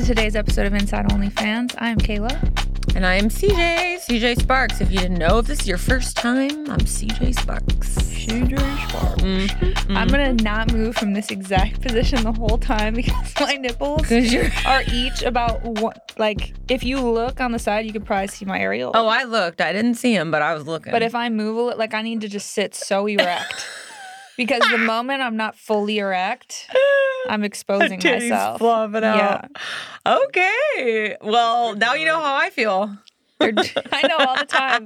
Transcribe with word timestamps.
to 0.00 0.06
today's 0.06 0.36
episode 0.36 0.66
of 0.66 0.72
Inside 0.72 1.06
OnlyFans. 1.08 1.74
I'm 1.78 1.98
Kayla. 1.98 2.30
And 2.96 3.04
I'm 3.04 3.28
CJ, 3.28 4.06
CJ 4.06 4.36
Sparxx. 4.36 4.80
If 4.80 4.90
you 4.90 4.98
didn't 4.98 5.18
know, 5.18 5.38
if 5.38 5.46
this 5.46 5.60
is 5.60 5.68
your 5.68 5.76
first 5.76 6.16
time, 6.16 6.70
I'm 6.70 6.80
CJ 6.80 7.34
Sparxx. 7.34 7.78
CJ 7.78 8.56
Sparxx. 8.56 9.20
Mm-hmm. 9.20 9.96
I'm 9.96 10.08
gonna 10.08 10.32
not 10.34 10.72
move 10.72 10.96
from 10.96 11.12
this 11.12 11.30
exact 11.30 11.82
position 11.82 12.22
the 12.22 12.32
whole 12.32 12.56
time 12.56 12.94
because 12.96 13.34
my 13.40 13.54
nipples 13.54 14.10
you're. 14.10 14.50
each 14.90 15.22
about 15.22 15.62
one. 15.62 15.96
Like, 16.16 16.54
if 16.68 16.82
you 16.82 17.00
look 17.00 17.40
on 17.40 17.52
the 17.52 17.58
side, 17.58 17.84
you 17.84 17.92
could 17.92 18.06
probably 18.06 18.28
see 18.28 18.46
my 18.46 18.58
areola. 18.58 18.92
Oh, 18.94 19.06
I 19.06 19.24
looked. 19.24 19.60
I 19.60 19.72
didn't 19.72 19.94
see 19.94 20.14
him, 20.14 20.30
but 20.30 20.40
I 20.40 20.54
was 20.54 20.66
looking. 20.66 20.92
But 20.92 21.02
if 21.02 21.14
I 21.14 21.28
move 21.28 21.72
it, 21.72 21.78
like, 21.78 21.92
I 21.92 22.00
need 22.00 22.22
to 22.22 22.28
just 22.28 22.52
sit 22.52 22.74
so 22.74 23.06
erect. 23.06 23.66
because 24.40 24.62
the 24.70 24.78
moment 24.94 25.20
I'm 25.20 25.36
not 25.36 25.54
fully 25.54 25.98
erect, 25.98 26.66
I'm 27.28 27.44
exposing 27.44 28.00
myself. 28.02 28.58
flopping 28.58 29.02
Yeah. 29.02 29.46
Okay. 30.06 31.16
Well, 31.20 31.76
now 31.76 31.92
you 31.92 32.06
know 32.06 32.18
how 32.18 32.36
I 32.36 32.48
feel. 32.48 32.96
I 33.42 34.06
know 34.06 34.16
all 34.18 34.36
the 34.36 34.46
time. 34.46 34.84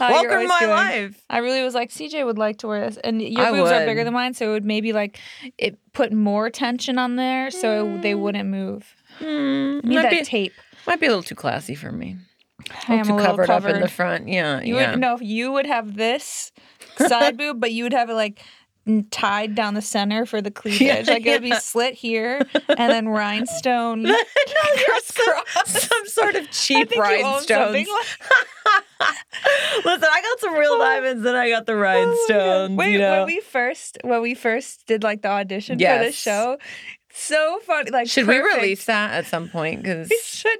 Welcome 0.00 0.42
to 0.42 0.48
my 0.48 0.58
doing. 0.60 0.70
life. 0.70 1.24
I 1.28 1.38
really 1.38 1.62
was 1.62 1.74
like, 1.74 1.90
CJ 1.90 2.24
would 2.24 2.38
like 2.38 2.58
to 2.58 2.66
wear 2.66 2.86
this, 2.86 2.98
and 2.98 3.20
your 3.20 3.46
I 3.46 3.50
boobs 3.50 3.70
are 3.70 3.86
bigger 3.86 4.04
than 4.04 4.14
mine, 4.14 4.32
so 4.32 4.50
it 4.50 4.52
would 4.52 4.64
maybe 4.64 4.92
like 4.92 5.18
it 5.58 5.78
put 5.92 6.12
more 6.12 6.48
tension 6.48 6.98
on 6.98 7.16
there, 7.16 7.50
so 7.50 7.98
they 8.02 8.14
wouldn't 8.14 8.48
move. 8.48 8.94
Hmm, 9.18 9.78
need 9.78 9.94
might, 9.94 10.02
that 10.02 10.10
be, 10.10 10.22
tape. 10.24 10.52
might 10.86 11.00
be 11.00 11.06
a 11.06 11.08
little 11.10 11.22
too 11.22 11.34
classy 11.34 11.74
for 11.74 11.90
me. 11.90 12.16
I 12.88 12.94
am 12.96 13.06
too 13.06 13.16
covered, 13.16 13.46
covered. 13.46 13.70
up 13.70 13.74
in 13.76 13.80
the 13.80 13.88
front. 13.88 14.28
Yeah. 14.28 14.60
You 14.60 14.76
yeah. 14.76 14.90
would 14.90 15.00
no, 15.00 15.18
you 15.20 15.52
would 15.52 15.66
have 15.66 15.96
this 15.96 16.52
side 16.96 17.38
boob, 17.38 17.60
but 17.60 17.72
you 17.72 17.84
would 17.84 17.94
have 17.94 18.10
it 18.10 18.14
like 18.14 18.42
tied 19.10 19.54
down 19.54 19.74
the 19.74 19.82
center 19.82 20.26
for 20.26 20.40
the 20.40 20.50
cleavage. 20.50 20.80
Yeah, 20.80 21.02
like 21.06 21.26
it 21.26 21.32
would 21.32 21.42
be 21.42 21.54
slit 21.56 21.94
here 21.94 22.40
and 22.68 22.90
then 22.90 23.08
rhinestone. 23.08 24.06
No, 24.16 24.16
yes, 24.46 25.06
some, 25.06 25.26
crisscross. 25.26 25.82
some 25.82 26.06
sort 26.06 26.34
of 26.36 26.50
cheap 26.50 26.90
rhinestones. 26.96 27.88
Listen, 29.84 30.08
I 30.10 30.22
got 30.22 30.40
some 30.40 30.54
real 30.54 30.72
oh 30.72 30.78
diamonds 30.78 31.22
then 31.22 31.34
I 31.34 31.48
got 31.50 31.66
the 31.66 31.72
oh 31.72 31.76
rhinestones. 31.76 32.76
Wait, 32.76 32.92
you 32.92 32.98
know? 32.98 33.18
when 33.18 33.26
we 33.26 33.40
first 33.40 33.98
when 34.02 34.22
we 34.22 34.34
first 34.34 34.86
did 34.86 35.02
like 35.02 35.22
the 35.22 35.28
audition 35.28 35.78
for 35.78 35.84
the 35.84 36.12
show, 36.12 36.58
so 37.16 37.58
funny. 37.64 37.90
Like 37.90 38.08
Should 38.08 38.26
we 38.26 38.38
release 38.38 38.84
that 38.86 39.12
at 39.12 39.26
some 39.26 39.48
point? 39.48 39.82
Because 39.82 40.10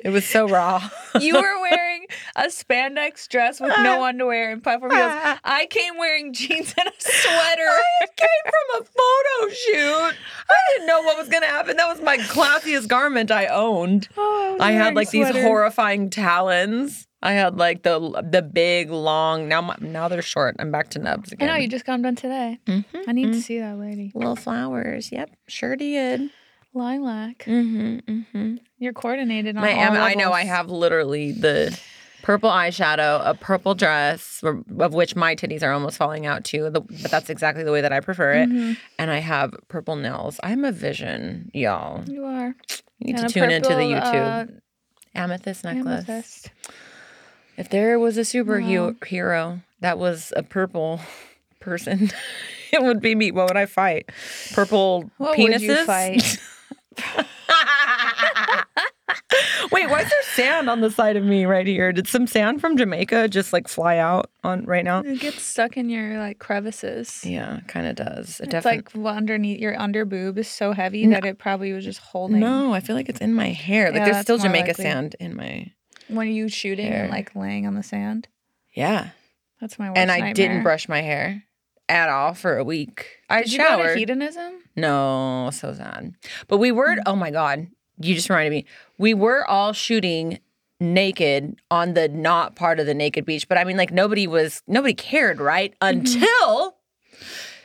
it 0.04 0.10
was 0.10 0.24
so 0.24 0.48
raw. 0.48 0.88
You 1.20 1.34
were 1.34 1.60
wearing 1.62 2.06
a 2.36 2.44
spandex 2.48 3.26
dress 3.26 3.58
with 3.58 3.72
no 3.78 4.04
underwear 4.04 4.50
and 4.52 4.62
platform 4.62 4.92
heels. 4.92 5.12
I 5.44 5.66
came 5.70 5.96
wearing 5.96 6.34
jeans 6.34 6.74
and 6.78 6.88
a 6.88 6.92
sweater. 6.98 7.62
I 8.02 8.06
came 8.16 8.28
from 8.44 8.82
a 8.82 8.84
photo 8.84 9.54
shoot. 9.54 10.14
I 10.50 10.56
didn't 10.72 10.86
know 10.86 11.00
what 11.02 11.16
was 11.16 11.28
going 11.30 11.42
to 11.42 11.48
happen. 11.48 11.78
That 11.78 11.88
was 11.88 12.02
my 12.02 12.18
classiest 12.18 12.88
garment 12.88 13.30
I 13.30 13.46
owned. 13.46 14.08
Oh, 14.16 14.58
I 14.60 14.72
had 14.72 14.80
wearing 14.80 14.94
like 14.94 15.10
these 15.10 15.30
horrifying 15.30 16.10
talons. 16.10 17.06
I 17.22 17.32
had 17.32 17.56
like 17.56 17.82
the 17.82 17.98
the 18.30 18.42
big 18.42 18.90
long. 18.90 19.48
Now 19.48 19.62
my, 19.62 19.76
now 19.80 20.08
they're 20.08 20.20
short. 20.22 20.56
I'm 20.58 20.70
back 20.70 20.90
to 20.90 20.98
nubs 20.98 21.32
again. 21.32 21.48
I 21.48 21.52
know 21.54 21.58
you 21.58 21.68
just 21.68 21.86
got 21.86 21.94
them 21.94 22.02
done 22.02 22.16
today. 22.16 22.58
Mhm, 22.66 22.84
I 23.08 23.12
need 23.12 23.32
to 23.32 23.38
mhm. 23.38 23.42
see 23.42 23.58
that 23.58 23.78
lady. 23.78 24.12
little 24.14 24.36
flowers. 24.36 25.10
Yep, 25.10 25.30
sure 25.48 25.76
did. 25.76 26.30
Lilac. 26.76 27.44
Mm-hmm, 27.46 27.96
mm-hmm. 28.12 28.54
You're 28.78 28.92
coordinated 28.92 29.56
on 29.56 29.62
My 29.62 29.72
all 29.72 29.78
am- 29.80 29.92
I 29.94 30.14
know 30.14 30.32
I 30.32 30.44
have 30.44 30.70
literally 30.70 31.32
the 31.32 31.78
purple 32.22 32.50
eyeshadow, 32.50 33.22
a 33.24 33.34
purple 33.34 33.74
dress, 33.74 34.42
of 34.44 34.92
which 34.94 35.14
my 35.16 35.34
titties 35.36 35.62
are 35.62 35.72
almost 35.72 35.96
falling 35.96 36.26
out 36.26 36.44
too. 36.44 36.68
The, 36.70 36.80
but 36.80 37.10
that's 37.10 37.30
exactly 37.30 37.62
the 37.64 37.72
way 37.72 37.80
that 37.80 37.92
I 37.92 38.00
prefer 38.00 38.32
it. 38.34 38.48
Mhm. 38.50 38.76
And 38.98 39.10
I 39.10 39.18
have 39.18 39.54
purple 39.68 39.96
nails. 39.96 40.38
I'm 40.42 40.64
a 40.64 40.72
vision, 40.72 41.50
y'all. 41.54 42.04
You 42.08 42.24
are. 42.24 42.54
You 42.98 43.06
need 43.12 43.18
And 43.18 43.28
to 43.28 43.32
tune 43.32 43.50
into 43.50 43.68
the 43.70 43.82
YouTube 43.82 44.48
uh, 44.48 44.52
amethyst 45.14 45.64
necklace. 45.64 46.08
amethyst. 46.08 46.50
If 47.56 47.70
there 47.70 47.98
was 47.98 48.18
a 48.18 48.22
superhero 48.22 49.02
hero 49.04 49.60
that 49.80 49.98
was 49.98 50.32
a 50.36 50.42
purple 50.42 51.00
person, 51.60 52.10
it 52.72 52.82
would 52.82 53.00
be 53.00 53.14
me. 53.14 53.30
What 53.30 53.48
would 53.48 53.56
I 53.56 53.66
fight? 53.66 54.10
Purple 54.52 55.10
What 55.18 55.38
penises. 55.38 56.38
would 57.16 57.24
you 57.24 57.24
fight? 57.24 58.64
Wait, 59.72 59.88
why 59.90 60.00
is 60.02 60.08
there 60.10 60.22
sand 60.34 60.68
on 60.70 60.80
the 60.80 60.90
side 60.90 61.16
of 61.16 61.24
me 61.24 61.44
right 61.44 61.66
here? 61.66 61.92
Did 61.92 62.06
some 62.08 62.26
sand 62.26 62.60
from 62.60 62.76
Jamaica 62.76 63.28
just 63.28 63.52
like 63.52 63.68
fly 63.68 63.98
out 63.98 64.30
on 64.44 64.64
right 64.64 64.84
now? 64.84 65.00
It 65.00 65.20
gets 65.20 65.42
stuck 65.42 65.76
in 65.76 65.88
your 65.88 66.18
like 66.18 66.38
crevices. 66.38 67.24
Yeah, 67.24 67.60
kind 67.66 67.86
of 67.86 67.96
does. 67.96 68.40
It 68.40 68.44
It's 68.44 68.52
definitely. 68.52 68.76
like 68.78 68.90
well, 68.94 69.14
underneath 69.16 69.60
your 69.60 69.78
under 69.80 70.04
boob 70.04 70.38
is 70.38 70.48
so 70.48 70.72
heavy 70.72 71.06
that 71.08 71.24
it 71.24 71.38
probably 71.38 71.72
was 71.72 71.84
just 71.84 72.00
holding. 72.00 72.40
no, 72.40 72.72
I 72.74 72.80
feel 72.80 72.96
like 72.96 73.08
it's 73.08 73.20
in 73.20 73.34
my 73.34 73.48
hair. 73.50 73.86
Like 73.90 74.00
Yeah, 74.00 74.04
there's 74.12 74.22
still 74.22 74.38
Jamaica 74.38 74.68
likely. 74.68 74.84
sand 74.84 75.16
in 75.20 75.36
my. 75.36 75.72
When 76.08 76.28
are 76.28 76.30
you 76.30 76.48
shooting 76.48 76.86
Hair. 76.86 77.02
and 77.04 77.10
like 77.10 77.34
laying 77.34 77.66
on 77.66 77.74
the 77.74 77.82
sand. 77.82 78.28
Yeah, 78.74 79.10
That's 79.60 79.78
my 79.78 79.88
worst 79.90 79.98
and 79.98 80.10
I 80.10 80.16
nightmare. 80.18 80.34
didn't 80.34 80.62
brush 80.62 80.88
my 80.88 81.00
hair 81.00 81.42
at 81.88 82.08
all 82.08 82.34
for 82.34 82.56
a 82.58 82.64
week. 82.64 83.18
I 83.28 83.42
Did 83.42 83.52
you 83.52 83.58
showered. 83.58 83.82
go 83.86 83.92
to 83.92 83.98
hedonism? 83.98 84.62
No, 84.74 85.50
so 85.52 85.72
sad. 85.72 86.14
But 86.48 86.58
we 86.58 86.72
were, 86.72 86.96
oh 87.06 87.16
my 87.16 87.30
God, 87.30 87.68
you 88.00 88.14
just 88.14 88.28
reminded 88.28 88.50
me. 88.50 88.66
We 88.98 89.14
were 89.14 89.44
all 89.48 89.72
shooting 89.72 90.38
naked 90.80 91.56
on 91.70 91.94
the 91.94 92.08
not 92.08 92.54
part 92.54 92.78
of 92.80 92.86
the 92.86 92.94
naked 92.94 93.24
beach. 93.24 93.48
But 93.48 93.58
I 93.58 93.64
mean, 93.64 93.76
like, 93.76 93.92
nobody 93.92 94.26
was, 94.26 94.62
nobody 94.66 94.94
cared, 94.94 95.40
right? 95.40 95.74
Mm-hmm. 95.80 95.98
Until 95.98 96.76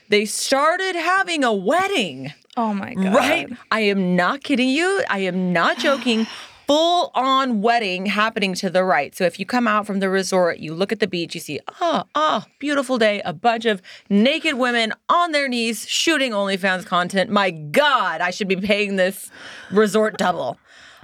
they 0.10 0.26
started 0.26 0.96
having 0.96 1.44
a 1.44 1.54
wedding, 1.54 2.34
Oh 2.58 2.74
my 2.74 2.94
god! 2.94 3.16
right? 3.16 3.50
I 3.72 3.82
am 3.82 4.16
not 4.16 4.44
kidding 4.44 4.70
you. 4.70 5.04
I 5.10 5.20
am 5.20 5.54
not 5.54 5.78
joking. 5.78 6.28
Full 6.72 7.12
on 7.16 7.62
wedding 7.62 8.06
happening 8.06 8.54
to 8.54 8.70
the 8.70 8.86
right. 8.86 9.14
So 9.14 9.26
if 9.26 9.38
you 9.42 9.46
come 9.46 9.68
out 9.68 9.86
from 9.86 10.00
the 10.00 10.10
resort, 10.10 10.60
you 10.60 10.74
look 10.74 10.94
at 10.94 11.02
the 11.02 11.08
beach, 11.08 11.36
you 11.36 11.42
see, 11.42 11.60
oh, 11.82 12.04
oh, 12.16 12.46
beautiful 12.60 12.98
day, 12.98 13.22
a 13.26 13.34
bunch 13.34 13.66
of 13.66 13.82
naked 14.10 14.54
women 14.54 14.94
on 15.10 15.34
their 15.34 15.50
knees 15.50 15.86
shooting 15.90 16.32
OnlyFans 16.32 16.86
content. 16.86 17.30
My 17.30 17.52
God, 17.52 18.22
I 18.22 18.32
should 18.32 18.48
be 18.48 18.56
paying 18.56 18.96
this 18.96 19.30
resort 19.70 20.18
double. 20.18 20.58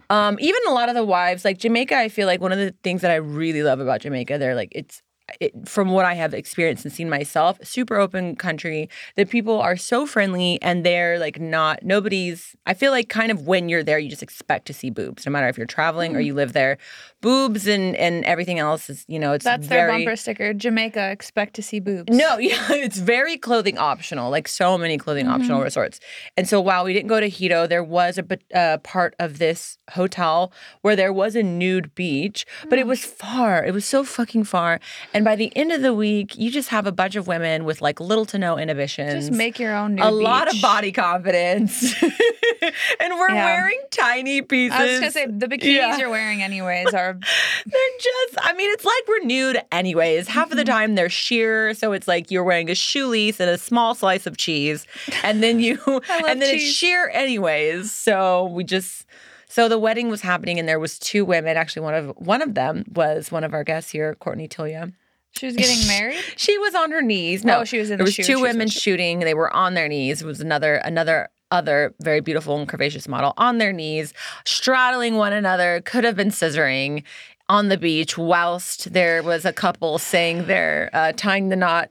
Um, 0.09 0.37
even 0.39 0.61
a 0.69 0.71
lot 0.71 0.87
of 0.87 0.95
the 0.95 1.03
wives, 1.03 1.43
like 1.43 1.57
Jamaica, 1.57 1.97
I 1.97 2.07
feel 2.07 2.27
like 2.27 2.39
one 2.39 2.53
of 2.53 2.59
the 2.59 2.73
things 2.81 3.01
that 3.01 3.11
I 3.11 3.15
really 3.15 3.61
love 3.61 3.81
about 3.81 3.99
Jamaica, 3.99 4.37
they're 4.37 4.55
like, 4.55 4.71
it's 4.71 5.01
it, 5.39 5.67
from 5.67 5.89
what 5.89 6.05
I 6.05 6.13
have 6.13 6.33
experienced 6.33 6.85
and 6.85 6.93
seen 6.93 7.09
myself, 7.09 7.59
super 7.63 7.97
open 7.97 8.35
country. 8.35 8.89
The 9.15 9.25
people 9.25 9.59
are 9.59 9.75
so 9.77 10.05
friendly 10.05 10.59
and 10.61 10.85
they're 10.85 11.19
like 11.19 11.39
not 11.39 11.83
nobody's. 11.83 12.55
I 12.65 12.73
feel 12.73 12.91
like 12.91 13.09
kind 13.09 13.31
of 13.31 13.45
when 13.47 13.69
you're 13.69 13.83
there, 13.83 13.99
you 13.99 14.09
just 14.09 14.23
expect 14.23 14.67
to 14.67 14.73
see 14.73 14.89
boobs, 14.89 15.25
no 15.25 15.31
matter 15.31 15.47
if 15.47 15.57
you're 15.57 15.67
traveling 15.67 16.11
Mm-hmm. 16.11 16.17
or 16.17 16.21
you 16.21 16.33
live 16.33 16.53
there. 16.53 16.77
Boobs 17.21 17.67
and 17.67 17.95
and 17.95 18.23
everything 18.25 18.59
else 18.59 18.89
is 18.91 19.03
you 19.07 19.17
know 19.17 19.33
it's 19.33 19.43
That's 19.43 19.67
their 19.67 19.87
bumper 19.89 20.15
sticker. 20.15 20.53
Jamaica, 20.53 21.09
expect 21.11 21.55
to 21.55 21.63
see 21.63 21.79
boobs. 21.79 22.15
no, 22.15 22.37
yeah, 22.39 22.71
it's 22.73 22.99
very 22.99 23.37
clothing 23.37 23.77
optional, 23.77 24.29
like 24.29 24.47
so 24.47 24.77
many 24.77 24.97
clothing 24.97 25.25
Mm-hmm. 25.25 25.33
optional 25.41 25.61
resorts. 25.61 25.99
And 26.37 26.47
so 26.47 26.61
while 26.61 26.83
we 26.83 26.93
didn't 26.93 27.07
go 27.07 27.19
to 27.19 27.29
Hedo, 27.29 27.67
there 27.67 27.83
was 27.83 28.19
a 28.19 28.25
uh, 28.55 28.77
part 28.79 29.15
of 29.19 29.39
this 29.39 29.77
hotel 29.91 30.51
where 30.81 30.95
there 30.95 31.11
was 31.11 31.35
a 31.35 31.41
nude 31.43 31.95
beach, 31.95 32.45
but 32.69 32.77
it 32.77 32.85
Mm. 32.85 32.89
was 32.89 33.03
far. 33.03 33.65
It 33.65 33.73
was 33.73 33.85
so 33.85 34.03
fucking 34.03 34.43
far. 34.43 34.79
And 35.13 35.25
by 35.25 35.35
the 35.35 35.51
end 35.57 35.71
of 35.71 35.81
the 35.81 35.93
week, 35.95 36.37
you 36.37 36.51
just 36.51 36.69
have 36.69 36.85
a 36.85 36.91
bunch 36.91 37.15
of 37.15 37.25
women 37.27 37.65
with 37.65 37.81
like 37.81 37.99
little 37.99 38.25
to 38.27 38.37
no 38.37 38.57
inhibitions. 38.59 39.13
just 39.27 39.31
make 39.31 39.57
your 39.59 39.75
own. 39.75 39.95
Nude 39.95 40.05
a 40.05 40.11
lot 40.11 40.53
of 40.53 40.61
body 40.61 40.91
confidence. 40.91 41.95
and 42.99 43.13
we're 43.17 43.31
Yeah. 43.31 43.45
wearing 43.45 43.79
tiny 43.91 44.41
pieces. 44.41 44.77
I 44.79 44.85
was 44.85 44.99
gonna 44.99 45.11
say 45.11 45.25
the 45.25 45.47
bikinis 45.47 45.63
Yeah. 45.75 45.97
you're 45.97 46.09
wearing 46.09 46.43
anyways 46.43 46.93
are. 46.93 47.06
They're 47.13 47.81
just, 47.99 48.37
I 48.41 48.53
mean, 48.53 48.69
it's 48.73 48.85
like 48.85 49.03
we're 49.07 49.23
nude 49.25 49.61
anyways. 49.71 50.27
Half 50.27 50.45
Mm-hmm. 50.47 50.51
of 50.53 50.57
the 50.65 50.71
time 50.71 50.95
they're 50.95 51.09
sheer. 51.09 51.73
So 51.73 51.91
it's 51.91 52.07
like 52.07 52.31
you're 52.31 52.43
wearing 52.43 52.69
a 52.69 52.75
shoelace 52.75 53.39
and 53.39 53.49
a 53.49 53.57
small 53.57 53.95
slice 53.95 54.25
of 54.25 54.37
cheese. 54.37 54.85
And 55.23 55.43
then 55.43 55.59
you, 55.59 55.79
and 55.87 56.41
then 56.41 56.55
it's 56.55 56.63
sheer 56.63 57.09
anyways. 57.13 57.91
So 57.91 58.45
we 58.45 58.63
just, 58.63 59.05
so 59.49 59.67
the 59.69 59.79
wedding 59.79 60.09
was 60.09 60.21
happening 60.21 60.59
and 60.59 60.67
there 60.69 60.79
was 60.79 60.97
two 60.99 61.25
women. 61.25 61.57
Actually, 61.57 61.81
one 61.83 61.93
of 61.95 62.07
one 62.17 62.41
of 62.41 62.53
them 62.53 62.85
was 62.93 63.31
one 63.31 63.43
of 63.43 63.53
our 63.53 63.63
guests 63.63 63.91
here, 63.91 64.15
Courtney 64.15 64.47
Tillia. 64.47 64.91
She 65.31 65.45
was 65.47 65.55
getting 65.55 65.85
married. 65.87 66.19
She 66.35 66.57
was 66.57 66.73
on 66.75 66.91
her 66.91 67.01
knees. 67.01 67.43
No, 67.45 67.59
Oh, 67.59 67.63
she 67.63 67.77
was 67.79 67.89
in 67.89 67.97
there 67.97 68.05
the 68.05 68.07
was 68.07 68.13
shoot. 68.13 68.23
two 68.25 68.33
She 68.33 68.35
was 68.35 68.49
in 68.51 68.55
women 68.57 68.67
shooting. 68.69 69.19
They 69.19 69.33
were 69.33 69.53
on 69.53 69.73
their 69.73 69.87
knees. 69.87 70.21
It 70.21 70.25
was 70.25 70.41
another 70.41 70.75
another 70.75 71.29
other 71.51 71.93
very 72.01 72.21
beautiful 72.21 72.57
and 72.57 72.67
curvaceous 72.67 73.07
model 73.07 73.33
on 73.37 73.57
their 73.57 73.73
knees, 73.73 74.13
straddling 74.45 75.15
one 75.15 75.33
another. 75.33 75.81
Could 75.85 76.03
have 76.03 76.15
been 76.15 76.29
scissoring 76.29 77.03
on 77.49 77.69
the 77.69 77.77
beach 77.77 78.17
whilst 78.17 78.91
there 78.93 79.23
was 79.23 79.45
a 79.45 79.53
couple 79.53 79.97
saying 79.97 80.47
they're 80.47 80.89
uh, 80.93 81.13
tying 81.15 81.49
the 81.49 81.55
knot, 81.55 81.89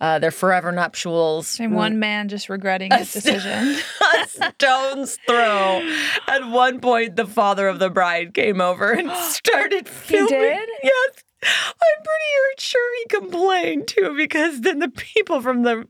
uh, 0.00 0.18
their 0.18 0.30
forever 0.30 0.72
nuptials. 0.72 1.58
And 1.60 1.74
one 1.74 1.98
man 1.98 2.28
just 2.28 2.48
regretting 2.48 2.90
his 2.90 3.12
decision. 3.12 3.76
a 4.14 4.28
stone's 4.28 5.18
throw. 5.26 5.80
At 6.26 6.48
one 6.48 6.80
point, 6.80 7.16
the 7.16 7.26
father 7.26 7.68
of 7.68 7.78
the 7.78 7.90
bride 7.90 8.34
came 8.34 8.60
over 8.60 8.92
and 8.92 9.10
started 9.16 9.88
filming. 9.88 10.28
He 10.28 10.34
did? 10.34 10.68
Yes, 10.82 11.24
I'm 11.42 12.02
pretty 12.02 12.60
sure 12.60 12.98
he 12.98 13.06
complained 13.06 13.86
too 13.88 14.14
because 14.16 14.62
then 14.62 14.80
the 14.80 14.88
people 14.88 15.40
from 15.40 15.62
the 15.62 15.86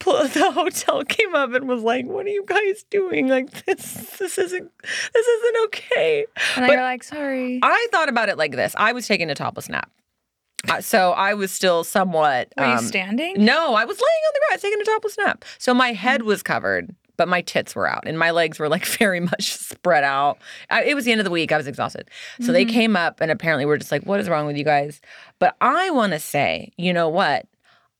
the 0.00 0.50
hotel 0.52 1.04
came 1.04 1.34
up 1.34 1.52
and 1.52 1.68
was 1.68 1.82
like, 1.82 2.06
"What 2.06 2.26
are 2.26 2.30
you 2.30 2.44
guys 2.46 2.84
doing? 2.90 3.28
Like 3.28 3.64
this 3.66 4.18
this 4.18 4.38
isn't 4.38 4.70
this 4.82 5.26
isn't 5.26 5.56
okay." 5.66 6.26
And 6.56 6.66
But- 6.66 6.72
you're 6.72 6.82
like, 6.82 7.04
sorry. 7.04 7.60
I 7.62 7.86
thought 7.92 8.08
about 8.08 8.28
it 8.28 8.36
like 8.38 8.52
this. 8.52 8.74
I 8.76 8.92
was 8.92 9.06
taking 9.06 9.30
a 9.30 9.34
topless 9.34 9.68
nap. 9.68 9.90
Uh, 10.68 10.80
so 10.80 11.12
I 11.12 11.32
was 11.34 11.50
still 11.50 11.84
somewhat 11.84 12.52
Were 12.58 12.66
you 12.66 12.72
um, 12.72 12.84
standing? 12.84 13.42
No, 13.42 13.74
I 13.74 13.84
was 13.86 13.96
laying 13.96 14.02
on 14.26 14.32
the 14.34 14.40
ground 14.48 14.60
taking 14.60 14.80
a 14.80 14.84
topless 14.84 15.16
nap. 15.16 15.44
So 15.58 15.72
my 15.72 15.92
head 15.92 16.22
was 16.22 16.42
covered, 16.42 16.94
but 17.20 17.28
my 17.28 17.42
tits 17.42 17.74
were 17.76 17.86
out 17.86 18.04
and 18.06 18.18
my 18.18 18.30
legs 18.30 18.58
were 18.58 18.66
like 18.70 18.86
very 18.98 19.20
much 19.20 19.52
spread 19.52 20.04
out. 20.04 20.38
I, 20.70 20.84
it 20.84 20.94
was 20.94 21.04
the 21.04 21.12
end 21.12 21.20
of 21.20 21.26
the 21.26 21.30
week. 21.30 21.52
I 21.52 21.58
was 21.58 21.66
exhausted. 21.66 22.08
So 22.40 22.50
they 22.50 22.64
Mhm. 22.64 22.70
came 22.70 22.96
up 22.96 23.20
and 23.20 23.30
apparently 23.30 23.66
were 23.66 23.76
just 23.76 23.92
like, 23.92 24.04
what 24.04 24.20
is 24.20 24.28
wrong 24.30 24.46
with 24.46 24.56
you 24.56 24.64
guys? 24.64 25.02
But 25.38 25.54
I 25.60 25.90
want 25.90 26.14
to 26.14 26.18
say, 26.18 26.72
you 26.78 26.94
know 26.94 27.10
what? 27.10 27.44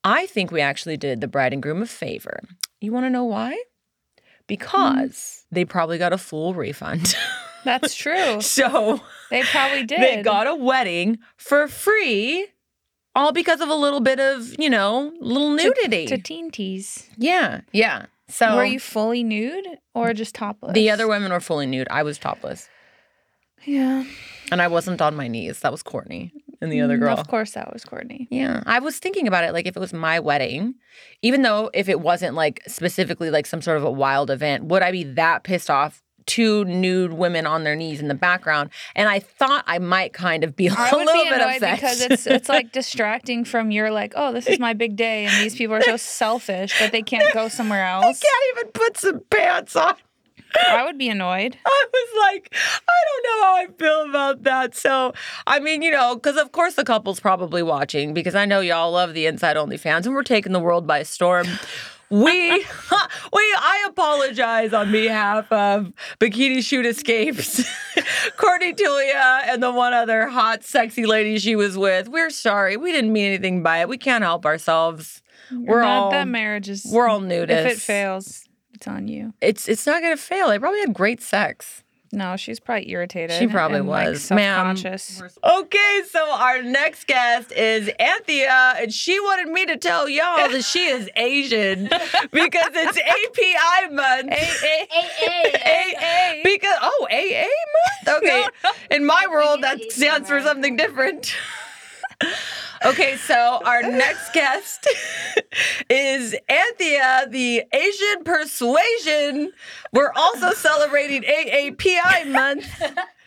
I 0.04 0.24
think 0.24 0.50
we 0.50 0.62
actually 0.62 0.96
did 0.96 1.20
the 1.20 1.28
bride 1.28 1.52
and 1.52 1.62
groom 1.62 1.82
a 1.82 1.86
favor. 1.86 2.40
You 2.80 2.92
want 2.92 3.04
to 3.04 3.10
know 3.10 3.24
why? 3.24 3.58
Because 4.46 5.44
they 5.52 5.64
probably 5.64 5.98
got 5.98 6.12
a 6.12 6.18
full 6.18 6.54
refund. 6.54 7.14
That's 7.64 7.94
true. 7.94 8.40
so 8.40 9.00
They 9.30 9.42
probably 9.42 9.84
did. 9.84 10.00
they 10.00 10.22
got 10.22 10.46
a 10.46 10.54
wedding 10.54 11.18
for 11.36 11.68
free. 11.68 12.46
All 13.14 13.32
because 13.32 13.60
of 13.60 13.68
a 13.68 13.74
little 13.74 14.00
bit 14.00 14.18
of, 14.20 14.54
you 14.58 14.70
know, 14.70 15.12
little 15.20 15.50
nudity. 15.50 16.06
to 16.06 16.16
teen 16.18 16.50
tees. 16.50 17.08
Yeah, 17.18 17.60
yeah. 17.72 18.06
So 18.30 18.56
Were 18.56 18.64
you 18.64 18.80
fully 18.80 19.22
nude 19.22 19.66
or 19.94 20.12
just 20.14 20.34
topless? 20.34 20.72
the 20.74 20.90
other 20.90 21.06
women 21.08 21.32
were 21.32 21.40
fully 21.40 21.66
nude. 21.66 21.88
I 21.90 22.02
was 22.02 22.18
topless, 22.18 22.68
Yeah. 23.64 24.04
and 24.50 24.62
I 24.62 24.68
wasn't 24.68 25.02
on 25.02 25.14
my 25.16 25.28
knees. 25.28 25.60
That 25.60 25.72
was 25.72 25.82
Courtney 25.82 26.32
and 26.60 26.70
the 26.72 26.80
other 26.80 26.96
Mm, 26.96 27.00
girl. 27.00 27.18
Of 27.18 27.28
course, 27.28 27.52
that 27.52 27.72
was 27.72 27.84
Courtney. 27.84 28.28
Yeah, 28.30 28.62
I 28.66 28.78
was 28.78 28.98
thinking 28.98 29.26
about 29.26 29.44
it. 29.44 29.52
Like, 29.52 29.66
if 29.66 29.76
it 29.76 29.80
was 29.80 29.92
my 29.92 30.20
wedding, 30.20 30.74
even 31.22 31.42
though 31.42 31.70
if 31.74 31.88
it 31.88 32.00
wasn't 32.00 32.34
like 32.34 32.62
specifically 32.66 33.30
like 33.30 33.46
some 33.46 33.62
sort 33.62 33.76
of 33.76 33.84
a 33.84 33.90
wild 33.90 34.30
event, 34.30 34.64
would 34.64 34.82
I 34.82 34.90
be 34.92 35.04
that 35.04 35.42
pissed 35.44 35.70
off? 35.70 36.02
Two 36.30 36.64
nude 36.64 37.12
women 37.14 37.44
on 37.44 37.64
their 37.64 37.74
knees 37.74 37.98
in 38.00 38.06
the 38.06 38.14
background, 38.14 38.70
and 38.94 39.08
I 39.08 39.18
thought 39.18 39.64
I 39.66 39.80
might 39.80 40.12
kind 40.12 40.44
of 40.44 40.54
be 40.54 40.66
a 40.68 40.72
I 40.72 40.92
would 40.92 41.04
little 41.04 41.24
be 41.24 41.30
bit 41.30 41.40
upset 41.40 41.74
because 41.74 42.00
it's 42.00 42.24
it's 42.24 42.48
like 42.48 42.70
distracting 42.80 43.44
from 43.44 43.72
your 43.72 43.90
like, 43.90 44.12
oh, 44.14 44.32
this 44.32 44.46
is 44.46 44.60
my 44.60 44.72
big 44.72 44.94
day, 44.94 45.24
and 45.26 45.34
these 45.44 45.56
people 45.56 45.74
are 45.74 45.82
so 45.82 45.96
selfish 45.96 46.78
that 46.78 46.92
they 46.92 47.02
can't 47.02 47.34
go 47.34 47.48
somewhere 47.48 47.84
I 47.84 47.94
else. 48.04 48.20
can't 48.20 48.58
even 48.58 48.70
put 48.72 48.96
some 48.96 49.20
pants 49.28 49.74
on. 49.74 49.94
I 50.68 50.84
would 50.84 50.98
be 50.98 51.08
annoyed. 51.08 51.56
I 51.66 51.86
was 51.92 52.32
like, 52.32 52.54
I 52.54 52.94
don't 53.08 53.24
know 53.24 53.42
how 53.44 53.54
I 53.56 53.66
feel 53.76 54.10
about 54.10 54.42
that. 54.44 54.76
So, 54.76 55.12
I 55.48 55.58
mean, 55.58 55.82
you 55.82 55.90
know, 55.90 56.14
because 56.14 56.36
of 56.36 56.52
course 56.52 56.74
the 56.74 56.84
couple's 56.84 57.18
probably 57.18 57.62
watching 57.64 58.14
because 58.14 58.36
I 58.36 58.44
know 58.44 58.60
y'all 58.60 58.92
love 58.92 59.14
the 59.14 59.26
Inside 59.26 59.56
Only 59.56 59.76
fans 59.76 60.06
and 60.06 60.14
we're 60.14 60.22
taking 60.22 60.52
the 60.52 60.60
world 60.60 60.86
by 60.86 61.02
storm. 61.02 61.46
We, 62.10 62.50
we, 62.52 62.64
I 63.32 63.86
apologize 63.88 64.72
on 64.72 64.90
behalf 64.90 65.50
of 65.52 65.92
Bikini 66.18 66.62
Shoot 66.62 66.84
Escapes, 66.84 67.62
Courtney 68.36 68.74
Tillia, 68.74 69.42
and 69.44 69.62
the 69.62 69.70
one 69.70 69.92
other 69.92 70.26
hot, 70.26 70.64
sexy 70.64 71.06
lady 71.06 71.38
she 71.38 71.54
was 71.54 71.78
with. 71.78 72.08
We're 72.08 72.30
sorry. 72.30 72.76
We 72.76 72.90
didn't 72.90 73.12
mean 73.12 73.26
anything 73.26 73.62
by 73.62 73.78
it. 73.78 73.88
We 73.88 73.96
can't 73.96 74.24
help 74.24 74.44
ourselves. 74.44 75.22
We're 75.52 75.82
all, 75.82 76.10
that 76.10 76.26
marriage 76.26 76.68
is. 76.68 76.84
we're 76.90 77.08
all 77.08 77.20
nudists. 77.20 77.66
if 77.66 77.72
it 77.72 77.78
fails, 77.78 78.44
it's 78.74 78.86
on 78.88 79.08
you. 79.08 79.34
it's 79.40 79.68
it's 79.68 79.86
not 79.86 80.00
gonna 80.02 80.16
fail. 80.16 80.48
They 80.48 80.58
probably 80.58 80.80
had 80.80 80.94
great 80.94 81.20
sex. 81.20 81.82
No, 82.12 82.36
she's 82.36 82.58
probably 82.58 82.90
irritated. 82.90 83.38
She 83.38 83.46
probably 83.46 83.78
and, 83.78 83.88
like, 83.88 84.08
was. 84.08 84.30
Ma'am. 84.32 84.76
Okay, 84.76 86.02
so 86.10 86.28
our 86.32 86.60
next 86.60 87.06
guest 87.06 87.52
is 87.52 87.88
Anthia, 88.00 88.82
and 88.82 88.92
she 88.92 89.20
wanted 89.20 89.48
me 89.52 89.64
to 89.66 89.76
tell 89.76 90.08
y'all 90.08 90.48
that 90.48 90.64
she 90.64 90.86
is 90.86 91.08
Asian 91.14 91.84
because 92.32 92.70
it's 92.74 92.98
API 92.98 93.94
month. 93.94 94.30
Hey, 94.30 94.86
Hey, 94.90 95.94
A- 95.96 96.40
because 96.42 96.78
oh 96.82 97.06
AA 97.12 97.46
month. 98.06 98.22
Okay, 98.24 98.44
in 98.90 99.06
my 99.06 99.26
world 99.30 99.62
that 99.62 99.78
Asian 99.78 99.90
stands 99.92 100.28
for 100.28 100.36
right 100.36 100.44
something 100.44 100.74
different. 100.76 101.32
Okay, 102.82 103.16
so 103.16 103.60
our 103.64 103.82
next 103.82 104.32
guest 104.32 104.88
is 105.90 106.34
Anthia, 106.48 107.30
the 107.30 107.62
Asian 107.72 108.24
Persuasion. 108.24 109.52
We're 109.92 110.12
also 110.16 110.52
celebrating 110.52 111.22
AAPI 111.22 112.30
month. 112.30 112.66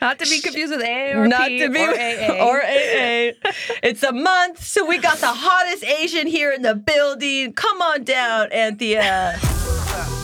Not 0.01 0.17
to 0.19 0.29
be 0.29 0.39
confused 0.41 0.71
with 0.71 0.81
A 0.81 1.13
or 1.13 1.27
Not 1.27 1.49
P 1.49 1.59
to 1.59 1.69
be 1.69 1.79
or 1.79 1.91
AA. 1.91 2.45
or 2.47 2.61
AA. 2.63 3.33
It's 3.83 4.01
a 4.01 4.11
month, 4.11 4.63
so 4.63 4.85
we 4.87 4.97
got 4.97 5.19
the 5.19 5.27
hottest 5.27 5.83
Asian 5.83 6.25
here 6.25 6.51
in 6.51 6.63
the 6.63 6.73
building. 6.73 7.53
Come 7.53 7.79
on 7.81 8.03
down, 8.03 8.49
Anthia. 8.49 9.39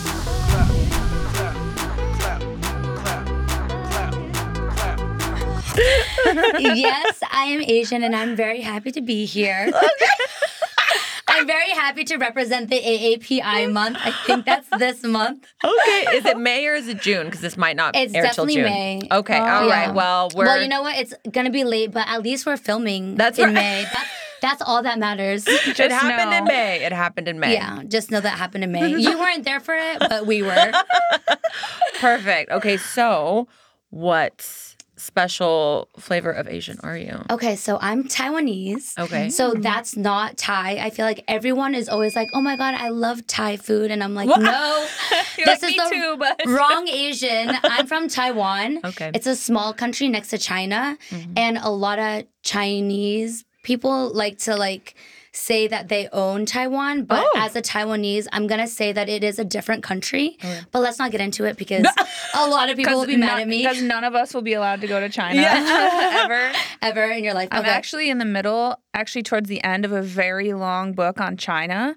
yes, 6.59 7.19
I 7.31 7.45
am 7.45 7.61
Asian 7.61 8.03
and 8.03 8.15
I'm 8.15 8.35
very 8.35 8.61
happy 8.61 8.91
to 8.91 9.01
be 9.01 9.25
here. 9.25 9.71
I'm 11.31 11.45
very 11.45 11.69
happy 11.69 12.03
to 12.05 12.17
represent 12.17 12.69
the 12.69 12.79
AAPI 12.81 13.71
month. 13.71 13.97
I 14.01 14.11
think 14.25 14.45
that's 14.45 14.67
this 14.77 15.03
month. 15.03 15.45
Okay, 15.63 16.17
is 16.17 16.25
it 16.25 16.37
May 16.37 16.67
or 16.67 16.73
is 16.73 16.87
it 16.87 17.01
June? 17.01 17.25
Because 17.27 17.41
this 17.41 17.55
might 17.55 17.75
not 17.75 17.95
It's 17.95 18.13
air 18.13 18.23
till 18.23 18.45
definitely 18.45 18.55
June. 18.55 18.63
May. 18.63 19.01
Okay, 19.11 19.37
Oh, 19.37 19.43
all 19.43 19.69
right. 19.69 19.87
yeah. 19.87 19.91
Well, 19.91 20.31
we're 20.35 20.45
Well, 20.45 20.61
you 20.61 20.67
know 20.67 20.81
what? 20.81 20.97
It's 20.97 21.13
gonna 21.31 21.51
be 21.51 21.63
late, 21.63 21.91
but 21.91 22.07
at 22.07 22.23
least 22.23 22.45
we're 22.45 22.57
filming 22.57 23.15
That's 23.15 23.37
in 23.37 23.45
right. 23.45 23.53
May. 23.53 23.83
That's, 23.83 24.09
that's 24.41 24.61
all 24.63 24.81
that 24.83 24.97
matters. 24.97 25.43
it 25.47 25.75
Just 25.75 25.91
happened 25.95 26.33
in. 26.33 26.45
May. 26.45 26.83
It 26.83 26.91
happened 26.91 27.27
in 27.27 27.39
May. 27.39 27.53
Yeah, 27.53 27.83
just 27.87 28.09
know 28.09 28.19
that 28.21 28.37
happened 28.37 28.63
in 28.63 28.71
May. 28.71 28.89
You 28.97 29.19
weren't 29.19 29.45
there 29.45 29.59
for 29.59 29.75
it, 29.75 29.99
but 29.99 30.25
we 30.25 30.41
were. 30.41 30.71
Perfect. 31.99 32.51
Okay, 32.51 32.77
so 32.77 33.47
what 33.91 34.69
special 35.00 35.90
flavor 35.98 36.31
of 36.31 36.48
Asian 36.48 36.80
are 36.84 36.98
you? 36.98 37.24
Okay, 37.30 37.56
so 37.56 37.78
I'm 37.81 38.04
Taiwanese. 38.04 38.98
Okay. 38.98 39.30
So 39.30 39.54
that's 39.54 39.96
not 39.96 40.38
Thai. 40.38 40.78
I 40.78 40.90
feel 40.90 41.06
like 41.06 41.24
everyone 41.28 41.74
is 41.74 41.90
always 41.90 42.16
like, 42.16 42.28
"Oh 42.34 42.42
my 42.42 42.56
god, 42.56 42.75
I 42.75 42.90
love 42.90 43.25
Thai 43.25 43.57
food," 43.57 43.92
and 43.92 44.04
I'm 44.04 44.13
like, 44.13 44.30
What? 44.30 44.42
"No, 44.42 44.88
this 45.38 45.62
like, 45.62 45.72
is 45.72 45.75
the 45.75 45.90
too, 45.90 46.18
but 46.18 46.42
wrong 46.48 46.88
Asian. 46.88 47.51
I'm 47.63 47.88
from 47.88 48.07
Taiwan. 48.07 48.80
Okay. 48.84 49.12
It's 49.13 49.28
a 49.28 49.36
small 49.36 49.74
country 49.74 50.07
next 50.10 50.30
to 50.30 50.38
China, 50.38 50.98
mm-hmm. 51.10 51.34
and 51.38 51.57
a 51.57 51.69
lot 51.69 52.00
of 52.00 52.25
Chinese 52.44 53.46
people 53.63 54.13
like 54.13 54.38
to 54.40 54.56
like 54.56 54.96
say 55.31 55.67
that 55.67 55.87
they 55.89 56.07
own 56.11 56.45
Taiwan, 56.45 57.03
but 57.03 57.25
Oh. 57.35 57.39
as 57.39 57.55
a 57.55 57.61
Taiwanese, 57.61 58.27
I'm 58.31 58.47
gonna 58.47 58.67
say 58.67 58.91
that 58.91 59.07
it 59.09 59.24
is 59.24 59.38
a 59.39 59.45
different 59.45 59.83
country. 59.83 60.38
But 60.71 60.79
let's 60.79 60.98
not 61.00 61.12
get 61.12 61.21
into 61.21 61.45
it 61.45 61.57
because 61.57 61.86
a 62.36 62.48
lot 62.48 62.69
of 62.69 62.77
people 62.77 62.95
will 63.00 63.05
be 63.05 63.15
mad 63.27 63.39
at 63.41 63.48
me 63.48 63.59
because 63.63 63.81
none 63.81 64.03
of 64.03 64.15
us 64.15 64.33
will 64.33 64.41
be 64.41 64.53
allowed 64.53 64.81
to 64.81 64.88
go 64.88 65.00
to 65.00 65.09
China 65.09 65.41
Yeah. 65.41 66.21
ever. 66.25 66.51
ever 66.81 67.03
in 67.12 67.24
your 67.24 67.33
life. 67.33 67.50
I'm 67.51 67.59
Okay. 67.62 67.69
actually 67.69 68.09
in 68.09 68.17
the 68.17 68.25
middle, 68.25 68.75
actually 68.93 69.24
towards 69.24 69.50
the 69.50 69.63
end 69.63 69.86
of 69.86 69.91
a 69.91 70.01
very 70.01 70.53
long 70.53 70.93
book 70.93 71.19
on 71.21 71.38
China, 71.38 71.95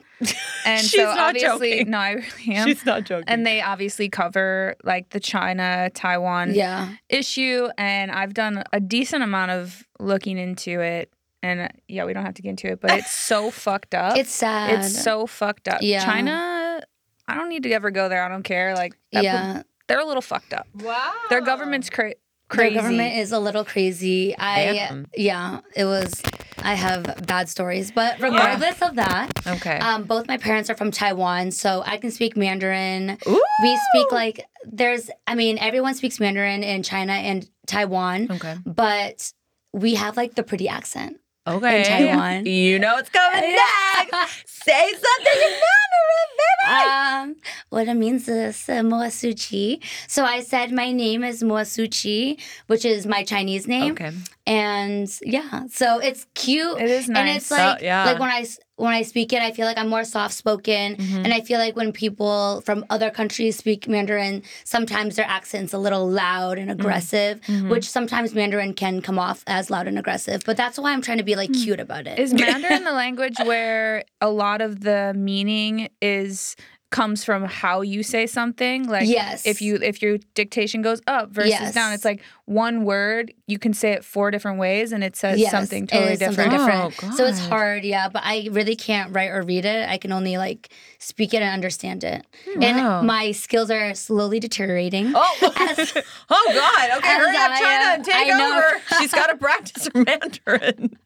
and 0.67 0.81
She's 0.81 0.93
so 0.93 1.05
not 1.05 1.19
obviously, 1.35 1.71
joking. 1.79 1.91
no, 1.91 1.99
I 1.99 2.11
really 2.13 2.55
am. 2.57 2.67
She's 2.69 2.85
not 2.85 3.05
joking. 3.05 3.25
and 3.29 3.47
they 3.47 3.61
obviously 3.63 4.09
cover 4.09 4.77
like 4.85 5.09
the 5.11 5.21
China 5.21 5.91
Taiwan 5.95 6.55
yeah. 6.55 6.91
issue, 7.09 7.69
and 7.79 8.11
I've 8.11 8.35
done 8.35 8.63
a 8.73 8.81
decent 8.81 9.23
amount 9.23 9.51
of 9.53 9.85
looking 9.99 10.37
into 10.39 10.81
it. 10.81 11.11
And 11.43 11.61
uh, 11.63 11.69
yeah, 11.89 12.05
we 12.05 12.13
don't 12.13 12.25
have 12.25 12.35
to 12.35 12.43
get 12.43 12.51
into 12.51 12.69
it, 12.69 12.81
but 12.81 12.93
it's 12.93 13.11
so 13.11 13.51
fucked 13.67 13.95
up. 13.95 14.17
It's 14.17 14.33
sad. 14.33 14.79
It's 14.85 15.03
so 15.03 15.27
fucked 15.27 15.69
up. 15.69 15.79
Yeah. 15.83 16.05
China, 16.05 16.81
I 17.27 17.35
don't 17.35 17.49
need 17.49 17.65
to 17.65 17.73
ever 17.73 17.91
go 17.91 18.09
there. 18.09 18.23
I 18.25 18.29
don't 18.29 18.43
care. 18.45 18.75
Like, 18.75 18.95
that- 19.13 19.25
yeah. 19.25 19.63
they're 19.89 20.01
a 20.01 20.07
little 20.07 20.23
fucked 20.23 20.53
up. 20.53 20.67
wow. 20.83 21.13
Their 21.31 21.41
government's 21.41 21.91
cra- 21.91 22.15
crazy. 22.49 22.75
Their 22.75 22.83
government 22.83 23.15
is 23.17 23.33
a 23.33 23.39
little 23.41 23.65
crazy. 23.65 24.37
I 24.39 24.73
Damn. 24.73 25.07
yeah, 25.17 25.61
it 25.75 25.85
was. 25.85 26.23
I 26.65 26.75
have 26.75 27.25
bad 27.27 27.49
stories, 27.49 27.91
but 27.91 28.21
regardless 28.21 28.81
of 28.83 28.95
that, 28.95 29.31
Okay. 29.45 29.79
um, 29.79 30.05
both 30.05 30.29
my 30.29 30.37
parents 30.37 30.71
are 30.71 30.77
from 30.77 30.93
Taiwan, 30.93 31.51
so 31.51 31.83
I 31.85 31.97
can 31.97 32.13
speak 32.13 32.37
Mandarin. 32.37 33.19
Ooh. 33.27 33.43
We 33.65 33.77
speak 33.91 34.13
like 34.13 34.47
there's. 34.65 35.11
I 35.27 35.35
mean, 35.35 35.59
everyone 35.59 35.95
speaks 35.95 36.21
Mandarin 36.21 36.63
in 36.63 36.85
China 36.85 37.15
and 37.15 37.49
Taiwan, 37.67 38.29
Okay. 38.31 38.55
but 38.65 39.33
we 39.73 39.97
have 39.97 40.17
like 40.17 40.37
the 40.37 40.45
pretty 40.45 40.69
accent. 40.69 41.19
Okay. 41.47 41.79
In 41.81 41.85
Taiwan. 41.85 42.47
You 42.47 42.79
know 42.79 42.97
it's 42.99 43.09
coming 43.11 43.41
next. 43.57 44.49
Say 44.65 44.93
something 44.93 45.41
in 45.49 45.55
Mandarin, 45.65 46.29
baby. 46.39 46.89
Um, 46.89 47.37
what 47.71 47.89
it 47.89 47.95
means 47.95 48.29
is 48.29 48.69
uh, 48.69 48.83
Mo 48.85 48.97
Suchi. 49.09 49.83
So 50.07 50.25
I 50.25 50.41
said 50.43 50.71
my 50.71 50.93
name 50.93 51.25
is 51.25 51.43
Mo 51.43 51.55
Suchi, 51.57 52.41
which 52.69 52.85
is 52.85 53.07
my 53.07 53.25
Chinese 53.25 53.67
name. 53.67 53.93
Okay. 53.93 54.13
and 54.47 55.09
yeah 55.23 55.63
so 55.71 55.99
it's 56.01 56.27
cute 56.35 56.79
It 56.81 56.91
is 56.91 57.09
nice. 57.09 57.19
and 57.21 57.29
it's 57.37 57.51
like 57.51 57.79
Oh, 57.81 57.85
yeah. 57.85 58.05
like 58.07 58.19
when 58.19 58.29
i 58.31 58.45
when 58.77 58.93
I 58.95 59.03
speak 59.03 59.33
it, 59.33 59.43
I 59.43 59.53
feel 59.53 59.67
like 59.67 59.79
I'm 59.79 59.89
more 59.89 60.03
soft 60.05 60.35
spoken. 60.35 60.97
Mm-hmm. 60.97 61.25
And 61.25 61.33
I 61.35 61.41
feel 61.41 61.59
like 61.59 61.77
when 61.77 61.93
people 61.93 62.63
from 62.63 62.85
other 62.91 63.11
countries 63.11 63.57
speak 63.57 63.87
Mandarin, 63.87 64.43
sometimes 64.65 65.17
their 65.17 65.27
accent's 65.27 65.73
a 65.73 65.79
little 65.79 66.09
loud 66.09 66.59
and 66.59 66.71
aggressive, 66.71 67.41
Mm-hmm. 67.43 67.69
which 67.69 67.89
sometimes 67.89 68.35
Mandarin 68.35 68.75
can 68.75 69.03
come 69.03 69.19
off 69.19 69.45
as 69.47 69.71
loud 69.71 69.87
and 69.87 69.99
aggressive. 69.99 70.43
But 70.47 70.57
that's 70.57 70.79
why 70.79 70.93
I'm 70.93 71.03
trying 71.03 71.19
to 71.19 71.25
be 71.25 71.37
like 71.37 71.53
cute 71.53 71.81
about 71.81 72.07
it. 72.07 72.19
Is 72.19 72.33
Mandarin 72.33 72.85
the 72.85 72.93
language 73.05 73.37
where 73.45 74.05
a 74.21 74.31
lot 74.31 74.61
of 74.61 74.81
the 74.81 75.13
meaning 75.17 75.89
is 76.01 76.57
comes 76.93 77.25
from 77.25 77.45
how 77.45 77.81
you 77.81 78.05
say 78.05 78.27
something? 78.29 78.87
Like 78.89 79.09
Yes. 79.09 79.45
if 79.45 79.61
you 79.61 79.75
if 79.83 80.01
your 80.01 80.19
dictation 80.35 80.81
goes 80.83 81.01
up 81.09 81.31
versus 81.31 81.51
Yes. 81.51 81.75
down, 81.75 81.93
it's 81.93 82.05
like 82.05 82.23
one 82.45 82.85
word 82.85 83.33
you 83.49 83.59
can 83.59 83.73
say 83.75 83.91
it 83.93 84.05
four 84.05 84.31
different 84.31 84.59
ways 84.61 84.93
and 84.93 85.03
it 85.03 85.17
says 85.17 85.41
Yes, 85.41 85.51
something 85.51 85.87
totally 85.89 86.13
is 86.13 86.19
different. 86.21 86.53
Something 86.53 86.77
Oh, 86.77 86.89
different. 86.91 87.15
so 87.17 87.25
it's 87.27 87.41
hard, 87.41 87.83
yeah. 87.85 88.09
But 88.09 88.23
I 88.25 88.49
really 88.53 88.77
can't 88.77 89.13
write 89.15 89.31
or 89.31 89.43
read 89.43 89.65
it. 89.65 89.89
I 89.89 89.97
can 89.99 90.13
only 90.13 90.37
like 90.37 90.69
speak 90.99 91.35
it 91.35 91.39
and 91.43 91.53
understand 91.53 92.05
it. 92.05 92.25
Wow. 92.57 92.63
And 92.99 93.07
my 93.07 93.33
skills 93.33 93.71
are 93.71 93.95
slowly 93.95 94.39
deteriorating. 94.39 95.13
Oh, 95.17 95.53
As- 95.79 95.93
oh 96.31 96.51
God. 96.55 96.99
Okay, 96.99 97.09
as 97.09 97.17
hurry 97.19 97.37
up, 97.37 97.51
I, 97.51 97.59
China, 97.61 98.01
uh, 98.01 98.05
take 98.05 98.33
I 98.33 98.57
over. 98.57 98.83
She's 99.01 99.13
got 99.13 99.27
to 99.29 99.37
practice 99.37 99.89
her 99.93 100.05
Mandarin. 100.05 100.99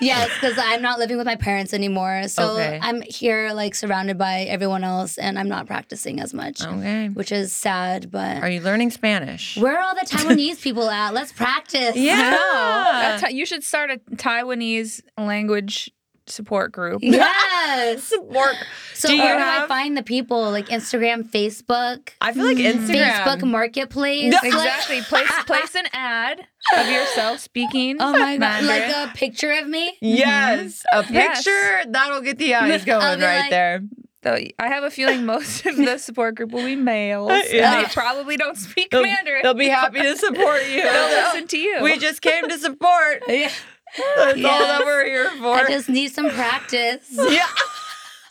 Yes, 0.00 0.30
because 0.34 0.58
I'm 0.58 0.82
not 0.82 0.98
living 0.98 1.16
with 1.16 1.26
my 1.26 1.36
parents 1.36 1.72
anymore. 1.72 2.28
So 2.28 2.52
Okay. 2.54 2.78
I'm 2.82 3.02
here 3.02 3.52
like 3.52 3.74
surrounded 3.74 4.18
by 4.18 4.42
everyone 4.42 4.84
else 4.84 5.18
and 5.18 5.38
I'm 5.38 5.48
not 5.48 5.66
practicing 5.66 6.20
as 6.20 6.32
much, 6.34 6.62
Okay. 6.62 7.08
which 7.08 7.32
is 7.32 7.52
sad. 7.54 8.10
But 8.10 8.38
Are 8.42 8.50
you 8.50 8.60
learning 8.60 8.90
Spanish? 8.90 9.56
where 9.56 9.76
are 9.78 9.82
all 9.82 9.94
the 9.94 10.06
Taiwanese 10.06 10.60
people 10.62 10.88
at? 10.90 11.14
Let's 11.14 11.32
practice. 11.32 11.96
Yeah. 11.96 12.30
That's 12.30 13.22
how, 13.22 13.28
you 13.28 13.46
should 13.46 13.64
start 13.64 13.90
a 13.90 13.98
Taiwanese 14.16 15.00
language 15.16 15.90
support 16.30 16.72
group. 16.72 17.00
Yes. 17.02 18.12
Work. 18.22 18.56
So 18.94 19.08
Do 19.08 19.16
you 19.16 19.22
where 19.22 19.38
do 19.38 19.44
I 19.44 19.66
find 19.66 19.96
the 19.96 20.02
people? 20.02 20.50
Like 20.50 20.68
Instagram, 20.68 21.30
Facebook, 21.30 22.10
I 22.20 22.32
feel 22.32 22.44
like 22.44 22.56
mm. 22.56 22.72
Instagram. 22.72 23.12
Facebook 23.12 23.46
Marketplace. 23.48 24.32
No. 24.32 24.38
Exactly. 24.42 25.00
Place 25.02 25.30
place 25.46 25.74
an 25.74 25.86
ad 25.92 26.46
of 26.76 26.88
yourself 26.88 27.40
speaking. 27.40 27.96
oh 28.00 28.12
my 28.12 28.36
god! 28.36 28.64
Like 28.64 28.82
a 28.84 29.12
picture 29.14 29.52
of 29.52 29.68
me. 29.68 29.96
Yes, 30.00 30.84
mm-hmm. 30.92 31.10
a 31.10 31.12
Yes. 31.14 31.44
picture 31.44 31.90
that'll 31.92 32.20
get 32.20 32.38
the 32.38 32.54
eyes 32.54 32.84
going 32.86 33.20
right 33.20 33.40
like- 33.40 33.50
there. 33.50 33.82
Though 34.22 34.36
I 34.58 34.66
have 34.66 34.82
a 34.82 34.90
feeling 34.90 35.24
most 35.26 35.64
of 35.64 35.76
the 35.76 35.96
support 35.96 36.34
group 36.34 36.50
will 36.50 36.64
be 36.64 36.74
males. 36.74 37.30
Yeah. 37.52 37.76
And 37.78 37.86
they 37.86 37.92
probably 37.92 38.36
don't 38.36 38.56
speak 38.56 38.90
They'll, 38.90 39.04
Mandarin. 39.04 39.42
they'll 39.44 39.54
be 39.54 39.68
happy 39.68 40.02
to 40.02 40.16
support 40.16 40.62
you. 40.68 40.82
They'll 40.82 41.24
listen 41.32 41.46
to 41.46 41.56
you. 41.56 41.78
We 41.82 41.98
just 41.98 42.20
came 42.20 42.48
to 42.48 42.58
support. 42.58 43.22
Yeah. 43.28 43.52
That's 43.96 44.44
all 44.44 44.58
that 44.58 44.82
we're 44.84 45.04
here 45.04 45.30
for. 45.38 45.54
I 45.54 45.68
just 45.68 45.88
need 45.88 46.12
some 46.12 46.30
practice. 46.30 47.08
yeah. 47.30 47.46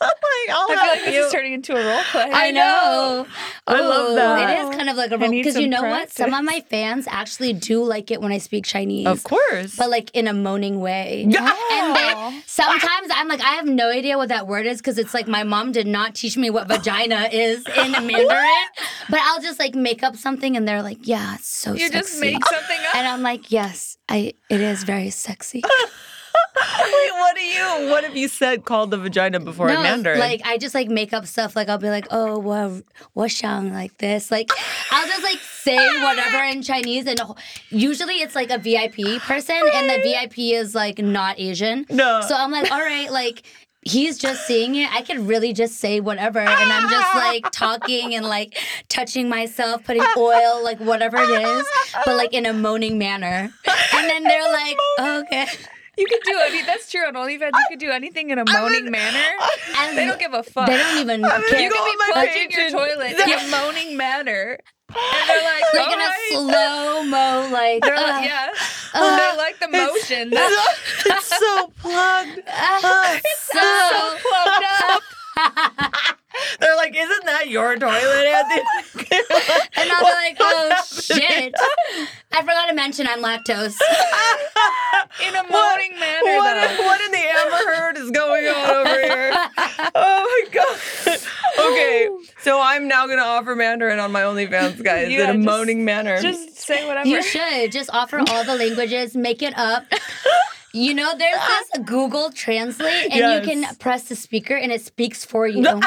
like, 0.00 0.56
I'll 0.56 0.64
I 0.64 0.66
feel 0.68 0.76
help 0.78 0.96
like 0.96 1.04
this 1.04 1.26
is 1.26 1.32
turning 1.32 1.52
into 1.54 1.72
a 1.76 1.84
role 1.84 2.02
play. 2.10 2.30
I 2.32 2.50
know. 2.50 3.26
I 3.66 3.80
love 3.80 4.06
Oh, 4.10 4.14
that. 4.14 4.50
It 4.58 4.68
is 4.68 4.76
kind 4.76 4.88
of 4.88 4.96
like 4.96 5.10
a 5.10 5.18
role 5.18 5.30
because 5.30 5.56
you 5.56 5.62
some 5.62 5.70
know 5.70 5.82
what? 5.82 6.10
Some 6.12 6.32
of 6.34 6.44
my 6.44 6.64
fans 6.70 7.06
actually 7.08 7.52
do 7.52 7.82
like 7.84 8.10
it 8.10 8.20
when 8.20 8.32
I 8.32 8.38
speak 8.38 8.64
Chinese. 8.64 9.06
Of 9.06 9.24
course. 9.24 9.76
But 9.76 9.90
like 9.90 10.10
in 10.14 10.28
a 10.28 10.32
moaning 10.32 10.80
way. 10.80 11.26
Yeah. 11.28 11.52
And 11.72 11.96
they, 11.96 12.40
sometimes 12.46 13.08
I'm 13.14 13.28
like, 13.28 13.40
I 13.40 13.54
have 13.54 13.66
no 13.66 13.90
idea 13.90 14.16
what 14.16 14.28
that 14.28 14.46
word 14.46 14.66
is 14.66 14.78
because 14.78 14.98
it's 14.98 15.14
like 15.14 15.26
my 15.28 15.42
mom 15.44 15.72
did 15.72 15.86
not 15.86 16.14
teach 16.14 16.36
me 16.36 16.50
what 16.50 16.68
vagina 16.68 17.28
is 17.32 17.66
in 17.76 17.92
Mandarin. 17.92 18.66
But 19.10 19.20
I'll 19.24 19.40
just 19.42 19.58
like 19.58 19.74
make 19.74 20.02
up 20.02 20.16
something 20.16 20.56
and 20.56 20.66
they're 20.66 20.82
like, 20.82 21.06
yeah, 21.06 21.34
it's 21.34 21.48
so 21.48 21.72
sexy. 21.72 21.82
You 21.82 21.88
sexy. 21.90 21.98
just 22.10 22.20
make 22.20 22.44
something 22.46 22.78
up. 22.88 22.96
and 22.96 23.08
I'm 23.08 23.22
like, 23.22 23.50
yes, 23.50 23.98
I 24.08 24.34
it 24.48 24.60
is 24.60 24.84
very 24.84 25.10
sexy. 25.10 25.62
Wait, 26.82 27.12
what 27.12 27.36
do 27.36 27.42
you? 27.42 27.90
What 27.90 28.04
have 28.04 28.16
you 28.16 28.28
said 28.28 28.64
called 28.64 28.90
the 28.90 28.98
vagina 28.98 29.40
before 29.40 29.68
in 29.68 29.74
no, 29.74 29.82
Mandarin? 29.82 30.18
like 30.18 30.42
I 30.44 30.58
just 30.58 30.74
like 30.74 30.88
make 30.88 31.12
up 31.12 31.26
stuff. 31.26 31.56
Like 31.56 31.68
I'll 31.68 31.78
be 31.78 31.90
like, 31.90 32.06
oh, 32.10 32.38
what, 32.38 32.82
what 33.12 33.30
shang 33.30 33.72
like 33.72 33.96
this. 33.98 34.30
Like 34.30 34.50
I'll 34.90 35.06
just 35.06 35.22
like 35.22 35.38
say 35.38 35.76
whatever 36.02 36.44
in 36.44 36.62
Chinese, 36.62 37.06
and 37.06 37.20
usually 37.70 38.14
it's 38.14 38.34
like 38.34 38.50
a 38.50 38.58
VIP 38.58 39.20
person, 39.22 39.60
and 39.74 39.90
the 39.90 40.02
VIP 40.02 40.38
is 40.38 40.74
like 40.74 40.98
not 40.98 41.38
Asian. 41.38 41.86
No. 41.90 42.22
So 42.26 42.34
I'm 42.34 42.50
like, 42.50 42.70
all 42.70 42.80
right, 42.80 43.10
like. 43.10 43.42
He's 43.82 44.18
just 44.18 44.46
seeing 44.46 44.74
it. 44.74 44.92
I 44.92 45.00
could 45.00 45.20
really 45.20 45.54
just 45.54 45.76
say 45.76 46.00
whatever, 46.00 46.40
and 46.40 46.50
I'm 46.50 46.90
just 46.90 47.14
like 47.14 47.50
talking 47.52 48.14
and 48.14 48.26
like 48.26 48.58
touching 48.88 49.30
myself, 49.30 49.84
putting 49.84 50.02
oil, 50.16 50.62
like 50.62 50.78
whatever 50.78 51.16
it 51.16 51.30
is, 51.30 51.66
but 52.04 52.16
like 52.16 52.34
in 52.34 52.44
a 52.44 52.52
moaning 52.52 52.98
manner. 52.98 53.50
And 53.94 54.10
then 54.10 54.24
they're 54.24 54.52
like, 54.52 54.76
okay. 55.00 55.46
You 55.98 56.06
could 56.06 56.20
do 56.24 56.38
any. 56.46 56.62
That's 56.62 56.90
true 56.90 57.04
on 57.06 57.14
OnlyFans. 57.14 57.50
You 57.52 57.66
could 57.70 57.78
do 57.80 57.90
anything 57.90 58.30
in 58.30 58.38
a 58.38 58.44
moaning 58.52 58.90
manner. 58.90 59.26
And 59.78 59.96
They 59.98 60.06
don't 60.06 60.18
give 60.20 60.32
a 60.32 60.42
fuck. 60.42 60.66
They 60.68 60.76
don't 60.76 60.98
even 60.98 61.22
care. 61.48 61.60
you 61.60 61.70
could 61.70 61.84
be 61.84 61.96
my 61.98 62.10
plunging 62.12 62.50
your 62.52 62.70
toilet 62.70 63.12
in 63.18 63.32
a 63.38 63.48
moaning 63.50 63.96
manner, 63.96 64.58
and 64.88 65.28
they're 65.28 65.42
like, 65.44 65.62
like 65.74 65.92
in 65.92 65.92
"All 65.92 65.94
a 65.94 66.06
right." 66.06 66.30
slow 66.32 67.02
mo, 67.04 67.48
like, 67.52 67.82
They're 67.82 67.94
uh, 67.94 68.02
like, 68.02 68.24
yeah. 68.24 68.52
uh, 68.94 69.16
they 69.16 69.36
like 69.36 69.58
the 69.60 69.68
motion. 69.68 70.30
it's, 70.32 71.06
it's 71.06 71.26
so 71.38 71.72
plugged. 71.80 72.40
Uh, 72.46 73.18
so, 73.36 73.58
so 73.90 74.16
plugged 74.22 74.64
up. 74.90 75.02
They're 76.60 76.76
like, 76.76 76.94
isn't 76.96 77.24
that 77.26 77.48
your 77.48 77.76
toilet, 77.76 78.26
Anthony? 78.26 78.62
and 79.76 79.90
I'm 79.90 80.02
like, 80.02 80.36
oh 80.40 80.84
shit. 81.00 81.54
I 82.32 82.40
forgot 82.40 82.66
to 82.68 82.74
mention 82.74 83.06
I'm 83.08 83.22
lactose. 83.22 83.76
in 85.26 85.34
a 85.34 85.42
moaning 85.42 85.98
manner, 85.98 86.36
what, 86.36 86.54
though. 86.76 86.84
what 86.84 87.00
in 87.00 87.10
the 87.12 87.18
Amber 87.18 87.70
Heard 87.74 87.96
is 87.96 88.10
going 88.10 88.46
on 88.46 88.70
over 88.70 89.00
here? 89.00 89.34
Oh 89.94 90.44
my 90.44 90.50
god. 90.52 90.78
Okay, 91.58 92.08
oh. 92.10 92.22
so 92.42 92.60
I'm 92.60 92.88
now 92.88 93.06
gonna 93.06 93.22
offer 93.22 93.54
Mandarin 93.56 93.98
on 93.98 94.12
my 94.12 94.22
OnlyFans, 94.22 94.82
guys, 94.82 95.08
Yeah, 95.10 95.24
in 95.24 95.30
a 95.30 95.32
just- 95.34 95.44
moaning 95.46 95.84
manner. 95.84 96.20
Just 96.20 96.56
say 96.58 96.86
whatever. 96.86 97.08
You 97.08 97.22
should 97.22 97.72
just 97.72 97.90
offer 97.92 98.18
all 98.28 98.44
the 98.44 98.54
languages, 98.56 99.16
make 99.16 99.42
it 99.42 99.56
up. 99.56 99.84
You 100.72 100.94
know, 100.94 101.16
there's 101.16 101.38
ah. 101.38 101.62
this 101.72 101.84
Google 101.84 102.30
Translate, 102.30 103.04
and 103.10 103.14
Yes. 103.14 103.46
you 103.46 103.62
can 103.62 103.76
press 103.76 104.04
the 104.08 104.16
speaker, 104.16 104.54
and 104.56 104.70
it 104.70 104.82
speaks 104.82 105.24
for 105.24 105.46
you. 105.46 105.62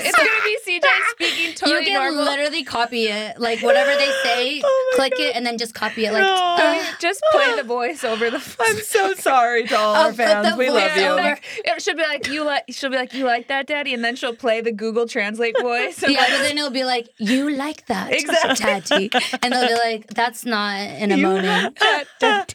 It's 0.00 0.16
gonna 0.16 0.28
be 0.44 0.58
CJ 0.66 0.86
speaking 1.10 1.54
to 1.54 1.68
You 1.68 1.74
totally 1.74 1.84
can 1.86 1.94
normal. 1.94 2.24
literally 2.24 2.64
copy 2.64 3.06
it, 3.08 3.38
like 3.40 3.60
whatever 3.62 3.90
they 3.96 4.10
say, 4.22 4.60
Oh 4.64 4.92
click 4.96 5.12
God. 5.12 5.20
it, 5.20 5.36
and 5.36 5.44
then 5.46 5.58
just 5.58 5.74
copy 5.74 6.04
it. 6.06 6.12
Like, 6.12 6.22
No. 6.22 6.34
uh, 6.34 6.84
Just 7.00 7.22
play 7.32 7.54
the 7.56 7.62
voice 7.78 8.04
over 8.04 8.30
the 8.30 8.40
phone. 8.40 8.66
I'm 8.68 8.76
so 8.82 9.14
sorry 9.14 9.66
to 9.68 9.76
all 9.76 9.94
I'll 9.94 10.06
our 10.06 10.12
fans. 10.12 10.56
We 10.56 10.70
love 10.70 10.96
you. 10.96 11.04
over. 11.06 11.38
It 11.64 11.82
should 11.82 11.96
be 11.96 12.02
like 12.02 12.28
you 12.28 12.44
like. 12.44 12.64
She'll 12.70 12.90
be 12.90 12.96
like 12.96 13.14
you 13.14 13.24
like 13.24 13.48
that, 13.48 13.66
Daddy, 13.66 13.94
and 13.94 14.04
then 14.04 14.16
she'll 14.16 14.34
play 14.34 14.60
the 14.60 14.72
Google 14.72 15.06
Translate 15.06 15.58
voice. 15.60 16.02
And 16.02 16.12
yeah, 16.12 16.20
like, 16.20 16.30
but 16.30 16.38
then 16.42 16.58
it'll 16.58 16.70
be 16.70 16.84
like, 16.84 17.08
you 17.18 17.50
like 17.50 17.86
that, 17.86 18.12
Exactly. 18.12 19.08
Daddy, 19.08 19.10
and 19.42 19.52
they'll 19.52 19.68
be 19.68 19.74
like, 19.74 20.06
that's 20.08 20.44
not 20.44 20.76
an 20.78 21.10
emoji. 21.10 21.74
That, 21.78 22.04
that, 22.20 22.54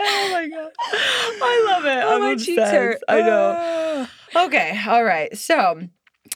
oh 0.00 0.30
my 0.32 0.48
god, 0.48 0.70
I 0.82 1.66
love 1.70 1.84
it. 1.84 2.04
Oh, 2.04 2.14
I'm 2.14 2.20
my 2.20 2.30
obsessed. 2.32 2.46
cheeks 2.46 2.62
hurt. 2.70 2.98
I 3.08 3.20
know. 3.20 4.06
Okay, 4.46 4.78
all 4.88 5.04
right. 5.04 5.36
So 5.36 5.82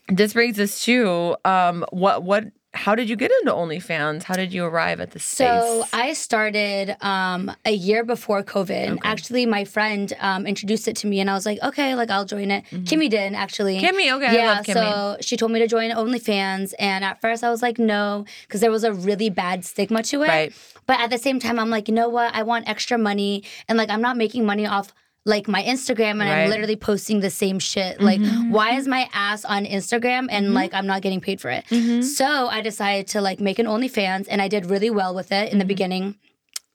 this 0.09 0.32
brings 0.32 0.59
us 0.59 0.85
to 0.85 1.37
um, 1.44 1.85
what 1.90 2.23
what. 2.23 2.44
How 2.75 2.94
did 2.94 3.06
you 3.06 3.16
get 3.16 3.30
into 3.40 3.52
OnlyFans? 3.52 4.23
How 4.23 4.35
did 4.35 4.50
you 4.50 4.64
arrive 4.64 4.99
at 4.99 5.11
the 5.11 5.18
space? 5.18 5.47
So 5.47 5.85
I 5.92 6.14
started 6.14 6.97
um, 7.02 7.52
a 7.66 7.73
year 7.73 8.02
before 8.02 8.42
COVID. 8.42 8.99
Actually, 9.04 9.44
my 9.44 9.66
friend 9.66 10.11
um, 10.21 10.47
introduced 10.47 10.88
it 10.88 10.97
to 10.97 11.06
me, 11.06 11.21
and 11.21 11.28
I 11.28 11.35
was 11.35 11.44
like, 11.44 11.62
okay, 11.62 11.94
like 11.94 12.09
I'll 12.11 12.25
join 12.25 12.50
it. 12.50 12.64
Kimmy 12.71 13.11
did 13.11 13.35
actually. 13.35 13.78
Mm-hmm. 13.78 13.94
Kimmy, 13.94 14.16
okay, 14.16 14.26
I 14.28 14.32
yeah. 14.32 14.47
love 14.54 14.64
Kimmy. 14.64 14.73
So 14.73 15.16
she 15.21 15.37
told 15.37 15.52
me 15.52 15.59
to 15.59 15.66
join 15.66 15.90
OnlyFans, 15.90 16.73
and 16.78 17.04
at 17.04 17.21
first 17.21 17.44
I 17.44 17.50
was 17.50 17.61
like, 17.61 17.78
no, 17.78 18.25
because 18.47 18.62
there 18.62 18.71
was 18.71 18.85
a 18.85 18.92
really 18.94 19.28
bad 19.28 19.66
stigma 19.66 20.02
to 20.04 20.23
it. 20.23 20.28
Right. 20.28 20.54
But 20.87 20.99
at 20.99 21.11
the 21.11 21.18
same 21.18 21.38
time, 21.38 21.59
I'm 21.59 21.68
like, 21.68 21.88
you 21.88 21.94
know 21.94 22.09
what? 22.09 22.35
I 22.35 22.42
want 22.42 22.66
extra 22.71 22.97
money, 22.97 23.44
and 23.68 23.76
like 23.76 23.90
I'm 23.90 24.00
not 24.00 24.16
making 24.16 24.47
money 24.47 24.66
off. 24.66 24.94
Like 25.25 25.47
my 25.47 25.62
Instagram, 25.62 26.19
and 26.19 26.21
Right. 26.21 26.29
Mm-hmm. 26.31 26.45
I'm 26.45 26.50
literally 26.50 26.76
posting 26.76 27.21
the 27.21 27.31
same 27.31 27.59
shit. 27.61 28.00
Like, 28.00 28.21
why 28.50 28.73
is 28.76 28.88
my 28.88 29.09
ass 29.12 29.45
on 29.45 29.64
Instagram 29.67 30.26
and 30.31 30.52
like 30.52 30.75
I'm 30.75 30.87
not 30.87 31.00
getting 31.02 31.21
paid 31.21 31.41
for 31.41 31.49
it? 31.50 31.64
Mm-hmm. 31.71 32.02
So 32.02 32.49
I 32.49 32.61
decided 32.61 33.07
to 33.09 33.21
like 33.21 33.38
make 33.41 33.59
an 33.61 33.67
OnlyFans, 33.67 34.26
and 34.29 34.43
I 34.43 34.49
did 34.49 34.67
really 34.67 34.91
well 34.91 35.14
with 35.14 35.31
it 35.31 35.45
in 35.45 35.50
Mm-hmm. 35.50 35.59
the 35.61 35.64
beginning. 35.64 36.17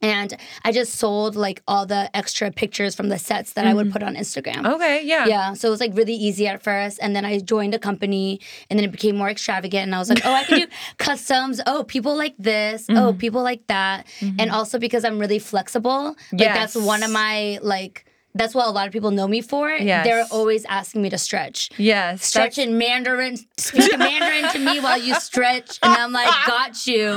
And 0.00 0.32
I 0.64 0.70
just 0.70 0.94
sold 0.94 1.34
like 1.34 1.60
all 1.66 1.84
the 1.84 2.08
extra 2.16 2.52
pictures 2.52 2.94
from 2.94 3.08
the 3.08 3.18
sets 3.18 3.54
that 3.54 3.66
I 3.66 3.74
would 3.74 3.90
put 3.90 4.04
on 4.04 4.14
Instagram. 4.14 4.64
okay, 4.74 5.02
yeah, 5.04 5.26
Yeah, 5.26 5.54
so 5.54 5.66
it 5.66 5.70
was 5.72 5.80
like 5.80 5.90
really 5.96 6.14
easy 6.14 6.46
at 6.46 6.62
first, 6.62 7.00
and 7.02 7.16
then 7.16 7.24
I 7.24 7.40
joined 7.40 7.74
a 7.74 7.80
company, 7.80 8.40
and 8.70 8.78
then 8.78 8.84
it 8.88 8.92
became 8.92 9.16
more 9.16 9.28
extravagant, 9.28 9.82
and 9.86 9.94
I 9.96 9.98
was 9.98 10.08
like, 10.08 10.22
oh, 10.24 10.32
I 10.32 10.44
can 10.44 10.60
do 10.60 10.66
customs. 10.98 11.60
Oh, 11.66 11.82
people 11.82 12.16
like 12.16 12.36
this. 12.38 12.86
Oh, 12.88 12.94
Mm-hmm. 12.94 13.18
people 13.18 13.42
like 13.42 13.66
that, 13.66 14.06
and 14.38 14.50
also 14.52 14.78
because 14.78 15.04
I'm 15.04 15.18
really 15.18 15.40
flexible, 15.40 16.14
like 16.32 16.54
that's 16.54 16.76
one 16.76 17.02
of 17.02 17.10
my 17.10 17.58
like. 17.60 18.04
That's 18.38 18.54
what 18.54 18.66
a 18.66 18.70
lot 18.70 18.86
of 18.86 18.92
people 18.92 19.10
know 19.10 19.28
me 19.28 19.40
for. 19.42 19.68
Yes. 19.70 20.06
They're 20.06 20.24
always 20.30 20.64
asking 20.66 21.02
me 21.02 21.10
to 21.10 21.18
stretch. 21.18 21.70
yes, 21.76 22.24
Stretch 22.24 22.56
that's- 22.56 22.68
in 22.68 22.78
Mandarin, 22.78 23.36
speak 23.58 23.98
Mandarin 23.98 24.50
to 24.52 24.58
me 24.58 24.80
while 24.80 24.98
you 24.98 25.14
stretch, 25.16 25.78
and 25.82 25.92
I'm 25.92 26.12
like, 26.12 26.28
got 26.46 26.86
you. 26.86 27.10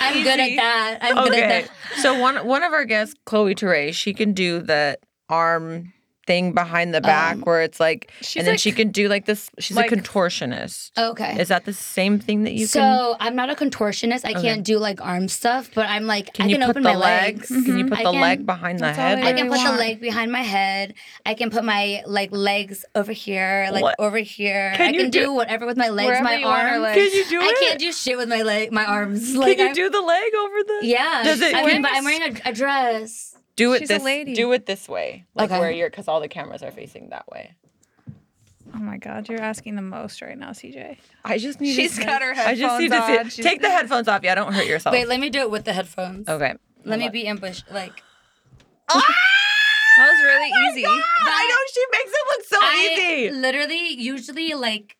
I'm 0.00 0.22
good 0.22 0.38
at 0.40 0.56
that. 0.56 0.98
I'm 1.02 1.24
good 1.24 1.34
at 1.34 1.66
that. 1.66 1.70
so 2.02 2.18
one 2.20 2.46
one 2.46 2.62
of 2.62 2.72
our 2.72 2.84
guests, 2.84 3.14
Chloe 3.24 3.54
Terae, 3.54 3.92
she 3.94 4.12
can 4.14 4.32
do 4.34 4.60
the 4.60 4.98
arm 5.28 5.92
thing 6.26 6.52
behind 6.52 6.94
the 6.94 7.00
back 7.00 7.34
Um, 7.36 7.40
where 7.42 7.62
it's 7.62 7.80
like, 7.80 8.10
She's 8.20 8.36
and 8.36 8.46
then 8.46 8.52
like- 8.54 8.60
she 8.60 8.72
can 8.72 8.90
do 8.90 9.08
like 9.08 9.24
this. 9.26 9.50
She's 9.58 9.76
like- 9.76 9.90
a 9.90 9.96
contortionist. 9.96 10.90
Okay. 10.98 11.36
Is 11.40 11.48
that 11.48 11.64
the 11.64 11.72
same 11.72 12.18
thing 12.18 12.44
that 12.44 12.52
you 12.52 12.66
so 12.66 12.80
can? 12.80 13.16
I'm 13.20 13.34
not 13.36 13.50
a 13.50 13.54
contortionist. 13.54 14.24
I 14.24 14.34
can't 14.34 14.64
do 14.64 14.78
like 14.78 15.00
arm 15.04 15.28
stuff, 15.28 15.70
but 15.74 15.88
I'm 15.88 16.06
like 16.06 16.32
Can 16.34 16.46
I 16.46 16.48
you 16.48 16.56
can 16.56 16.66
put 16.66 16.70
open 16.70 16.82
the 16.82 16.90
my 16.90 16.96
legs? 16.96 17.50
legs. 17.50 17.64
Can 17.66 17.78
you 17.78 17.84
Mhm. 17.84 17.88
put 17.88 17.98
I 17.98 18.02
the 18.04 18.12
can- 18.12 18.20
leg 18.20 18.46
behind 18.46 18.80
the 18.80 18.92
head? 18.92 19.18
I 19.18 19.28
I 19.28 19.32
can 19.32 19.46
really 19.48 19.58
put 19.64 19.70
the 19.72 19.78
leg 19.78 20.00
behind 20.00 20.30
my 20.32 20.42
head. 20.42 20.94
I 21.24 21.34
can 21.34 21.50
put 21.50 21.64
my 21.64 22.02
like 22.06 22.30
legs 22.32 22.84
over 22.94 23.12
here, 23.12 23.68
like 23.72 23.82
What? 23.82 23.96
over 23.98 24.18
here. 24.18 24.72
Can 24.76 24.88
I 24.88 24.90
you 24.92 25.00
can 25.00 25.10
do- 25.10 25.24
do, 25.26 25.32
whatever 25.32 25.66
with 25.66 25.76
my 25.76 25.88
legs, 25.88 26.20
my 26.22 26.36
you 26.36 26.46
arms. 26.46 26.82
legs. 26.82 26.96
Can 26.96 27.12
you 27.18 27.24
do 27.28 27.40
it? 27.40 27.44
I 27.44 27.54
can't 27.60 27.78
do 27.80 27.92
shit 27.92 28.16
with 28.16 28.28
my 28.28 28.42
leg, 28.42 28.72
my 28.72 28.84
arms. 28.84 29.34
like, 29.34 29.56
Can 29.56 29.58
you 29.58 29.66
I'm- 29.66 29.74
do 29.74 29.88
the 29.90 30.00
leg 30.00 30.32
over 30.38 30.56
the? 30.64 30.78
Yeah. 30.86 31.22
Does 31.24 31.40
it- 31.40 31.54
i 31.54 31.64
mean 31.64 31.82
but 31.82 31.90
i'm 31.94 32.04
wearing 32.04 32.36
a, 32.44 32.50
a 32.50 32.52
dress. 32.52 33.34
Do 33.56 33.72
it 33.74 33.80
She's 33.80 33.90
a 33.90 33.94
this. 33.94 34.02
lady. 34.02 34.34
Do 34.34 34.52
it 34.52 34.66
this 34.66 34.88
way, 34.88 35.24
like 35.34 35.50
Okay. 35.50 35.60
where 35.60 35.70
you're, 35.70 35.90
because 35.90 36.08
all 36.08 36.20
the 36.20 36.28
cameras 36.28 36.62
are 36.62 36.70
facing 36.70 37.10
that 37.10 37.28
way. 37.28 37.54
Oh 38.74 38.78
my 38.78 38.98
god, 38.98 39.28
you're 39.28 39.40
asking 39.42 39.74
the 39.76 39.82
most 39.82 40.22
right 40.22 40.38
now, 40.38 40.50
CJ. 40.50 40.96
I 41.24 41.38
just 41.38 41.60
need. 41.60 41.74
She's 41.74 41.96
to, 41.98 42.04
got 42.04 42.22
her 42.22 42.34
headphones. 42.34 42.58
I 42.58 42.62
just 42.62 42.80
need 42.80 42.88
to 42.90 42.94
headphones 43.00 43.18
on. 43.18 43.30
see. 43.30 43.36
She's- 43.42 43.44
Take 43.52 43.60
the 43.62 43.68
headphones 43.70 44.06
off. 44.08 44.22
Yeah, 44.22 44.34
don't 44.36 44.52
hurt 44.52 44.66
yourself. 44.66 44.92
Wait, 44.92 45.08
let 45.08 45.18
me 45.20 45.28
do 45.28 45.40
it 45.40 45.50
with 45.50 45.64
the 45.64 45.72
headphones. 45.72 46.28
okay. 46.28 46.54
Let 46.84 46.98
me 46.98 47.08
be 47.08 47.26
ambushed. 47.26 47.70
Like. 47.70 48.02
That 49.98 50.08
was 50.08 50.22
really 50.24 50.50
oh 50.54 50.70
easy. 50.70 50.84
I 50.86 51.48
know 51.50 51.56
she 51.74 51.84
makes 51.92 52.10
it 52.12 52.26
look 52.28 52.46
so 52.46 52.56
I 52.60 52.96
easy. 53.26 53.30
literally 53.36 53.88
usually 54.00 54.54
like 54.54 54.96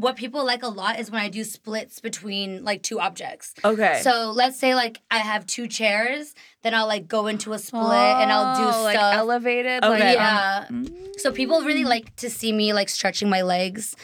what 0.00 0.16
people 0.16 0.44
like 0.44 0.62
a 0.62 0.68
lot 0.68 0.98
is 0.98 1.10
when 1.10 1.20
I 1.20 1.28
do 1.28 1.44
splits 1.44 2.00
between 2.00 2.64
like 2.64 2.82
two 2.82 2.98
objects. 3.00 3.54
Okay. 3.64 4.00
So 4.02 4.32
let's 4.34 4.58
say 4.58 4.74
like 4.74 5.00
I 5.10 5.18
have 5.18 5.46
two 5.46 5.66
chairs, 5.68 6.34
then 6.62 6.74
I'll 6.74 6.86
like 6.86 7.06
go 7.08 7.26
into 7.26 7.52
a 7.52 7.58
split 7.58 7.82
and 7.82 8.32
I'll 8.32 8.56
do 8.56 8.62
Oh, 8.64 8.70
stuff. 8.70 8.84
like 8.84 8.96
elevated. 9.16 9.84
Okay. 9.84 9.90
Like, 9.90 10.14
yeah. 10.14 10.66
So 11.18 11.32
people 11.32 11.62
really 11.62 11.84
like 11.84 12.14
to 12.16 12.30
see 12.30 12.52
me 12.52 12.72
like 12.72 12.88
stretching 12.88 13.28
my 13.28 13.42
legs. 13.42 13.94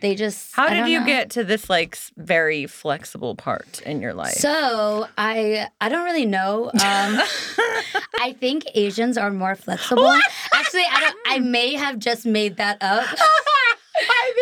They 0.00 0.14
just 0.14 0.54
How 0.54 0.68
did 0.68 0.88
you 0.88 1.00
know. 1.00 1.06
get 1.06 1.30
to 1.30 1.44
this 1.44 1.68
like 1.68 1.96
very 2.16 2.66
flexible 2.66 3.34
part 3.34 3.82
in 3.82 4.00
your 4.00 4.14
life? 4.14 4.32
So 4.34 5.06
I 5.18 5.68
I 5.80 5.88
don't 5.88 6.04
really 6.04 6.26
know. 6.26 6.66
Um, 6.72 6.72
I 8.20 8.34
think 8.38 8.64
Asians 8.74 9.18
are 9.18 9.30
more 9.30 9.54
flexible. 9.54 10.06
Actually, 10.54 10.84
I 10.90 11.00
don't. 11.00 11.16
I 11.26 11.38
may 11.40 11.74
have 11.74 11.98
just 11.98 12.24
made 12.26 12.56
that 12.56 12.78
up 12.82 13.04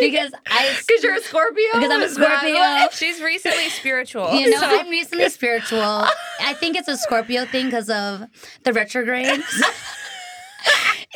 because 0.00 0.32
I 0.46 0.76
because 0.86 1.02
you're 1.02 1.14
a 1.14 1.20
Scorpio. 1.20 1.64
Because 1.74 1.90
I'm 1.90 2.00
a 2.00 2.04
Is 2.04 2.16
that 2.16 2.38
Scorpio. 2.40 2.54
what- 2.58 2.92
She's 2.98 3.20
recently 3.20 3.68
spiritual. 3.70 4.32
You 4.34 4.50
know, 4.50 4.60
so- 4.60 4.66
I'm 4.80 4.88
recently 4.88 5.28
spiritual. 5.28 5.80
I 5.80 6.54
think 6.58 6.76
it's 6.76 6.88
a 6.88 6.96
Scorpio 6.96 7.44
thing 7.46 7.66
because 7.66 7.90
of 7.90 8.24
the 8.64 8.72
retrograde. 8.72 9.42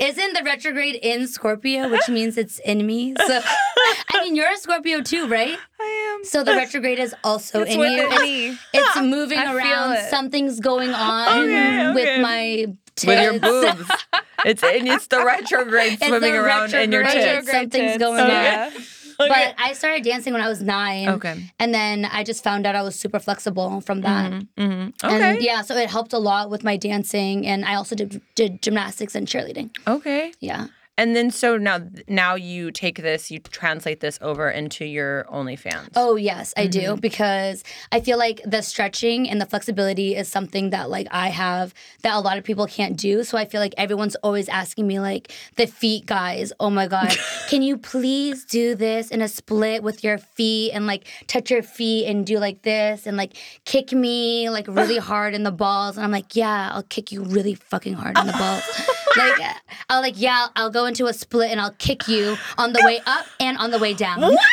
Isn't 0.00 0.32
the 0.34 0.42
retrograde 0.42 0.96
in 1.02 1.28
Scorpio, 1.28 1.88
which 1.90 2.08
means 2.08 2.36
it's 2.38 2.58
in 2.60 2.86
me? 2.86 3.14
So, 3.26 3.40
I 3.44 4.22
mean, 4.24 4.34
you're 4.34 4.50
a 4.50 4.56
Scorpio 4.56 5.02
too, 5.02 5.28
right? 5.28 5.58
I 5.80 5.84
am. 5.84 6.01
So 6.24 6.44
the 6.44 6.52
retrograde 6.54 6.98
is 6.98 7.14
also 7.24 7.62
It's 7.62 7.72
in 7.72 7.78
with 7.80 7.90
you. 7.92 8.08
It's, 8.52 8.58
it's 8.74 9.00
moving 9.16 9.38
I 9.38 9.54
around. 9.54 9.92
it. 9.94 10.10
Something's 10.10 10.60
going 10.60 10.90
on 10.90 11.40
Okay, 11.44 11.88
okay. 11.88 11.94
with 11.94 12.20
my 12.22 12.66
tits. 12.96 13.06
with 13.06 13.22
your 13.22 13.38
boobs. 13.40 13.90
it's 14.44 14.62
and 14.62 14.88
it's 14.88 15.06
the 15.08 15.24
retrograde 15.24 15.94
It's 15.94 16.06
swimming 16.06 16.32
the 16.32 16.38
around 16.38 16.74
in 16.74 16.92
your 16.92 17.02
retrograde. 17.02 17.34
tits. 17.44 17.50
Something's 17.50 17.92
tits. 17.92 17.98
going 17.98 18.20
on. 18.20 18.28
Yeah. 18.28 18.70
But 19.18 19.54
I 19.56 19.72
started 19.74 20.02
dancing 20.02 20.32
when 20.32 20.42
I 20.42 20.48
was 20.48 20.62
nine. 20.62 21.08
Okay. 21.08 21.48
And 21.60 21.72
then 21.72 22.04
I 22.06 22.24
just 22.24 22.42
found 22.42 22.66
out 22.66 22.74
I 22.74 22.82
was 22.82 22.96
super 22.98 23.20
flexible 23.20 23.80
from 23.80 24.00
that. 24.00 24.32
hmm 24.58 24.88
Okay. 25.04 25.22
And 25.34 25.42
yeah, 25.42 25.62
so 25.62 25.76
it 25.76 25.88
helped 25.90 26.12
a 26.12 26.18
lot 26.18 26.50
with 26.50 26.64
my 26.64 26.76
dancing, 26.76 27.46
and 27.46 27.64
I 27.64 27.74
also 27.76 27.94
did, 27.94 28.20
did 28.34 28.62
gymnastics 28.62 29.14
and 29.14 29.28
cheerleading. 29.28 29.70
okay. 29.86 30.32
Yeah. 30.40 30.68
And 30.98 31.16
then 31.16 31.30
so 31.30 31.56
now 31.56 31.80
now 32.06 32.34
you 32.34 32.70
take 32.70 33.00
this, 33.00 33.30
you 33.30 33.38
translate 33.40 34.00
this 34.00 34.18
over 34.20 34.50
into 34.50 34.84
your 34.84 35.24
OnlyFans. 35.32 35.88
Oh 35.96 36.16
yes, 36.16 36.52
I 36.56 36.66
Mm-hmm. 36.68 36.94
do 36.94 37.00
because 37.00 37.64
I 37.90 38.00
feel 38.00 38.18
like 38.18 38.40
the 38.44 38.60
stretching 38.62 39.28
and 39.28 39.40
the 39.40 39.46
flexibility 39.46 40.14
is 40.14 40.28
something 40.28 40.68
that 40.70 40.90
like 40.90 41.06
I 41.10 41.28
have 41.28 41.72
that 42.02 42.14
a 42.14 42.20
lot 42.20 42.36
of 42.36 42.44
people 42.44 42.66
can't 42.66 42.96
do. 42.96 43.24
So 43.24 43.38
I 43.38 43.46
feel 43.46 43.60
like 43.60 43.74
everyone's 43.78 44.16
always 44.16 44.48
asking 44.50 44.86
me 44.86 45.00
like 45.00 45.32
the 45.56 45.66
feet 45.66 46.04
guys, 46.04 46.52
oh 46.60 46.68
my 46.68 46.86
god, 46.86 47.16
can 47.48 47.62
you 47.62 47.78
please 47.78 48.44
do 48.44 48.74
this 48.74 49.10
in 49.10 49.22
a 49.22 49.28
split 49.28 49.82
with 49.82 50.04
your 50.04 50.18
feet 50.18 50.72
and 50.72 50.86
like 50.86 51.06
touch 51.26 51.50
your 51.50 51.62
feet 51.62 52.06
and 52.06 52.26
do 52.26 52.38
like 52.38 52.62
this 52.62 53.06
and 53.06 53.16
like 53.16 53.34
kick 53.64 53.92
me 53.92 54.50
like 54.50 54.68
really 54.68 54.98
hard 55.10 55.32
in 55.34 55.42
the 55.42 55.50
balls 55.52 55.96
and 55.96 56.04
I'm 56.04 56.12
like, 56.12 56.36
yeah, 56.36 56.70
I'll 56.72 56.82
kick 56.82 57.10
you 57.12 57.22
really 57.24 57.54
fucking 57.54 57.94
hard 57.94 58.18
in 58.18 58.26
the 58.26 58.32
balls. 58.34 58.62
like 59.16 59.56
I'll 59.88 60.00
like 60.02 60.14
yeah, 60.20 60.46
I'll 60.56 60.70
go 60.70 60.86
into 60.86 61.06
a 61.06 61.12
split 61.12 61.50
and 61.50 61.60
I'll 61.60 61.72
kick 61.78 62.08
you 62.08 62.36
on 62.58 62.72
the 62.72 62.82
way 62.84 63.00
up 63.06 63.26
and 63.40 63.56
on 63.58 63.70
the 63.70 63.78
way 63.78 63.94
down. 63.94 64.20
What? 64.20 64.38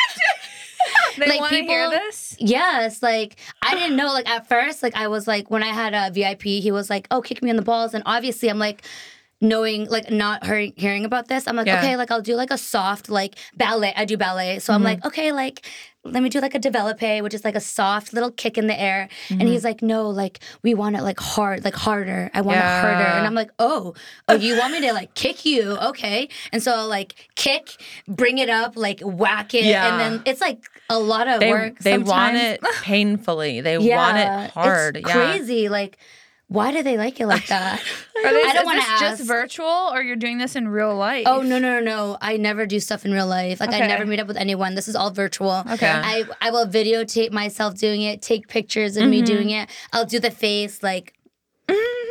They 1.18 1.26
Like, 1.26 1.40
want 1.40 1.52
to 1.52 1.62
hear 1.62 1.90
this. 1.90 2.36
Yes, 2.38 3.02
like 3.02 3.36
I 3.62 3.74
didn't 3.74 3.96
know. 3.96 4.06
Like 4.14 4.26
at 4.28 4.48
first, 4.48 4.82
like 4.82 4.96
I 4.96 5.08
was 5.08 5.28
like 5.28 5.50
when 5.50 5.62
I 5.62 5.68
had 5.68 5.92
a 5.92 6.10
VIP, 6.10 6.42
he 6.44 6.72
was 6.72 6.88
like, 6.88 7.06
"Oh, 7.10 7.20
kick 7.20 7.42
me 7.42 7.50
in 7.50 7.56
the 7.56 7.62
balls," 7.62 7.92
and 7.94 8.02
obviously 8.06 8.48
I'm 8.48 8.58
like. 8.58 8.82
Knowing 9.40 9.86
like 9.88 10.10
not 10.10 10.44
hearing 10.44 10.72
hearing 10.76 11.04
about 11.04 11.28
this, 11.28 11.48
I'm 11.48 11.56
like 11.56 11.66
Yeah. 11.66 11.78
okay, 11.78 11.96
like 11.96 12.10
I'll 12.10 12.20
do 12.20 12.34
like 12.34 12.50
a 12.50 12.58
soft 12.58 13.08
like 13.08 13.36
ballet. 13.56 13.94
I 13.96 14.04
do 14.04 14.16
ballet, 14.16 14.58
so 14.58 14.72
I'm 14.72 14.80
mm-hmm. 14.80 14.84
like 14.84 15.06
okay, 15.06 15.32
like 15.32 15.62
let 16.02 16.22
me 16.22 16.30
do 16.30 16.40
like 16.40 16.54
a 16.54 16.58
développé, 16.58 17.22
which 17.22 17.34
is 17.34 17.44
like 17.44 17.54
a 17.54 17.60
soft 17.60 18.14
little 18.14 18.30
kick 18.30 18.56
in 18.56 18.66
the 18.66 18.80
air. 18.80 19.08
And 19.28 19.40
mm-hmm. 19.40 19.48
he's 19.48 19.64
like, 19.64 19.82
no, 19.82 20.08
like 20.08 20.40
we 20.62 20.72
want 20.72 20.96
it 20.96 21.02
like 21.02 21.20
hard, 21.20 21.62
like 21.62 21.74
harder. 21.74 22.30
I 22.32 22.40
want 22.40 22.56
it 22.56 22.62
harder. 22.62 23.04
And 23.04 23.26
I'm 23.26 23.34
like, 23.34 23.50
oh, 23.58 23.94
oh, 24.26 24.34
you 24.34 24.56
want 24.56 24.72
me 24.72 24.80
to 24.80 24.94
like 24.94 25.14
kick 25.14 25.44
you? 25.44 25.76
Okay. 25.76 26.28
And 26.52 26.62
so 26.62 26.74
I'll 26.74 26.88
like 26.88 27.28
kick, 27.34 27.76
bring 28.08 28.38
it 28.38 28.48
up, 28.48 28.76
like 28.76 29.00
whack 29.02 29.52
it, 29.52 29.64
Yeah. 29.64 29.90
and 29.90 30.00
then 30.00 30.22
it's 30.24 30.40
like 30.40 30.64
a 30.88 30.98
lot 30.98 31.28
of 31.28 31.40
they 31.40 31.50
work. 31.50 31.78
they 31.80 31.98
want 31.98 32.36
it 32.36 32.60
painfully. 32.82 33.60
They 33.60 33.76
want 33.76 34.16
it 34.16 34.50
hard. 34.52 34.96
It's 34.96 35.08
yeah. 35.08 35.14
crazy. 35.14 35.68
Like, 35.68 35.98
why 36.50 36.72
do 36.72 36.82
they 36.82 36.96
like 36.98 37.20
it 37.20 37.26
like 37.26 37.46
that? 37.54 37.80
Are 37.80 38.32
they, 38.32 38.42
I 38.42 38.52
don't 38.52 38.64
want 38.64 38.80
to 38.80 38.86
this 38.90 39.00
ask. 39.02 39.18
just 39.18 39.22
virtual 39.24 39.66
or 39.94 40.02
you're 40.02 40.16
doing 40.16 40.38
this 40.38 40.56
in 40.56 40.66
real 40.68 40.96
life? 40.96 41.24
Oh 41.26 41.42
no 41.42 41.60
no 41.60 41.78
no 41.78 41.80
no! 41.80 42.18
I 42.20 42.36
never 42.38 42.66
do 42.66 42.80
stuff 42.80 43.04
in 43.04 43.12
real 43.12 43.28
life. 43.28 43.60
Like 43.60 43.70
I 43.72 43.78
never 43.86 44.04
meet 44.04 44.18
up 44.18 44.26
with 44.26 44.36
anyone. 44.36 44.74
This 44.74 44.88
is 44.88 44.96
all 44.96 45.10
virtual. 45.10 45.62
Okay. 45.70 45.88
I 45.88 46.24
I 46.40 46.50
will 46.50 46.66
videotape 46.66 47.30
myself 47.30 47.76
doing 47.76 48.02
it, 48.02 48.20
take 48.20 48.48
pictures 48.48 48.96
of 48.96 49.08
me 49.08 49.22
doing 49.22 49.50
it. 49.50 49.70
I'll 49.92 50.04
do 50.06 50.18
the 50.18 50.30
face 50.32 50.82
like. 50.82 51.14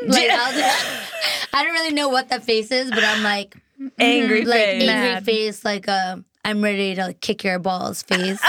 Like 0.08 0.30
I'll 0.32 0.54
do, 0.54 0.62
I 1.54 1.64
don't 1.66 1.74
really 1.74 1.94
know 1.94 2.08
what 2.08 2.30
the 2.30 2.40
face 2.40 2.72
is, 2.72 2.90
but 2.90 3.04
I'm 3.04 3.22
like 3.22 3.58
Angry 4.00 4.46
like 4.46 4.56
face. 4.62 4.82
angry 4.84 4.88
Mad. 4.88 5.26
face, 5.26 5.66
like 5.66 5.90
uh, 5.90 6.16
I'm 6.46 6.62
ready 6.64 6.96
to 6.96 7.08
like, 7.08 7.20
kick 7.20 7.44
your 7.44 7.60
balls 7.60 8.02
face. 8.04 8.42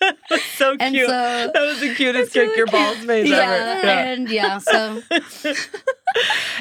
so 0.56 0.76
And 0.78 0.94
cute. 0.94 1.06
so- 1.08 1.50
that 1.52 1.60
was 1.60 1.80
the 1.80 1.94
cutest 1.94 2.32
kick 2.32 2.56
your 2.56 2.66
balls 2.66 3.04
made 3.04 3.26
yeah, 3.28 3.36
ever. 3.38 3.86
Yeah. 3.86 3.98
and 4.12 4.28
yeah, 4.30 4.58
so 4.58 5.02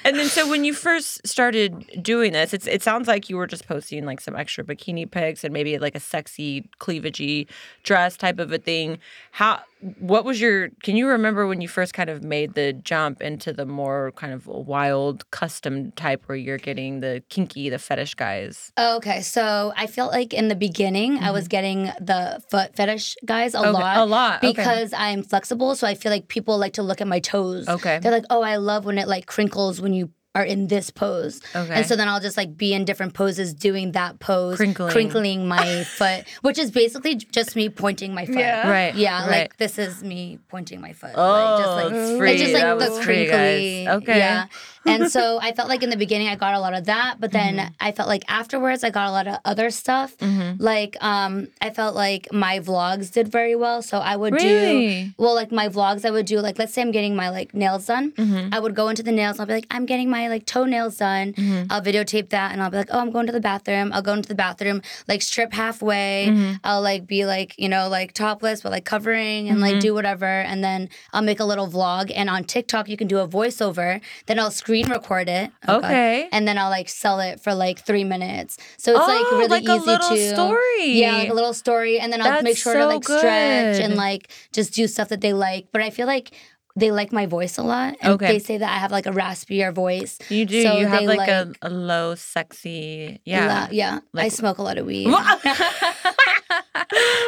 And 0.06 0.16
then 0.18 0.28
so 0.28 0.48
when 0.50 0.64
you 0.64 0.74
first 0.74 1.26
started 1.28 1.86
doing 2.02 2.32
this, 2.34 2.54
it's 2.54 2.68
it 2.68 2.82
sounds 2.82 3.08
like 3.08 3.30
you 3.30 3.38
were 3.38 3.48
just 3.48 3.68
posting 3.68 4.06
like 4.06 4.22
some 4.22 4.36
extra 4.36 4.64
bikini 4.64 5.10
pics 5.10 5.44
and 5.44 5.54
maybe 5.54 5.78
like 5.78 5.96
a 5.96 6.00
sexy 6.00 6.70
cleavagey 6.80 7.48
dress 7.84 8.16
type 8.18 8.40
of 8.40 8.52
a 8.52 8.58
thing. 8.58 9.00
How 9.32 9.62
what 10.00 10.26
was 10.26 10.42
your 10.42 10.70
can 10.84 10.96
you 10.98 11.08
remember 11.08 11.48
when 11.48 11.62
you 11.62 11.68
first 11.68 11.94
kind 11.94 12.10
of 12.10 12.22
made 12.24 12.54
the 12.54 12.74
jump 12.74 13.22
into 13.22 13.54
the 13.54 13.66
more 13.66 14.12
kind 14.18 14.34
of 14.34 14.46
wild 14.46 15.30
custom 15.32 15.92
type 15.94 16.24
where 16.26 16.38
you're 16.38 16.58
getting 16.58 17.00
the 17.00 17.24
kinky, 17.30 17.70
the 17.70 17.80
fetish 17.80 18.16
guys? 18.16 18.72
Okay, 18.78 19.22
so 19.22 19.74
I 19.78 19.88
felt 19.88 20.12
like 20.12 20.34
in 20.34 20.48
the 20.50 20.56
beginning 20.56 21.20
I 21.20 21.32
was 21.32 21.48
getting 21.48 21.84
the 22.00 22.42
foot 22.50 22.76
fetish 22.76 23.16
guys 23.26 23.54
a 23.54 23.60
Mm-hmm. 23.60 23.76
Okay, 23.76 23.84
lot. 23.84 23.98
a 23.98 24.06
lot, 24.06 24.38
okay. 24.44 24.48
Because 24.54 24.94
I'm 24.94 25.22
flexible, 25.24 25.76
so 25.76 25.86
I 25.86 25.94
feel 25.96 26.12
like 26.12 26.28
people 26.28 26.58
like 26.58 26.74
to 26.74 26.84
look 26.84 27.02
at 27.02 27.08
my 27.08 27.20
toes. 27.20 27.68
Okay. 27.68 28.00
They're 28.02 28.12
like, 28.12 28.26
oh, 28.30 28.42
I 28.42 28.56
love 28.56 28.86
when 28.86 28.98
it 28.98 29.08
like 29.08 29.26
crinkles 29.40 29.80
when 29.80 29.94
you 29.94 30.12
are 30.36 30.44
in 30.44 30.68
this 30.68 30.90
pose. 30.92 31.42
Okay. 31.56 31.74
And 31.74 31.86
so 31.86 31.96
then 31.96 32.08
I'll 32.08 32.20
just 32.20 32.36
like 32.38 32.56
be 32.58 32.74
in 32.74 32.84
different 32.86 33.14
poses 33.14 33.54
doing 33.54 33.94
that 33.94 34.20
pose. 34.20 34.58
Crinkling. 34.58 34.92
Crinkling 34.92 35.48
my 35.48 35.84
foot, 35.98 36.26
which 36.42 36.60
is 36.60 36.72
basically 36.72 37.16
just 37.16 37.56
me 37.56 37.70
pointing 37.70 38.14
my 38.14 38.26
foot. 38.26 38.36
Yeah. 38.36 38.70
Right. 38.70 38.94
Yeah, 38.96 39.22
right. 39.22 39.30
like 39.30 39.58
this 39.58 39.80
is 39.80 40.04
me 40.04 40.40
pointing 40.50 40.82
my 40.82 40.94
foot. 40.94 41.12
Oh, 41.16 41.22
like, 41.32 41.64
just 41.64 41.76
like 41.76 41.94
it's 41.94 42.10
it's 42.10 42.20
free. 42.20 42.38
just 42.38 42.54
like 42.54 42.64
That 42.64 42.80
the 42.80 42.92
was 42.92 43.04
free, 43.06 43.88
Okay. 43.88 44.18
Yeah. 44.18 44.46
And 44.86 45.12
so 45.12 45.40
I 45.42 45.52
felt 45.54 45.70
like 45.70 45.84
in 45.84 45.90
the 45.90 45.98
beginning 45.98 46.28
I 46.28 46.36
got 46.36 46.54
a 46.54 46.60
lot 46.60 46.74
of 46.74 46.86
that, 46.86 47.16
but 47.20 47.32
then 47.32 47.50
Mm-hmm. 47.58 47.74
I 47.80 47.92
felt 47.92 48.08
like 48.08 48.24
afterwards 48.28 48.84
I 48.84 48.90
got 48.90 49.08
a 49.08 49.12
lot 49.12 49.28
of 49.28 49.38
other 49.46 49.70
stuff. 49.70 50.16
Like 50.60 50.96
um 51.02 51.48
I 51.62 51.70
felt 51.70 51.96
like 51.96 52.28
my 52.32 52.60
vlogs 52.60 53.12
did 53.12 53.28
very 53.32 53.56
well. 53.56 53.82
So 53.82 53.98
I 54.00 54.16
would 54.16 54.34
Really? 54.34 55.06
do 55.06 55.12
well 55.18 55.34
like 55.36 55.52
my 55.52 55.68
vlogs 55.70 56.06
I 56.06 56.12
would 56.12 56.26
do 56.26 56.40
like 56.40 56.60
let's 56.60 56.74
say 56.74 56.82
I'm 56.82 56.92
getting 56.92 57.16
my 57.16 57.30
like 57.30 57.54
nails 57.54 57.86
done. 57.88 58.12
Mm-hmm. 58.12 58.54
I 58.54 58.60
would 58.60 58.76
go 58.76 58.90
into 58.90 59.04
the 59.04 59.12
nails 59.12 59.36
and 59.36 59.42
I'll 59.42 59.48
be 59.48 59.54
like, 59.54 59.68
I'm 59.72 59.86
getting 59.86 60.10
my 60.10 60.28
like 60.28 60.46
toenails 60.46 60.98
done. 60.98 61.34
Mm-hmm. 61.34 61.72
I'll 61.72 61.82
videotape 61.82 62.30
that 62.30 62.52
and 62.52 62.62
I'll 62.62 62.70
be 62.70 62.78
like, 62.78 62.90
Oh, 62.92 63.00
I'm 63.00 63.12
going 63.12 63.26
to 63.28 63.32
the 63.34 63.40
bathroom. 63.42 63.92
I'll 63.94 64.02
go 64.02 64.14
into 64.14 64.30
the 64.30 64.36
bathroom, 64.36 64.82
like 65.08 65.22
strip 65.22 65.54
halfway. 65.54 66.28
Mm-hmm. 66.30 66.54
I'll 66.64 66.82
like 66.82 67.08
be 67.08 67.26
like, 67.26 67.56
you 67.58 67.70
know, 67.70 67.90
like 67.90 68.14
topless 68.14 68.62
but 68.62 68.72
like 68.72 68.86
covering 68.86 69.48
and 69.50 69.58
Mm-hmm. 69.60 69.74
like 69.74 69.80
do 69.82 69.94
whatever. 69.94 70.26
And 70.26 70.64
then 70.64 70.90
I'll 71.14 71.22
make 71.24 71.40
a 71.40 71.46
little 71.46 71.68
vlog. 71.68 72.12
And 72.16 72.30
on 72.30 72.44
TikTok 72.44 72.88
you 72.90 72.98
can 72.98 73.08
do 73.08 73.18
a 73.20 73.28
voiceover. 73.28 74.02
Then 74.28 74.40
I'll 74.40 74.52
screen 74.52 74.79
screen 74.84 74.94
record 74.94 75.30
it. 75.30 75.52
Oh, 75.68 75.80
God. 75.80 75.86
Okay. 75.86 76.30
And 76.32 76.48
then 76.48 76.58
I'll 76.58 76.70
like 76.70 76.90
sell 76.90 77.20
it 77.20 77.40
for 77.40 77.54
like 77.54 77.86
three 77.86 78.04
minutes. 78.04 78.58
So 78.78 78.92
it's 78.92 79.08
like 79.08 79.26
Oh, 79.30 79.38
really 79.38 79.50
like 79.50 79.68
a 79.68 79.76
easy 79.76 79.86
little 79.86 80.10
to 80.10 80.34
story. 80.34 80.92
Yeah, 80.92 81.18
like 81.18 81.30
a 81.30 81.34
little 81.34 81.54
story. 81.54 82.00
And 82.00 82.12
then 82.12 82.22
I'll 82.22 82.42
make 82.42 82.54
That's 82.54 82.60
sure 82.60 82.74
to 82.74 82.82
so 82.82 82.88
like 82.88 83.04
stretch 83.04 83.80
and 83.80 83.96
like 83.96 84.32
just 84.54 84.74
do 84.74 84.88
stuff 84.88 85.10
that 85.10 85.22
they 85.22 85.34
like. 85.34 85.68
But 85.72 85.82
I 85.82 85.90
feel 85.90 86.08
like 86.08 86.32
they 86.76 86.92
like 86.92 87.12
my 87.12 87.26
voice 87.26 87.58
a 87.58 87.64
lot. 87.64 87.96
And 88.02 88.14
Okay. 88.14 88.34
they 88.34 88.40
say 88.40 88.58
that 88.58 88.70
I 88.70 88.80
have 88.80 88.92
like 88.92 89.06
a 89.06 89.12
raspier 89.12 89.74
voice. 89.74 90.18
You 90.30 90.46
do. 90.46 90.64
So 90.64 90.78
you 90.78 90.88
have 90.88 91.02
they 91.02 91.08
like, 91.08 91.30
a, 91.30 91.52
a 91.62 91.70
low, 91.70 92.16
sexy. 92.16 93.20
Yeah. 93.26 93.68
Yeah. 93.72 94.00
yeah. 94.14 94.22
I 94.22 94.30
smoke 94.30 94.58
a 94.58 94.64
lot 94.64 94.78
of 94.78 94.86
weed. 94.86 95.08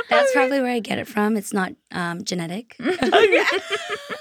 That's 0.10 0.32
probably 0.34 0.62
where 0.62 0.72
I 0.72 0.80
get 0.80 1.00
it 1.00 1.08
from. 1.08 1.38
It's 1.38 1.54
not 1.54 1.74
um, 1.92 2.24
genetic. 2.24 2.76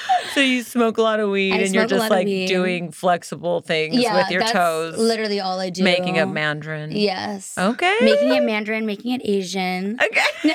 so 0.34 0.40
you 0.40 0.62
smoke 0.62 0.98
a 0.98 1.02
lot 1.02 1.20
of 1.20 1.30
weed 1.30 1.52
I 1.52 1.58
and 1.58 1.74
you're 1.74 1.86
just 1.86 2.10
like 2.10 2.26
doing 2.26 2.90
flexible 2.90 3.60
things 3.60 3.96
yeah, 3.96 4.16
with 4.16 4.30
your 4.30 4.40
that's 4.40 4.52
toes, 4.52 4.98
literally 4.98 5.40
all 5.40 5.58
I 5.58 5.70
do. 5.70 5.82
making 5.84 6.18
up 6.18 6.28
Mandarin. 6.28 6.92
Yes. 6.92 7.56
Okay. 7.56 7.96
Making 8.00 8.34
it 8.34 8.42
Mandarin, 8.42 8.86
making 8.86 9.12
it 9.12 9.22
Asian. 9.24 9.98
Okay. 10.02 10.54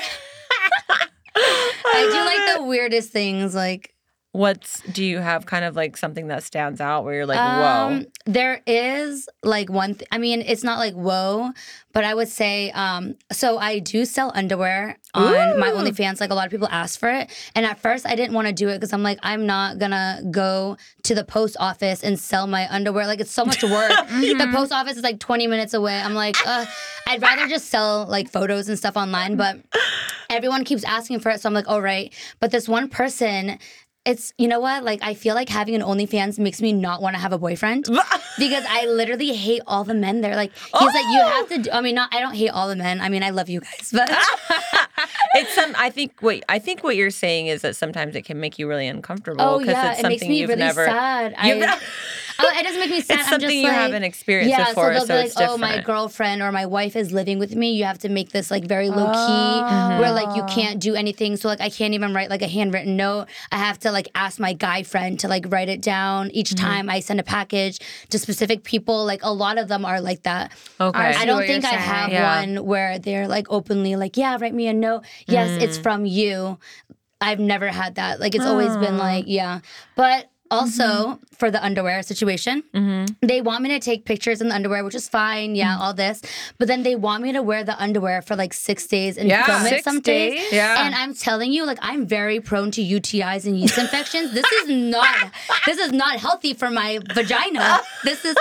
I 1.36 2.10
do 2.10 2.24
like 2.24 2.58
the 2.58 2.64
weirdest 2.64 3.10
things, 3.10 3.54
like 3.54 3.93
What's 4.34 4.80
do 4.80 5.04
you 5.04 5.20
have 5.20 5.46
kind 5.46 5.64
of 5.64 5.76
like 5.76 5.96
something 5.96 6.26
that 6.26 6.42
stands 6.42 6.80
out 6.80 7.04
where 7.04 7.14
you're 7.14 7.26
like, 7.26 7.38
Um, 7.38 8.00
whoa? 8.00 8.04
there 8.26 8.62
is 8.66 9.28
like 9.44 9.70
one. 9.70 9.94
Th- 9.94 10.08
I 10.10 10.18
mean, 10.18 10.42
it's 10.42 10.64
not 10.64 10.80
like 10.80 10.94
whoa, 10.94 11.52
but 11.92 12.02
I 12.02 12.12
would 12.14 12.26
say. 12.26 12.72
Um, 12.72 13.14
so 13.30 13.58
I 13.58 13.78
do 13.78 14.04
sell 14.04 14.32
underwear 14.34 14.98
on 15.14 15.60
my 15.60 15.70
Ooh. 15.70 15.74
OnlyFans. 15.76 16.20
Like 16.20 16.30
a 16.30 16.34
lot 16.34 16.46
of 16.46 16.50
people 16.50 16.66
ask 16.72 16.98
for 16.98 17.08
it, 17.10 17.30
and 17.54 17.64
at 17.64 17.78
first 17.78 18.06
I 18.08 18.16
didn't 18.16 18.34
want 18.34 18.48
to 18.48 18.52
do 18.52 18.68
it 18.70 18.74
because 18.80 18.92
I'm 18.92 19.04
like, 19.04 19.20
I'm 19.22 19.46
not 19.46 19.78
gonna 19.78 20.20
go 20.32 20.78
to 21.04 21.14
the 21.14 21.22
post 21.22 21.56
office 21.60 22.02
and 22.02 22.18
sell 22.18 22.48
my 22.48 22.66
underwear. 22.74 23.06
Like 23.06 23.20
it's 23.20 23.30
so 23.30 23.44
much 23.44 23.62
work. 23.62 23.92
The 24.34 24.50
post 24.52 24.72
office 24.72 24.96
is 24.96 25.04
like 25.04 25.20
20 25.20 25.46
minutes 25.46 25.74
away. 25.74 25.96
I'm 26.00 26.14
like, 26.14 26.36
uh, 26.44 26.66
I'd 27.06 27.22
rather 27.22 27.46
just 27.46 27.68
sell 27.70 28.04
like 28.06 28.28
photos 28.32 28.68
and 28.68 28.76
stuff 28.76 28.96
online, 28.96 29.36
but 29.36 29.58
everyone 30.28 30.64
keeps 30.64 30.82
asking 30.82 31.20
for 31.20 31.30
it. 31.30 31.40
So 31.40 31.48
I'm 31.48 31.54
like, 31.54 31.68
all 31.68 31.80
right. 31.80 32.12
But 32.40 32.50
this 32.50 32.68
one 32.68 32.88
person, 32.88 33.58
it's, 34.04 34.32
you 34.36 34.48
know 34.48 34.60
what? 34.60 34.84
Like, 34.84 35.00
I 35.02 35.14
feel 35.14 35.34
like 35.34 35.48
having 35.48 35.74
an 35.74 35.80
OnlyFans 35.80 36.38
makes 36.38 36.60
me 36.60 36.72
not 36.72 37.00
want 37.00 37.14
to 37.16 37.20
have 37.20 37.32
a 37.32 37.38
boyfriend 37.38 37.84
because 38.38 38.64
I 38.68 38.86
literally 38.86 39.32
hate 39.32 39.62
all 39.66 39.84
the 39.84 39.94
men 39.94 40.20
there. 40.20 40.36
Like, 40.36 40.52
he's 40.54 40.72
like, 40.94 41.04
you 41.06 41.22
have 41.24 41.48
to, 41.48 41.58
do, 41.62 41.70
I 41.72 41.80
mean, 41.80 41.94
not, 41.94 42.14
I 42.14 42.20
don't 42.20 42.34
hate 42.34 42.50
all 42.50 42.68
the 42.68 42.76
men. 42.76 43.00
I 43.00 43.08
mean, 43.08 43.22
I 43.22 43.30
love 43.30 43.48
you 43.48 43.60
guys, 43.60 43.90
but 43.92 44.10
it's 45.34 45.54
some. 45.54 45.74
I 45.78 45.90
think. 45.90 46.20
what 46.20 46.42
I 46.48 46.58
think 46.58 46.82
what 46.84 46.96
you're 46.96 47.10
saying 47.10 47.46
is 47.46 47.62
that 47.62 47.76
sometimes 47.76 48.14
it 48.14 48.24
can 48.24 48.38
make 48.40 48.58
you 48.58 48.68
really 48.68 48.86
uncomfortable. 48.86 49.40
oh, 49.42 49.58
'cause 49.58 49.68
yeah, 49.68 49.92
it's 49.92 50.00
it 50.00 50.08
makes 50.08 50.22
me 50.22 50.38
you've 50.40 50.48
really 50.48 50.60
never. 50.60 50.84
sad. 50.84 51.34
I, 51.36 51.78
oh, 52.38 52.52
it 52.58 52.62
doesn't 52.62 52.80
make 52.80 52.90
me 52.90 53.00
sad. 53.00 53.20
it's 53.20 53.24
I'm 53.28 53.30
something 53.32 53.48
just 53.48 53.54
you 53.56 53.68
like, 53.68 53.72
haven't 53.76 54.02
experienced 54.04 54.50
yeah, 54.50 54.68
before, 54.68 54.94
so 54.98 55.06
they'll 55.06 55.22
be 55.24 55.28
like, 55.34 55.48
"Oh, 55.50 55.56
my 55.58 55.80
girlfriend 55.80 56.42
or 56.42 56.50
my 56.52 56.66
wife 56.66 56.96
is 56.96 57.12
living 57.12 57.38
with 57.38 57.54
me. 57.54 57.72
You 57.72 57.84
have 57.84 57.98
to 57.98 58.08
make 58.08 58.30
this 58.30 58.50
like 58.50 58.64
very 58.64 58.88
low 58.90 59.06
key, 59.06 60.00
where 60.00 60.12
like 60.12 60.36
you 60.36 60.44
can't 60.44 60.80
do 60.80 60.94
anything. 60.94 61.36
So 61.36 61.48
like 61.48 61.60
I 61.60 61.70
can't 61.70 61.94
even 61.94 62.14
write 62.14 62.30
like 62.30 62.42
a 62.42 62.48
handwritten 62.48 62.96
note. 62.96 63.26
I 63.52 63.56
have 63.58 63.78
to 63.80 63.90
like 63.92 64.08
ask 64.14 64.38
my 64.40 64.52
guy 64.52 64.82
friend 64.82 65.18
to 65.20 65.28
like 65.28 65.46
write 65.48 65.68
it 65.68 65.80
down 65.82 66.30
each 66.30 66.50
Mm-hmm. 66.54 66.64
time 66.66 66.90
I 66.90 67.00
send 67.00 67.20
a 67.20 67.24
package 67.24 67.78
to 68.10 68.18
specific 68.18 68.64
people. 68.64 69.04
Like 69.04 69.22
a 69.22 69.32
lot 69.32 69.58
of 69.58 69.68
them 69.68 69.84
are 69.84 70.00
like 70.00 70.22
that. 70.24 70.52
Okay. 70.80 70.98
I 70.98 71.22
I 71.22 71.24
don't 71.26 71.46
think 71.46 71.64
I 71.64 71.70
saying. 71.70 71.82
have 71.82 72.10
Yeah. 72.12 72.40
one 72.40 72.64
where 72.66 72.98
they're 72.98 73.26
like 73.28 73.46
openly 73.50 73.96
like, 73.96 74.16
yeah, 74.16 74.36
write 74.40 74.54
me 74.54 74.66
a 74.68 74.72
note. 74.74 75.04
Yes, 75.26 75.50
Mm. 75.50 75.62
it's 75.62 75.78
from 75.78 76.04
you. 76.04 76.58
I've 77.20 77.40
never 77.40 77.68
had 77.68 77.94
that. 77.94 78.20
Like 78.20 78.34
it's 78.34 78.44
always 78.44 78.76
been 78.76 78.98
like, 78.98 79.24
yeah. 79.26 79.60
But 79.96 80.30
also 80.54 80.84
Mm-hmm. 80.84 81.34
for 81.40 81.50
the 81.50 81.62
underwear 81.68 82.00
situation, 82.02 82.62
they 83.30 83.40
want 83.48 83.60
me 83.64 83.68
to 83.70 83.80
take 83.80 84.04
pictures 84.12 84.40
in 84.40 84.48
the 84.50 84.54
underwear, 84.54 84.84
which 84.84 84.94
is 84.94 85.08
fine. 85.08 85.54
Yeah, 85.56 85.76
all 85.82 85.92
this. 85.92 86.22
But 86.58 86.68
then 86.68 86.80
they 86.86 86.94
want 87.06 87.22
me 87.26 87.32
to 87.32 87.42
wear 87.42 87.64
the 87.64 87.76
underwear 87.86 88.22
for 88.22 88.34
like 88.36 88.52
six 88.54 88.86
days 88.86 89.18
and 89.18 89.28
Yeah. 89.28 89.44
film 89.46 89.66
it 89.66 89.82
some 89.84 90.00
days. 90.00 90.34
days? 90.40 90.52
Yeah. 90.52 90.84
And 90.86 90.94
I'm 90.94 91.12
telling 91.14 91.50
you, 91.52 91.66
like 91.66 91.78
I'm 91.90 92.06
very 92.06 92.38
prone 92.40 92.70
to 92.78 92.82
UTIs 92.82 93.42
and 93.46 93.58
yeast 93.60 93.78
infections. 93.78 94.32
This 94.32 94.46
is 94.58 94.68
not 94.96 95.16
this 95.66 95.78
is 95.84 95.90
not 95.92 96.14
healthy 96.26 96.54
for 96.54 96.70
my 96.70 97.00
vagina. 97.18 97.80
This 98.04 98.24
is 98.24 98.36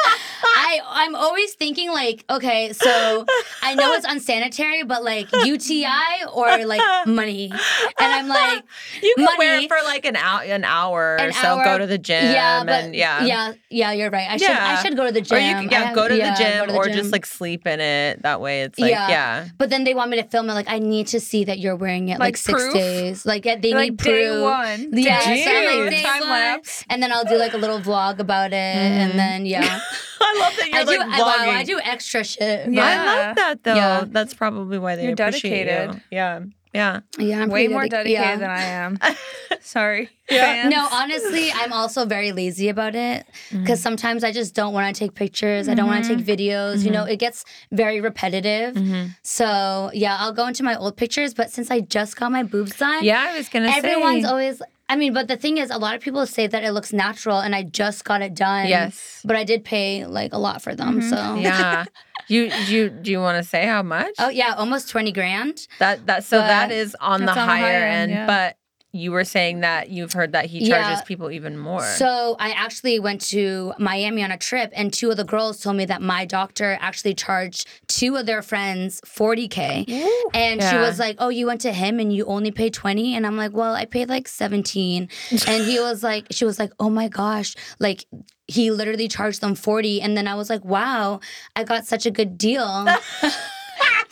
I 0.65 0.80
I'm 1.02 1.15
always 1.15 1.54
thinking 1.56 1.89
like, 1.91 2.23
okay, 2.30 2.73
so 2.73 3.26
I 3.63 3.73
know 3.76 3.89
it's 3.97 4.06
unsanitary, 4.08 4.84
but 4.84 5.04
like 5.04 5.28
UTI 5.45 6.26
or 6.34 6.65
like 6.65 6.82
money. 7.08 7.49
And 7.52 8.10
I'm 8.17 8.28
like, 8.28 8.63
You 9.02 9.13
can 9.15 9.26
money. 9.26 9.38
wear 9.39 9.60
it 9.60 9.67
for 9.67 9.78
like 9.86 10.06
an 10.06 10.15
hour, 10.15 10.41
an 10.43 10.63
hour 10.63 10.99
or 11.19 11.26
An 11.26 11.34
so. 11.34 11.47
hour. 11.58 11.63
Go 11.63 11.78
to 11.80 11.88
the 11.88 11.97
gym. 12.03 12.31
Yeah, 12.31 12.63
but 12.63 12.83
and 12.83 12.95
yeah, 12.95 13.23
yeah, 13.25 13.53
yeah, 13.69 13.91
you're 13.91 14.09
right. 14.11 14.29
I 14.29 14.37
should 14.37 14.49
Yeah. 14.49 14.75
I 14.77 14.81
should 14.83 14.95
go 14.95 15.05
to 15.05 15.11
the 15.11 15.21
gym. 15.21 15.37
Or 15.37 15.41
you 15.41 15.53
can, 15.55 15.69
yeah, 15.71 15.83
have- 15.85 15.95
go 15.95 16.07
to 16.07 16.15
yeah, 16.15 16.35
the 16.35 16.43
gym 16.43 16.59
go 16.59 16.65
to 16.67 16.71
the 16.73 16.77
or 16.77 16.85
gym. 16.85 16.93
just 16.97 17.11
like 17.11 17.25
sleep 17.25 17.65
in 17.65 17.79
it. 17.79 18.21
That 18.23 18.41
way, 18.41 18.61
it's 18.63 18.77
like 18.79 18.91
yeah. 18.91 19.09
Yeah. 19.09 19.45
But 19.57 19.69
then 19.69 19.83
they 19.83 19.93
want 19.93 20.11
me 20.11 20.17
to 20.21 20.27
film 20.27 20.49
it. 20.49 20.53
Like 20.53 20.69
I 20.69 20.79
need 20.79 21.07
to 21.07 21.19
see 21.19 21.43
that 21.45 21.59
you're 21.59 21.75
wearing 21.75 22.09
it 22.09 22.13
like, 22.19 22.19
Like 22.19 22.37
six 22.37 22.61
proof? 22.61 22.73
days. 22.73 23.25
Like 23.25 23.45
yeah, 23.45 23.55
they 23.55 23.73
Like 23.73 23.91
need 23.91 23.97
day 23.97 24.27
proof. 24.29 24.41
one. 24.43 24.79
Yeah, 24.97 25.23
Day 25.25 25.43
so 25.45 25.51
like 25.81 25.89
day 25.89 26.03
time 26.03 26.19
one. 26.21 26.29
lapse. 26.29 26.85
And 26.89 27.01
then 27.01 27.11
I'll 27.11 27.25
do 27.25 27.37
like 27.37 27.53
a 27.53 27.57
little 27.57 27.79
vlog 27.79 28.19
about 28.19 28.51
it, 28.53 28.55
and 28.55 29.09
mm-hmm. 29.09 29.17
then 29.17 29.45
yeah, 29.45 29.79
I 30.21 30.37
love 30.39 30.53
that 30.57 30.69
you're 30.69 30.79
I 30.79 30.83
do. 30.83 30.97
like 30.97 31.07
I, 31.07 31.19
wow, 31.21 31.37
vlogging. 31.37 31.55
I 31.57 31.63
do 31.63 31.79
extra 31.83 32.23
shit. 32.23 32.71
Yeah. 32.71 32.83
I 32.85 32.95
love 33.27 33.35
that 33.37 33.63
though. 33.63 33.75
Yeah. 33.75 34.05
That's 34.07 34.33
probably 34.33 34.77
why 34.79 34.95
they 34.95 35.03
You're 35.03 35.13
appreciate 35.13 35.65
dedicated. 35.65 35.95
you. 35.95 36.01
Yeah, 36.11 36.39
yeah. 36.73 37.01
yeah, 37.19 37.41
I'm 37.41 37.49
Way 37.49 37.67
more 37.67 37.83
dedic- 37.86 37.89
dedicated 37.89 38.12
yeah. 38.21 38.36
than 38.38 38.49
I 38.49 38.62
am. 38.63 38.97
Sorry. 39.62 40.09
Yeah. 40.29 40.41
fans. 40.63 40.71
No, 40.73 40.88
honestly, 40.91 41.51
I'm 41.51 41.71
also 41.71 42.05
very 42.05 42.31
lazy 42.31 42.69
about 42.69 42.95
it 42.95 43.25
Mm-hmm. 43.49 43.62
because 43.62 43.79
sometimes 43.81 44.23
I 44.23 44.31
just 44.31 44.55
don't 44.55 44.73
want 44.73 44.93
to 44.93 44.99
take 44.99 45.13
pictures. 45.13 45.69
I 45.69 45.73
don't 45.75 45.88
want 45.88 46.05
to 46.05 46.15
take 46.15 46.25
videos. 46.25 46.77
You 46.79 46.86
Mm-hmm. 46.86 46.93
know, 46.93 47.03
it 47.05 47.17
gets 47.19 47.45
very 47.71 48.01
repetitive. 48.01 48.75
So 49.23 49.91
yeah, 49.93 50.17
I'll 50.19 50.33
go 50.33 50.47
into 50.47 50.63
my 50.63 50.75
old 50.75 50.97
pictures. 50.97 51.33
But 51.33 51.51
since 51.51 51.69
I 51.71 51.81
just 51.81 52.15
got 52.15 52.31
my 52.31 52.43
boobs 52.43 52.75
done, 52.77 53.03
Yeah, 53.03 53.29
I 53.33 53.38
was 53.38 53.49
gonna 53.49 53.69
everyone's 53.69 54.23
say. 54.23 54.29
always. 54.29 54.62
I 54.89 54.95
mean, 54.97 55.13
but 55.13 55.27
the 55.27 55.38
thing 55.38 55.57
is, 55.57 55.69
a 55.71 55.77
lot 55.77 55.95
of 55.95 56.01
people 56.01 56.25
say 56.27 56.45
that 56.45 56.63
it 56.63 56.71
looks 56.73 56.91
natural, 56.91 57.39
and 57.39 57.55
I 57.55 57.63
just 57.63 58.03
got 58.03 58.21
it 58.21 58.33
done. 58.36 58.67
Yes. 58.67 59.21
but 59.23 59.36
I 59.38 59.43
did 59.43 59.63
pay 59.63 60.05
like 60.05 60.33
a 60.33 60.38
lot 60.38 60.62
for 60.62 60.75
them. 60.75 61.01
So 61.01 61.36
yeah. 61.36 61.86
You 62.27 62.51
you 62.67 62.89
do 62.89 63.12
you 63.12 63.19
want 63.19 63.43
to 63.43 63.47
say 63.47 63.65
how 63.65 63.83
much? 63.83 64.13
Oh 64.19 64.29
yeah, 64.29 64.53
almost 64.57 64.89
twenty 64.89 65.12
grand. 65.12 65.67
That 65.79 66.05
that 66.07 66.23
so 66.23 66.39
But 66.39 66.71
is 66.71 66.95
on 66.99 67.21
the 67.25 67.31
on 67.31 67.36
the 67.36 67.41
higher 67.43 67.62
higher 67.63 67.86
end, 67.86 68.12
end, 68.12 68.12
yeah. 68.12 68.27
but 68.27 68.57
you 68.95 69.12
were 69.12 69.23
saying 69.23 69.62
that 69.62 69.89
you've 69.89 70.13
heard 70.13 70.34
that 70.34 70.45
he 70.45 70.60
Yeah. 70.60 70.75
charges 70.84 71.01
people 71.01 71.32
even 71.32 71.58
more. 71.58 71.82
So 71.84 72.36
I 72.39 72.51
actually 72.51 72.99
went 72.99 73.21
to 73.32 73.73
Miami 73.79 74.23
on 74.23 74.29
a 74.32 74.38
trip, 74.38 74.71
and 74.75 74.93
two 74.93 75.10
of 75.10 75.17
the 75.17 75.23
girls 75.23 75.60
told 75.60 75.75
me 75.77 75.86
that 75.86 76.01
my 76.01 76.25
doctor 76.25 76.77
actually 76.79 77.15
charged 77.15 77.67
two 77.88 78.15
of 78.15 78.27
their 78.27 78.43
friends 78.43 79.01
forty 79.03 79.47
k, 79.47 79.86
and 80.34 80.62
she 80.62 80.77
was 80.77 80.99
like, 80.99 81.15
"Oh, 81.17 81.29
you 81.29 81.47
went 81.47 81.62
to 81.62 81.73
him 81.73 81.99
and 81.99 82.13
you 82.13 82.23
only 82.25 82.51
paid 82.51 82.73
20? 82.75 83.15
And 83.15 83.25
I'm 83.25 83.36
like, 83.36 83.53
"Well, 83.53 83.73
I 83.73 83.86
paid 83.86 84.10
like 84.10 84.27
17. 84.27 85.10
and 85.47 85.65
he 85.65 85.79
was 85.79 86.03
like, 86.10 86.27
she 86.29 86.45
was 86.45 86.60
like, 86.60 86.71
"Oh 86.79 86.89
my 86.89 87.08
gosh, 87.08 87.56
like." 87.79 88.06
He 88.45 88.71
literally 88.71 89.08
charged 89.08 89.39
them 89.39 89.56
40 89.56 90.01
and 90.01 90.17
then 90.17 90.27
I 90.27 90.36
was 90.36 90.49
like, 90.49 90.65
"Wow, 90.65 91.21
I 91.56 91.63
got 91.63 91.86
such 91.86 92.06
a 92.06 92.12
good 92.12 92.38
deal." 92.38 92.93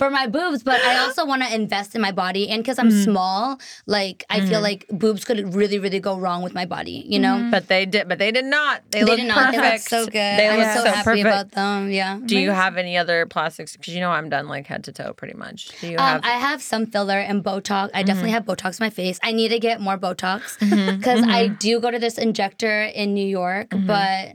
For 0.02 0.10
my 0.10 0.26
boobs, 0.26 0.64
but 0.64 0.80
I 0.82 0.98
also 1.04 1.28
want 1.28 1.44
to 1.44 1.54
invest 1.54 1.94
in 1.94 2.02
my 2.02 2.12
body, 2.12 2.50
and 2.50 2.64
because 2.64 2.80
I'm 2.80 2.90
Mm-hmm. 2.90 3.04
small, 3.12 3.60
like 3.86 4.24
I 4.32 4.38
feel 4.50 4.60
like 4.70 4.82
boobs 4.90 5.24
could 5.28 5.54
really, 5.54 5.78
really 5.78 6.00
go 6.00 6.18
wrong 6.18 6.42
with 6.42 6.56
my 6.56 6.66
body, 6.66 6.98
you 7.14 7.20
know. 7.20 7.36
but 7.52 7.68
they 7.68 7.86
did 7.86 8.10
but 8.10 8.18
they 8.18 8.32
did 8.32 8.46
not. 8.46 8.82
They, 8.90 9.02
They 9.02 9.06
look 9.06 9.18
did 9.20 9.28
not. 9.28 9.38
perfect. 9.54 9.62
They 9.62 9.98
look 9.98 10.06
so 10.06 10.06
good. 10.08 10.14
They 10.40 10.50
look 10.58 10.72
so, 10.78 10.84
so 10.86 10.92
happy 10.92 11.04
perfect. 11.22 11.26
about 11.28 11.52
them. 11.52 11.92
Yeah. 11.92 12.20
Do 12.26 12.36
you 12.46 12.50
have 12.50 12.78
any 12.78 12.98
other 12.98 13.28
plastics? 13.28 13.78
Because 13.78 13.94
you 13.94 14.02
know 14.02 14.10
I'm 14.10 14.28
done 14.30 14.48
like 14.48 14.66
head 14.66 14.84
to 14.86 14.92
toe 14.92 15.14
pretty 15.14 15.38
much. 15.38 15.70
Do 15.82 15.88
you 15.88 15.98
Um, 15.98 16.04
have? 16.04 16.22
I 16.26 16.36
have 16.48 16.62
some 16.64 16.88
filler 16.88 17.20
and 17.20 17.44
Botox. 17.44 17.92
I 17.94 18.02
definitely 18.02 18.32
have 18.32 18.46
Botox 18.46 18.80
in 18.80 18.86
my 18.88 18.90
face. 18.90 19.20
I 19.22 19.32
need 19.34 19.50
to 19.50 19.60
get 19.60 19.80
more 19.82 19.98
Botox 20.00 20.58
Mm-hmm. 20.58 20.98
because 21.02 21.22
I 21.24 21.48
do 21.48 21.80
go 21.80 21.92
to 21.92 22.00
this 22.00 22.18
injector 22.18 22.84
in 23.02 23.14
New 23.14 23.28
York, 23.42 23.68
but. 23.86 24.34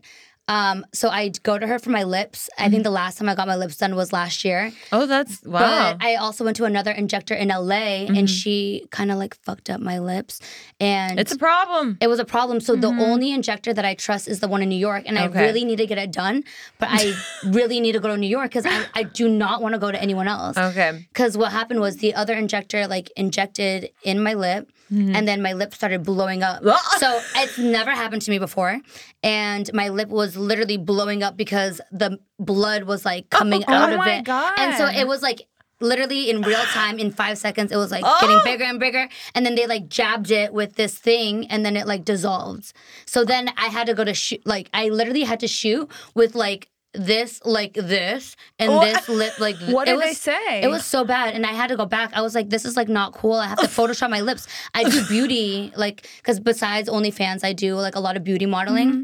Um, 0.49 0.87
so 0.93 1.09
I 1.09 1.31
go 1.43 1.59
to 1.59 1.67
her 1.67 1.79
for 1.79 1.91
my 1.91 2.05
lips. 2.05 2.49
I 2.57 2.63
Mm-hmm. 2.63 2.71
think 2.73 2.83
the 2.85 2.91
last 2.91 3.19
time 3.19 3.29
I 3.29 3.35
got 3.35 3.49
my 3.49 3.57
lips 3.57 3.77
done 3.77 3.95
was 3.97 4.13
last 4.13 4.45
year. 4.45 4.73
oh, 4.93 5.07
that's 5.07 5.43
wow. 5.43 5.61
Mm-hmm. 5.61 5.99
But 5.99 6.07
I 6.07 6.15
also 6.17 6.45
went 6.45 6.57
to 6.59 6.65
another 6.65 6.93
injector 6.93 7.35
in 7.35 7.49
LA 7.49 8.07
and 8.07 8.31
she 8.31 8.87
kind 8.91 9.11
of 9.11 9.19
like 9.19 9.35
fucked 9.43 9.71
up 9.71 9.81
my 9.81 9.99
lips. 9.99 10.41
And 10.79 11.19
it's 11.19 11.33
a 11.33 11.39
problem. 11.39 11.99
it 12.01 12.07
was 12.09 12.21
a 12.21 12.25
problem. 12.25 12.61
So 12.61 12.77
the 12.77 12.89
only 12.89 13.33
injector 13.33 13.73
that 13.75 13.85
I 13.85 13.95
trust 13.95 14.29
is 14.29 14.41
the 14.41 14.49
one 14.49 14.63
in 14.63 14.69
New 14.69 14.77
York, 14.79 15.05
and 15.07 15.17
Okay. 15.19 15.39
I 15.41 15.43
really 15.47 15.65
need 15.65 15.77
to 15.79 15.87
get 15.87 15.99
it 15.99 16.13
done. 16.13 16.45
But 16.79 16.91
I 16.93 17.15
really 17.45 17.81
need 17.81 17.93
to 17.93 18.01
go 18.01 18.09
to 18.09 18.17
New 18.17 18.27
York 18.29 18.51
because 18.51 18.67
I, 18.67 18.85
I 18.95 19.03
do 19.05 19.29
not 19.29 19.63
want 19.63 19.75
to 19.75 19.79
go 19.79 19.91
to 19.91 20.01
anyone 20.01 20.29
else. 20.29 20.57
Okay. 20.57 21.07
Because 21.09 21.37
what 21.37 21.51
happened 21.53 21.81
was 21.81 21.97
the 21.97 22.15
other 22.15 22.35
injector 22.35 22.87
like 22.87 23.11
injected 23.17 23.91
in 24.03 24.23
my 24.23 24.35
lip, 24.35 24.71
and 24.91 25.27
then 25.27 25.43
my 25.43 25.53
lip 25.55 25.75
started 25.75 26.05
blowing 26.05 26.43
up. 26.45 26.63
So 26.99 27.21
it's 27.37 27.59
never 27.59 27.91
happened 27.91 28.23
to 28.23 28.31
me 28.31 28.39
before, 28.39 28.79
and 29.23 29.69
my 29.75 29.89
lip 29.89 30.09
was 30.09 30.36
literally 30.37 30.77
blowing 30.77 31.23
up 31.23 31.37
because 31.37 31.81
the 31.91 32.19
blood 32.39 32.85
was 32.85 33.05
like 33.05 33.31
coming 33.31 33.65
Oh 33.69 33.73
out 33.73 33.93
of 33.93 33.99
my 33.99 34.19
it, 34.19 34.29
and 34.29 34.75
so 34.77 34.87
it 34.87 35.07
was 35.07 35.23
like 35.23 35.43
literally 35.81 36.31
in 36.31 36.41
real 36.41 36.63
time 36.73 36.99
in 36.99 37.11
five 37.11 37.37
seconds 37.37 37.71
it 37.71 37.77
was 37.77 37.91
like 37.91 38.03
Oh! 38.07 38.19
getting 38.21 38.41
bigger 38.45 38.65
and 38.65 38.81
bigger 38.81 39.09
and 39.35 39.45
then 39.45 39.55
they 39.57 39.67
like 39.67 39.89
jabbed 39.89 40.31
it 40.31 40.53
with 40.55 40.77
this 40.77 40.97
thing 40.99 41.47
and 41.49 41.67
then 41.67 41.77
it 41.77 41.87
like 41.87 42.03
dissolved 42.05 42.73
so 43.05 43.25
then 43.27 43.51
i 43.59 43.67
had 43.67 43.87
to 43.87 43.93
go 43.95 44.03
to 44.03 44.15
shoot 44.15 44.41
like 44.47 44.71
i 44.73 44.89
literally 44.89 45.23
had 45.25 45.41
to 45.41 45.49
shoot 45.49 45.91
with 46.15 46.35
like 46.35 46.71
this 46.95 47.43
like 47.45 47.75
this 47.75 48.37
and 48.59 48.73
What? 48.73 48.87
this 48.87 49.07
lip 49.11 49.39
like 49.39 49.57
What 49.69 49.87
it 49.87 49.91
did 49.91 49.97
was, 49.99 50.05
they 50.07 50.15
say? 50.15 50.63
it 50.63 50.69
was 50.69 50.87
so 50.87 51.05
bad 51.05 51.35
and 51.35 51.45
i 51.45 51.53
had 51.53 51.67
to 51.67 51.77
go 51.77 51.85
back 51.85 52.11
i 52.15 52.23
was 52.23 52.35
like 52.35 52.49
this 52.49 52.65
is 52.65 52.75
like 52.75 52.89
not 52.89 53.13
cool 53.13 53.35
i 53.35 53.47
have 53.47 53.59
to 53.59 53.67
photoshop 53.81 54.09
my 54.09 54.23
lips 54.23 54.49
i 54.73 54.83
do 54.89 55.05
beauty 55.05 55.75
like 55.77 56.09
because 56.17 56.41
besides 56.41 56.89
onlyfans 56.89 57.45
i 57.45 57.53
do 57.53 57.75
like 57.75 57.97
a 57.97 58.01
lot 58.01 58.17
of 58.17 58.25
beauty 58.25 58.47
modeling 58.47 58.91
Mm-hmm. 58.91 59.03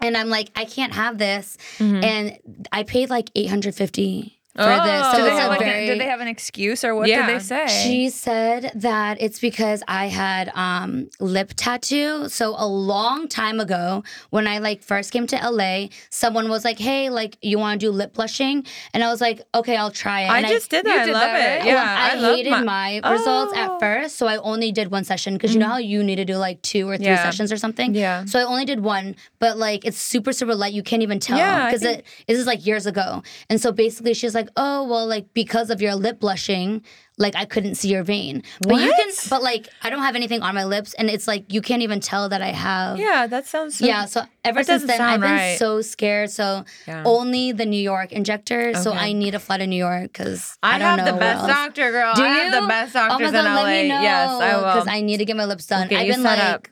And 0.00 0.16
i'm 0.16 0.28
like 0.28 0.50
i 0.56 0.64
can't 0.64 0.92
have 0.94 1.18
this. 1.18 1.56
Mm-hmm. 1.78 2.04
And 2.04 2.38
i 2.72 2.82
paid 2.82 3.10
like 3.10 3.30
850 3.34 4.39
for 4.56 4.62
Oh. 4.62 4.84
this 4.84 5.06
so 5.12 5.16
Did 5.16 5.24
they, 5.26 5.36
have 5.36 5.46
a 5.46 5.48
like 5.50 5.60
very 5.60 5.84
a, 5.84 5.86
did 5.86 6.00
they 6.00 6.04
have 6.06 6.20
an 6.20 6.28
excuse 6.28 6.82
or 6.84 6.94
what 6.94 7.08
Yeah. 7.08 7.26
did 7.26 7.36
they 7.36 7.38
say? 7.38 7.66
she 7.68 8.10
said 8.10 8.72
that 8.74 9.20
it's 9.20 9.38
because 9.38 9.82
I 9.86 10.06
had 10.06 10.50
um, 10.54 11.08
lip 11.20 11.52
tattoo. 11.56 12.28
So 12.28 12.54
a 12.58 12.66
long 12.66 13.28
time 13.28 13.60
ago, 13.60 14.02
when 14.30 14.46
I 14.46 14.58
like 14.58 14.82
first 14.82 15.12
came 15.12 15.26
to 15.28 15.36
LA, 15.36 15.88
someone 16.10 16.48
was 16.48 16.64
like, 16.64 16.78
"Hey, 16.78 17.10
like 17.10 17.36
you 17.42 17.58
want 17.58 17.80
to 17.80 17.86
do 17.86 17.90
lip 17.92 18.14
blushing?" 18.14 18.64
And 18.92 19.02
I 19.04 19.08
was 19.10 19.20
like, 19.20 19.40
"Okay, 19.54 19.76
I'll 19.76 19.90
try 19.90 20.22
it." 20.22 20.30
I 20.30 20.38
And 20.38 20.46
just 20.48 20.70
did 20.70 20.84
You 20.84 20.90
that. 20.92 21.00
I 21.02 21.04
did 21.06 21.12
love 21.12 21.22
that, 21.22 21.60
it. 21.60 21.66
Yeah, 21.66 21.74
well, 21.74 21.86
I, 21.86 22.14
love 22.20 22.36
hated 22.36 22.50
my- 22.50 22.62
my, 22.62 23.10
results 23.10 23.52
Oh. 23.56 23.60
at 23.74 23.80
first, 23.80 24.16
so 24.16 24.26
I 24.26 24.36
only 24.38 24.72
did 24.72 24.90
one 24.90 25.04
session 25.04 25.34
because 25.34 25.52
you 25.54 25.60
know 25.60 25.68
how 25.68 25.78
you 25.78 26.02
need 26.02 26.16
to 26.16 26.24
do 26.24 26.36
like 26.36 26.60
two 26.62 26.88
or 26.88 26.96
three 26.96 27.06
Yeah. 27.06 27.22
sessions 27.22 27.52
or 27.52 27.56
something. 27.56 27.94
Yeah. 27.94 28.24
So 28.24 28.38
I 28.38 28.42
only 28.44 28.64
did 28.64 28.80
one, 28.80 29.16
but 29.38 29.56
like 29.58 29.84
it's 29.84 29.98
super 29.98 30.32
super 30.32 30.54
light. 30.54 30.72
You 30.72 30.82
can't 30.82 31.02
even 31.02 31.20
tell 31.20 31.38
Yeah, 31.38 31.64
I 31.64 31.66
because 31.66 31.82
think- 31.82 31.98
it 32.00 32.04
this 32.26 32.38
is 32.38 32.46
like 32.46 32.66
years 32.66 32.86
ago. 32.86 33.22
And 33.48 33.60
so 33.60 33.70
basically, 33.72 34.14
she's 34.14 34.34
like, 34.34 34.39
"Oh 34.56 34.84
well, 34.88 35.06
like 35.06 35.32
because 35.34 35.70
of 35.70 35.80
your 35.82 35.94
lip 35.94 36.20
blushing." 36.20 36.82
Like 37.18 37.36
I 37.36 37.44
couldn't 37.44 37.74
see 37.74 37.88
your 37.90 38.02
vein, 38.02 38.42
but 38.66 38.80
you 38.80 38.94
can. 38.94 39.08
What? 39.08 39.26
But 39.28 39.42
like 39.42 39.68
I 39.82 39.90
don't 39.90 40.00
have 40.02 40.16
anything 40.16 40.40
on 40.40 40.54
my 40.54 40.64
lips, 40.64 40.94
and 40.94 41.10
it's 41.10 41.28
like 41.28 41.52
you 41.52 41.60
can't 41.60 41.82
even 41.82 42.00
tell 42.00 42.30
that 42.30 42.40
I 42.40 42.48
have. 42.48 42.98
Yeah, 42.98 43.26
that 43.26 43.46
sounds. 43.46 43.76
So, 43.76 43.84
Yeah, 43.84 44.06
so 44.06 44.22
ever 44.42 44.64
since 44.64 44.84
then, 44.86 45.02
I've 45.02 45.20
been 45.20 45.30
right. 45.30 45.58
so 45.58 45.82
scared. 45.82 46.30
So 46.30 46.64
Yeah. 46.88 47.02
only 47.04 47.52
the 47.52 47.66
New 47.66 47.82
York 47.82 48.12
injector. 48.12 48.72
So 48.72 48.94
I 48.94 49.12
need 49.12 49.32
to 49.32 49.38
fly 49.38 49.58
to 49.58 49.66
New 49.66 49.76
York 49.76 50.04
because 50.04 50.56
I, 50.62 50.76
I, 50.76 50.78
don't 50.78 50.88
have 50.88 50.98
know 51.06 51.12
the 51.12 51.18
best 51.18 51.46
doctor, 51.46 51.90
girl. 51.90 52.14
Do 52.14 52.22
I 52.22 52.26
you? 52.26 52.32
have 52.50 52.62
the 52.62 52.68
best 52.68 52.96
oh 52.96 53.08
doctors 53.08 53.32
my 53.32 53.32
god, 53.32 53.46
in 53.46 53.54
LA. 53.54 53.62
let 53.64 53.82
me 53.82 53.88
know. 53.90 54.00
Yes, 54.00 54.30
I 54.30 54.56
will. 54.56 54.62
Because 54.62 54.88
I 54.88 55.00
need 55.02 55.18
to 55.18 55.26
get 55.26 55.36
my 55.36 55.44
lips 55.44 55.66
done. 55.66 55.82
I've 55.92 56.08
been 56.08 56.22
like 56.22 56.38
up. 56.38 56.68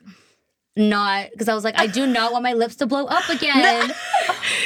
Not 0.79 1.29
because 1.31 1.47
I 1.47 1.53
was 1.53 1.63
like, 1.63 1.77
I 1.77 1.85
do 1.85 2.07
not 2.07 2.31
want 2.31 2.43
my 2.43 2.53
lips 2.53 2.75
to 2.77 2.87
blow 2.87 3.05
up 3.05 3.27
again. 3.37 3.91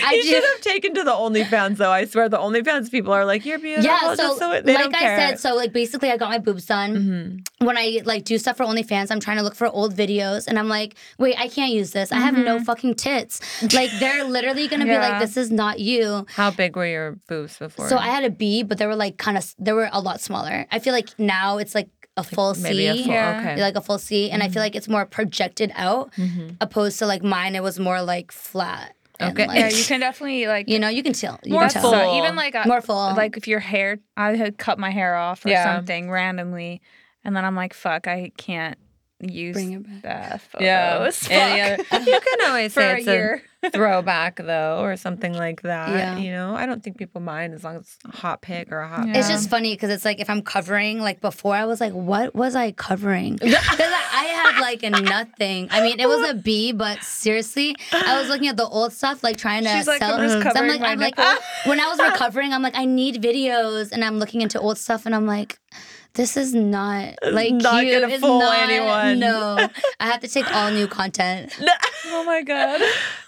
I 0.06 0.14
you 0.14 0.24
should 0.24 0.44
have 0.44 0.62
taken 0.62 0.94
to 0.96 1.04
the 1.04 1.12
OnlyFans 1.12 1.78
though. 1.78 1.92
I 1.92 2.06
swear 2.06 2.30
the 2.30 2.38
OnlyFans 2.38 2.90
people 2.92 3.12
are 3.12 3.26
like, 3.26 3.46
you're 3.46 3.60
beautiful. 3.60 3.84
Yeah, 3.90 4.16
so, 4.16 4.38
so 4.38 4.50
like 4.50 4.68
I 4.96 5.00
care. 5.00 5.18
said, 5.30 5.40
so 5.40 5.56
like 5.56 5.74
basically, 5.74 6.10
I 6.12 6.18
got 6.18 6.30
my 6.30 6.38
boobs 6.38 6.66
done. 6.66 7.44
Mhm. 7.60 7.66
When 7.66 7.78
I 7.78 8.02
like 8.06 8.24
do 8.24 8.38
stuff 8.38 8.58
for 8.58 8.66
OnlyFans, 8.66 9.12
I'm 9.12 9.20
trying 9.20 9.38
to 9.38 9.44
look 9.44 9.56
for 9.56 9.68
old 9.68 9.96
videos, 9.96 10.48
and 10.48 10.58
I'm 10.60 10.70
like, 10.70 10.96
wait, 11.18 11.36
I 11.40 11.48
can't 11.48 11.72
use 11.72 11.92
this. 11.92 12.12
I 12.12 12.18
have 12.20 12.38
no 12.38 12.54
Mm-hmm. 12.54 12.66
fucking 12.66 12.96
tits. 12.96 13.42
Like 13.74 13.90
they're 14.00 14.24
literally 14.26 14.68
gonna 14.68 14.86
be 14.86 14.96
like, 14.98 15.20
this 15.20 15.36
is 15.38 15.50
not 15.52 15.80
you. 15.80 16.26
How 16.30 16.52
big 16.52 16.76
were 16.76 16.86
your 16.86 17.14
boobs 17.28 17.58
before? 17.58 17.90
So 17.90 17.98
I 17.98 18.08
had 18.08 18.24
a 18.24 18.30
B, 18.30 18.62
but 18.64 18.78
they 18.78 18.86
were 18.86 18.96
like 18.96 19.18
kind 19.18 19.38
of, 19.38 19.56
they 19.58 19.74
were 19.74 19.90
a 19.92 20.00
lot 20.00 20.22
smaller. 20.22 20.66
I 20.72 20.80
feel 20.80 20.94
like 20.94 21.18
now 21.18 21.58
it's 21.58 21.74
like 21.74 21.90
a 22.18 22.24
full 22.24 22.54
maybe 22.56 22.88
a 22.88 22.96
C. 22.96 23.04
full. 23.04 23.14
Yeah. 23.14 23.40
Okay. 23.54 23.62
like 23.62 23.76
a 23.76 23.82
full 23.82 23.98
C, 23.98 24.30
and 24.30 24.44
I 24.44 24.50
feel 24.50 24.62
like 24.62 24.76
it's 24.76 24.88
more 24.88 25.06
projected 25.06 25.72
out, 25.76 26.12
Mhm. 26.14 26.58
opposed 26.62 27.00
to 27.00 27.06
like 27.08 27.24
mine. 27.24 27.56
It 27.56 27.64
was 27.64 27.80
more 27.80 28.02
like 28.02 28.32
flat. 28.32 28.96
Okay. 29.22 29.48
like, 29.48 29.58
yeah, 29.60 29.70
you 29.70 29.84
can 29.86 30.00
definitely 30.00 30.48
like 30.48 30.68
you 30.68 30.80
know, 30.80 30.90
you 30.90 31.02
can 31.04 31.14
tell. 31.14 31.40
You 31.44 31.54
More 31.54 31.62
can 31.62 31.66
that's 31.70 31.74
tell. 31.76 31.84
full. 31.84 31.92
so- 31.94 32.18
even 32.18 32.36
like 32.36 32.56
a, 32.56 32.68
More 32.68 32.82
full. 32.82 33.14
like 33.16 33.38
if 33.38 33.48
your 33.48 33.60
hair 33.60 34.00
I 34.18 34.36
had 34.36 34.58
cut 34.58 34.78
my 34.80 34.90
hair 34.90 35.16
off 35.16 35.46
or 35.46 35.50
Yeah. 35.50 35.64
something 35.76 36.10
randomly 36.12 36.82
and 37.24 37.36
then 37.36 37.46
I'm 37.46 37.56
like 37.56 37.74
fuck 37.74 38.08
I 38.08 38.32
can't 38.38 38.78
use 39.22 39.54
Bring 39.54 39.74
it 39.74 40.02
back. 40.02 40.42
the 40.58 40.64
yeah. 40.64 41.10
Any 41.30 41.62
other, 41.62 41.84
you 42.12 42.20
can 42.20 42.50
always 42.50 42.74
for 42.74 42.82
say 42.82 42.92
a 42.92 42.96
it's 42.98 43.06
year. 43.06 43.36
a 43.36 43.40
throwback 43.72 44.38
though, 44.38 44.80
or 44.82 44.96
something 44.98 45.34
like 45.34 45.62
that. 45.62 45.90
Yeah. 45.90 46.18
You 46.18 46.32
know, 46.32 46.56
I 46.56 46.66
don't 46.66 46.84
think 46.84 46.98
people 46.98 47.22
mind 47.22 47.54
as 47.54 47.64
long 47.64 47.78
as 47.78 47.82
it's 47.82 47.98
a 48.06 48.18
hot 48.18 48.42
pic 48.42 48.72
or 48.72 48.80
a 48.80 48.88
hot. 48.88 49.08
Yeah. 49.08 49.18
It's 49.18 49.30
just 49.30 49.50
funny 49.50 49.74
because 49.74 49.90
it's 49.90 50.06
like 50.06 50.20
if 50.20 50.30
I'm 50.30 50.42
covering, 50.42 51.00
like 51.00 51.22
before 51.22 51.56
I 51.56 51.66
was 51.66 51.80
like, 51.80 51.94
what 51.94 52.36
was 52.36 52.56
I 52.56 52.72
covering? 52.72 53.40
Because 53.54 53.92
I, 53.92 54.10
I 54.14 54.26
had 54.26 54.62
like 54.62 54.84
a 54.84 54.90
nothing. 54.90 55.68
I 55.72 55.82
mean, 55.82 56.00
it 56.00 56.08
was 56.08 56.30
a 56.30 56.34
B, 56.34 56.72
but 56.74 57.02
seriously, 57.04 57.76
I 57.92 58.20
was 58.20 58.30
looking 58.30 58.48
at 58.48 58.58
the 58.58 58.68
old 58.68 58.94
stuff, 58.94 59.24
like 59.24 59.38
trying 59.38 59.64
to 59.64 59.70
She's 59.70 59.88
like, 59.88 60.00
sell. 60.00 60.16
I'm 60.16 60.20
just 60.22 60.34
so 60.34 60.40
I'm 60.40 60.44
covering 60.54 60.82
like, 60.82 60.92
I'm 60.92 61.00
like, 61.00 61.18
nipple. 61.18 61.42
when 61.66 61.80
I 61.80 61.88
was 61.88 62.00
recovering, 62.12 62.54
I'm 62.54 62.62
like, 62.62 62.76
I 62.76 62.86
need 62.86 63.22
videos, 63.22 63.92
and 63.92 64.04
I'm 64.04 64.20
looking 64.20 64.42
into 64.42 64.60
old 64.60 64.78
stuff, 64.78 65.06
and 65.06 65.16
I'm 65.16 65.26
like. 65.26 65.60
This 66.16 66.38
is 66.38 66.54
not 66.54 67.16
like 67.32 67.54
not 67.54 67.82
cute. 67.82 68.02
gonna 68.02 68.14
It's 68.14 68.22
fool 68.22 68.40
not- 68.40 68.70
anyone. 68.70 69.20
No, 69.20 69.68
I 70.00 70.06
have 70.06 70.20
to 70.22 70.28
take 70.28 70.50
all 70.54 70.70
new 70.72 70.88
content. 70.88 71.52
oh 72.08 72.24
my 72.26 72.44
god. 72.44 72.82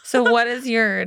so 0.04 0.24
what 0.24 0.48
is 0.48 0.68
your 0.68 1.06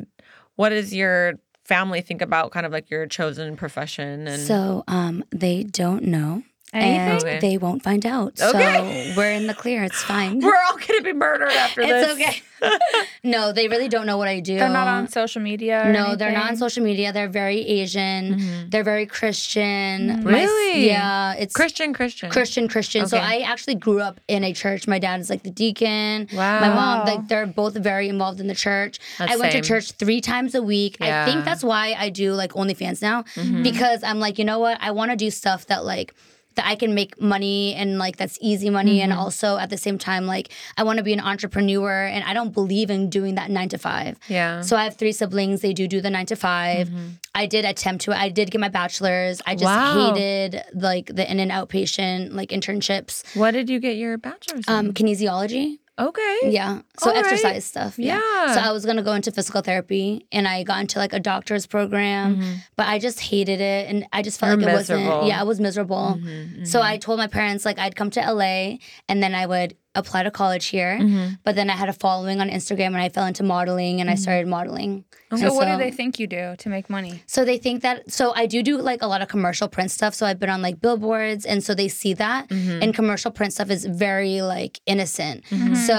what 0.56 0.70
does 0.70 0.92
your 0.92 1.34
family 1.64 2.00
think 2.00 2.20
about 2.22 2.50
kind 2.50 2.66
of 2.66 2.72
like 2.72 2.90
your 2.90 3.06
chosen 3.06 3.54
profession 3.56 4.26
and 4.26 4.42
So, 4.42 4.82
um, 4.88 5.22
they 5.30 5.62
don't 5.64 6.02
know, 6.04 6.42
Anything? 6.72 7.00
and 7.00 7.22
Okay. 7.22 7.38
they 7.40 7.56
won't 7.58 7.82
find 7.82 8.04
out. 8.04 8.38
Okay. 8.40 9.10
So 9.12 9.16
we're 9.16 9.32
in 9.32 9.46
the 9.46 9.54
clear. 9.54 9.82
It's 9.84 10.02
fine. 10.02 10.40
we're 10.44 10.54
all 10.68 10.76
gonna 10.76 11.02
be 11.02 11.12
murdered 11.12 11.50
after 11.50 11.82
this. 11.86 12.08
It's 12.08 12.18
this. 12.18 12.28
okay. 12.28 12.42
no, 13.24 13.52
they 13.52 13.68
really 13.68 13.88
don't 13.88 14.04
know 14.06 14.18
what 14.18 14.26
I 14.28 14.40
do. 14.40 14.58
They're 14.58 14.68
not 14.68 14.88
on 14.88 15.08
social 15.08 15.40
media. 15.40 15.86
or 15.86 15.92
No, 15.92 16.16
they're 16.16 16.32
not 16.32 16.50
on 16.50 16.56
social 16.56 16.82
media. 16.82 17.12
They're 17.12 17.28
very 17.28 17.60
Asian. 17.60 18.34
Mhm. 18.38 18.70
They're 18.70 18.82
very 18.84 19.06
Christian. 19.06 20.08
Mm. 20.10 20.22
My 20.24 20.30
Really? 20.32 20.86
yeah, 20.88 21.34
it's 21.34 21.54
Christian, 21.54 21.92
Christian. 21.92 22.30
Christian, 22.30 22.68
Christian. 22.68 23.06
So 23.06 23.16
I 23.18 23.40
actually 23.40 23.76
grew 23.76 24.00
up 24.00 24.20
in 24.28 24.44
a 24.44 24.52
church. 24.52 24.86
My 24.88 24.98
dad 24.98 25.20
is 25.20 25.30
like 25.30 25.44
the 25.44 25.50
deacon. 25.50 26.28
Wow. 26.34 26.60
My 26.60 26.68
mom, 26.68 27.06
like 27.06 27.28
they're 27.28 27.46
both 27.46 27.74
very 27.74 28.08
involved 28.08 28.40
in 28.40 28.48
the 28.48 28.54
church. 28.54 28.98
That's 29.18 29.32
I 29.32 29.36
went 29.36 29.52
same. 29.52 29.62
to 29.62 29.68
church 29.68 29.92
three 29.92 30.20
times 30.20 30.54
a 30.54 30.62
week. 30.62 30.96
Yeah. 31.00 31.22
I 31.22 31.24
think 31.24 31.44
that's 31.44 31.62
why 31.64 31.94
I 31.98 32.10
do 32.10 32.34
like 32.34 32.52
OnlyFans 32.52 33.00
now 33.00 33.22
Mhm. 33.36 33.62
because 33.62 34.02
I'm 34.02 34.18
like, 34.20 34.38
you 34.38 34.44
know 34.44 34.58
what? 34.58 34.78
I 34.80 34.90
want 34.90 35.10
to 35.12 35.16
do 35.16 35.30
stuff 35.30 35.66
that 35.66 35.84
like 35.84 36.12
that 36.54 36.66
I 36.66 36.74
can 36.74 36.92
make 36.94 37.20
money 37.20 37.74
and 37.74 37.98
like 37.98 38.16
that's 38.16 38.36
easy 38.40 38.68
money 38.68 39.00
and 39.00 39.12
Mm-hmm. 39.12 39.20
also 39.20 39.58
at 39.58 39.70
the 39.70 39.76
same 39.78 39.96
time 39.96 40.26
like 40.26 40.50
I 40.76 40.82
want 40.82 40.96
to 40.98 41.04
be 41.04 41.12
an 41.12 41.20
entrepreneur 41.20 42.02
and 42.04 42.24
I 42.24 42.34
don't 42.34 42.52
believe 42.52 42.90
in 42.90 43.08
doing 43.10 43.36
that 43.36 43.48
9 43.50 43.68
to 43.70 43.78
5. 43.78 44.18
Yeah. 44.28 44.60
So 44.62 44.76
I 44.76 44.84
have 44.84 44.96
three 44.96 45.12
siblings. 45.12 45.60
They 45.60 45.72
do 45.72 45.86
do 45.86 46.00
the 46.00 46.10
nine 46.10 46.26
to 46.26 46.36
5 46.36 46.90
I 47.34 47.46
did 47.46 47.64
attempt 47.64 48.04
to. 48.06 48.12
I 48.18 48.28
did 48.30 48.50
get 48.50 48.60
my 48.60 48.68
bachelor's. 48.68 49.40
I 49.46 49.54
just 49.54 49.64
Wow. 49.64 50.14
hated 50.14 50.62
like 50.74 51.06
the 51.14 51.30
in 51.30 51.38
and 51.38 51.52
outpatient 51.52 52.32
like 52.32 52.48
internships. 52.50 53.22
what 53.36 53.52
did 53.52 53.70
you 53.70 53.78
get 53.78 53.96
your 53.96 54.18
bachelor's 54.18 54.64
in? 54.66 54.74
Um, 54.74 54.92
kinesiology. 54.92 55.78
Okay. 55.98 56.38
Yeah. 56.44 56.80
So 56.98 57.10
All 57.10 57.16
right. 57.16 57.24
exercise 57.24 57.64
stuff. 57.64 57.98
Yeah. 57.98 58.20
Yeah. 58.20 58.54
So 58.54 58.60
I 58.60 58.72
was 58.72 58.84
gonna 58.86 59.02
go 59.02 59.12
into 59.12 59.30
physical 59.32 59.60
therapy, 59.62 60.26
and 60.32 60.46
I 60.48 60.62
got 60.62 60.80
into 60.80 60.98
like 60.98 61.12
a 61.12 61.20
doctor's 61.20 61.66
program, 61.66 62.36
Mhm. 62.36 62.56
but 62.76 62.86
I 62.88 62.98
just 62.98 63.20
hated 63.20 63.60
it, 63.60 63.88
and 63.90 64.06
I 64.12 64.22
just 64.22 64.38
felt 64.40 64.50
You're 64.60 64.66
like 64.68 64.74
it 64.74 64.78
miserable. 64.78 65.06
wasn't. 65.08 65.26
Yeah, 65.28 65.40
I 65.40 65.44
was 65.44 65.60
miserable. 65.60 66.18
Mhm, 66.20 66.66
So 66.66 66.80
mhm. 66.80 66.84
I 66.84 66.96
told 66.98 67.18
my 67.18 67.26
parents 67.26 67.64
like 67.64 67.78
I'd 67.78 67.96
come 67.96 68.10
to 68.10 68.20
LA, 68.20 68.78
and 69.08 69.22
then 69.22 69.34
I 69.34 69.46
would 69.46 69.76
apply 69.98 70.22
to 70.22 70.30
college 70.30 70.66
here. 70.66 70.98
Mhm. 71.00 71.38
But 71.44 71.54
then 71.56 71.68
I 71.70 71.76
had 71.82 71.88
a 71.88 71.92
following 71.92 72.40
on 72.40 72.48
Instagram, 72.48 72.88
and 72.96 73.02
I 73.06 73.08
fell 73.08 73.26
into 73.26 73.42
modeling, 73.42 74.00
and 74.00 74.08
I 74.08 74.14
started 74.14 74.46
modeling. 74.46 75.04
So 75.30 75.36
And 75.46 75.54
what 75.56 75.66
do 75.66 75.76
they 75.76 75.90
think 75.90 76.18
you 76.18 76.26
do 76.26 76.54
to 76.56 76.68
make 76.70 76.88
money? 76.88 77.22
So 77.26 77.44
they 77.44 77.58
think 77.58 77.82
that 77.82 78.10
so 78.10 78.32
I 78.34 78.46
do 78.46 78.62
do 78.62 78.78
like 78.90 79.02
a 79.02 79.06
lot 79.06 79.20
of 79.20 79.28
commercial 79.28 79.68
print 79.68 79.90
stuff. 79.90 80.14
So 80.14 80.24
I've 80.24 80.38
been 80.38 80.48
on 80.48 80.62
like 80.62 80.80
billboards, 80.80 81.44
and 81.44 81.62
so 81.62 81.74
they 81.74 81.88
see 81.88 82.14
that. 82.14 82.48
Mhm. 82.48 82.82
And 82.82 82.94
commercial 82.94 83.30
print 83.30 83.52
stuff 83.52 83.70
is 83.70 83.84
very 83.84 84.40
like 84.40 84.80
innocent. 84.86 85.44
Mhm. 85.50 85.76
So 85.88 85.98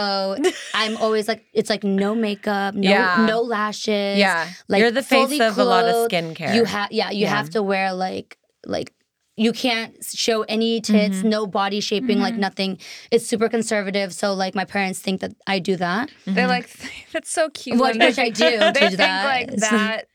I'm 0.73 0.97
always 0.97 1.27
like 1.27 1.45
it's 1.53 1.69
like 1.69 1.83
no 1.83 2.15
makeup, 2.15 2.73
no 2.73 2.89
Yeah. 2.89 3.25
no 3.27 3.41
lashes. 3.41 4.17
yeah, 4.17 4.47
like, 4.67 4.79
you're 4.81 4.89
the 4.91 5.03
face 5.03 5.27
fully 5.27 5.41
of 5.41 5.57
a 5.59 5.63
lot 5.63 5.85
of 5.85 6.09
skincare. 6.09 6.55
You 6.55 6.65
have 6.65 6.91
yeah, 6.91 7.11
you 7.11 7.25
Yeah. 7.25 7.35
have 7.37 7.49
to 7.51 7.61
wear 7.61 7.93
like 7.93 8.37
like 8.65 8.91
you 9.39 9.53
can't 9.53 9.95
show 10.03 10.43
any 10.43 10.81
tits, 10.81 11.19
Mm-hmm. 11.19 11.29
no 11.29 11.47
body 11.47 11.79
shaping, 11.79 12.19
like 12.19 12.35
nothing. 12.35 12.77
It's 13.09 13.25
super 13.25 13.47
conservative. 13.47 14.13
So 14.13 14.33
like 14.33 14.53
my 14.53 14.65
parents 14.65 14.99
think 14.99 15.21
that 15.21 15.31
I 15.47 15.59
do 15.59 15.77
that. 15.77 16.11
They're 16.25 16.47
like 16.47 16.69
that's 17.13 17.31
so 17.31 17.49
cute. 17.49 17.79
Which- 17.79 17.95
when 17.97 18.07
which 18.07 18.19
I 18.19 18.29
do 18.43 18.43
They 18.59 18.71
do 18.73 18.79
think 18.81 18.97
that. 18.97 19.23
like 19.25 19.51
that 19.61 20.08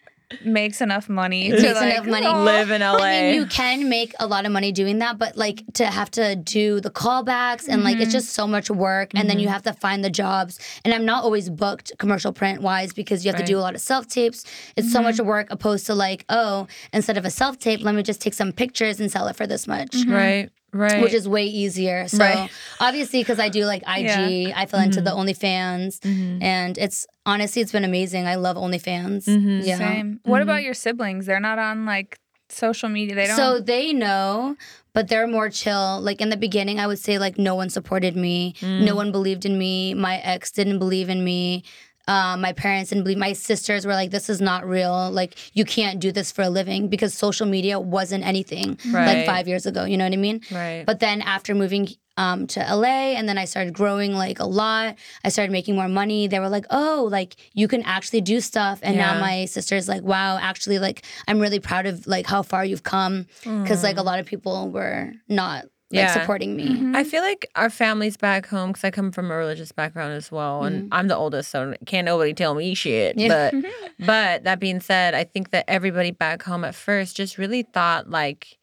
makes 0.45 0.81
enough 0.81 1.09
money 1.09 1.51
to 1.51 1.61
Makes 1.61 1.75
like, 1.75 1.93
enough 1.95 2.07
money. 2.07 2.27
"Aw." 2.27 2.43
live 2.45 2.71
in 2.71 2.81
LA. 2.81 2.97
I 2.97 3.23
mean, 3.23 3.35
you 3.35 3.47
can 3.47 3.89
make 3.89 4.15
a 4.21 4.27
lot 4.27 4.47
of 4.47 4.53
money 4.53 4.73
doing 4.73 4.99
that, 4.99 5.19
but 5.19 5.37
like 5.37 5.63
to 5.75 5.87
have 5.87 6.11
to 6.13 6.37
do 6.37 6.81
the 6.81 6.91
callbacks 6.91 7.69
and 7.69 7.85
like 7.85 7.97
it's 7.97 8.05
mm-hmm. 8.05 8.13
just 8.13 8.31
so 8.31 8.47
much 8.47 8.71
work, 8.71 9.11
and 9.15 9.29
then 9.29 9.39
you 9.39 9.47
mm-hmm. 9.47 9.53
have 9.53 9.63
to 9.63 9.73
find 9.73 10.05
the 10.05 10.11
jobs. 10.11 10.59
And 10.85 10.95
I'm 10.95 11.05
not 11.05 11.25
always 11.25 11.51
booked 11.51 11.93
commercial 11.99 12.33
print 12.33 12.63
wise 12.63 12.93
because 12.93 13.25
you 13.25 13.31
have 13.33 13.41
to 13.41 13.47
do 13.47 13.59
a 13.59 13.61
lot 13.61 13.75
of 13.75 13.81
self 13.81 14.07
tapes. 14.09 14.45
It's 14.77 14.93
so 14.93 15.03
much 15.03 15.17
mm-hmm. 15.17 15.27
work 15.27 15.47
opposed 15.51 15.87
to 15.87 15.95
like, 15.95 16.25
oh, 16.29 16.67
instead 16.93 17.17
of 17.17 17.25
a 17.25 17.31
self 17.31 17.59
tape, 17.59 17.81
let 17.81 17.95
me 17.95 18.03
just 18.03 18.21
take 18.21 18.35
some 18.35 18.53
pictures 18.53 19.01
and 19.01 19.11
sell 19.11 19.29
it 19.29 19.37
for 19.37 19.47
this 19.47 19.67
much. 19.67 19.95
right, 20.07 20.51
right. 20.75 21.01
Which 21.03 21.15
is 21.15 21.27
way 21.29 21.45
easier. 21.47 22.09
So 22.09 22.19
Right. 22.19 22.51
obviously, 22.81 23.21
because 23.21 23.39
I 23.39 23.49
do 23.49 23.65
like 23.65 23.83
IG, 23.87 24.53
I 24.55 24.67
fell 24.67 24.81
into 24.81 25.01
the 25.01 25.11
OnlyFans, 25.13 26.01
Mhm. 26.01 26.43
and 26.43 26.77
it's 26.77 27.07
honestly 27.25 27.63
it's 27.63 27.73
been 27.73 27.85
amazing. 27.85 28.27
I 28.27 28.35
love 28.35 28.57
OnlyFans. 28.57 29.25
Mhm. 29.27 29.65
Yeah. 29.65 29.79
Same. 29.79 30.21
What 30.25 30.43
about 30.43 30.63
your 30.63 30.75
siblings? 30.75 31.27
They're 31.27 31.41
not 31.41 31.59
on 31.59 31.87
like 31.87 32.19
social 32.51 32.89
media. 32.89 33.15
They 33.15 33.27
don't. 33.27 33.37
So 33.37 33.59
they 33.61 33.93
know, 33.93 34.57
but 34.93 35.09
they're 35.09 35.27
more 35.27 35.49
chill. 35.49 36.01
Like 36.03 36.21
in 36.21 36.29
the 36.29 36.37
beginning, 36.37 36.79
I 36.79 36.87
would 36.87 36.99
say 36.99 37.19
like 37.19 37.39
no 37.39 37.55
one 37.55 37.71
supported 37.71 38.17
me, 38.17 38.55
no 38.63 38.95
one 38.95 39.11
believed 39.13 39.45
in 39.47 39.57
me. 39.59 39.95
My 39.95 40.19
ex 40.19 40.51
didn't 40.53 40.79
believe 40.79 41.09
in 41.09 41.25
me. 41.25 41.65
Um, 42.07 42.41
my 42.41 42.53
parents 42.53 42.91
believe. 42.93 43.17
My 43.19 43.33
sisters 43.33 43.87
were 43.87 43.95
like, 43.95 44.11
"This 44.11 44.29
is 44.29 44.41
not 44.41 44.67
real. 44.67 45.11
Like 45.11 45.37
you 45.55 45.65
can't 45.65 46.01
do 46.01 46.13
this 46.13 46.31
for 46.33 46.43
a 46.43 46.51
living 46.51 46.89
because 46.89 47.15
social 47.15 47.47
media 47.47 47.81
wasn't 47.81 48.25
anything 48.25 48.79
Right. 48.91 49.07
like 49.07 49.27
five 49.27 49.49
years 49.49 49.65
ago. 49.67 49.85
You 49.85 49.97
know 49.97 50.05
what 50.05 50.13
I 50.13 50.17
mean? 50.17 50.41
Right. 50.51 50.85
But 50.87 51.01
then 51.01 51.23
after 51.23 51.55
moving 51.55 51.89
um, 52.17 52.47
to 52.47 52.61
LA 52.61 53.17
and 53.19 53.29
then 53.29 53.39
I 53.39 53.45
started 53.45 53.75
growing 53.75 54.15
like 54.15 54.39
a 54.39 54.45
lot, 54.47 54.95
I 55.25 55.31
started 55.31 55.51
making 55.51 55.75
more 55.75 55.89
money. 55.89 56.29
They 56.29 56.39
were 56.39 56.49
like, 56.49 56.67
oh, 56.71 57.09
like 57.11 57.35
you 57.55 57.67
can 57.67 57.83
actually 57.83 58.21
do 58.21 58.41
stuff. 58.41 58.79
And 58.83 58.95
Yeah. 58.95 59.15
now 59.15 59.21
my 59.21 59.47
sister's 59.47 59.89
like, 59.89 60.03
wow, 60.03 60.39
actually, 60.41 60.79
like 60.79 61.05
I'm 61.27 61.41
really 61.41 61.59
proud 61.59 61.87
of 61.87 62.07
like 62.07 62.27
how 62.27 62.43
far 62.43 62.65
you've 62.65 62.85
come. 62.85 63.27
Because 63.43 63.83
like 63.83 63.97
a 63.97 64.03
lot 64.03 64.21
of 64.21 64.27
people 64.27 64.71
were 64.71 65.11
not 65.29 65.65
like 65.95 66.11
supporting 66.11 66.57
me. 66.57 66.69
Mm-hmm. 66.69 66.97
I 66.97 67.05
feel 67.05 67.23
like 67.23 67.47
our 67.55 67.71
families 67.71 68.17
back 68.17 68.47
home, 68.47 68.71
because 68.71 68.85
I 68.85 68.91
come 68.91 69.13
from 69.13 69.31
a 69.31 69.37
religious 69.37 69.73
background 69.73 70.15
as 70.15 70.31
well, 70.31 70.65
and 70.65 70.85
mm. 70.85 70.89
I'm 70.93 71.09
the 71.09 71.17
oldest, 71.17 71.51
so 71.51 71.75
can't 71.87 72.05
nobody 72.05 72.35
tell 72.35 72.55
me 72.55 72.75
shit. 72.75 73.17
Yeah. 73.17 73.51
But, 73.51 73.65
but 74.07 74.45
that 74.45 74.61
being 74.61 74.81
said, 74.81 75.15
I 75.15 75.25
think 75.25 75.51
that 75.51 75.65
everybody 75.69 76.11
back 76.11 76.43
home 76.43 76.65
at 76.65 76.75
first 76.75 77.17
just 77.17 77.39
really 77.39 77.63
thought 77.63 78.11
like 78.11 78.59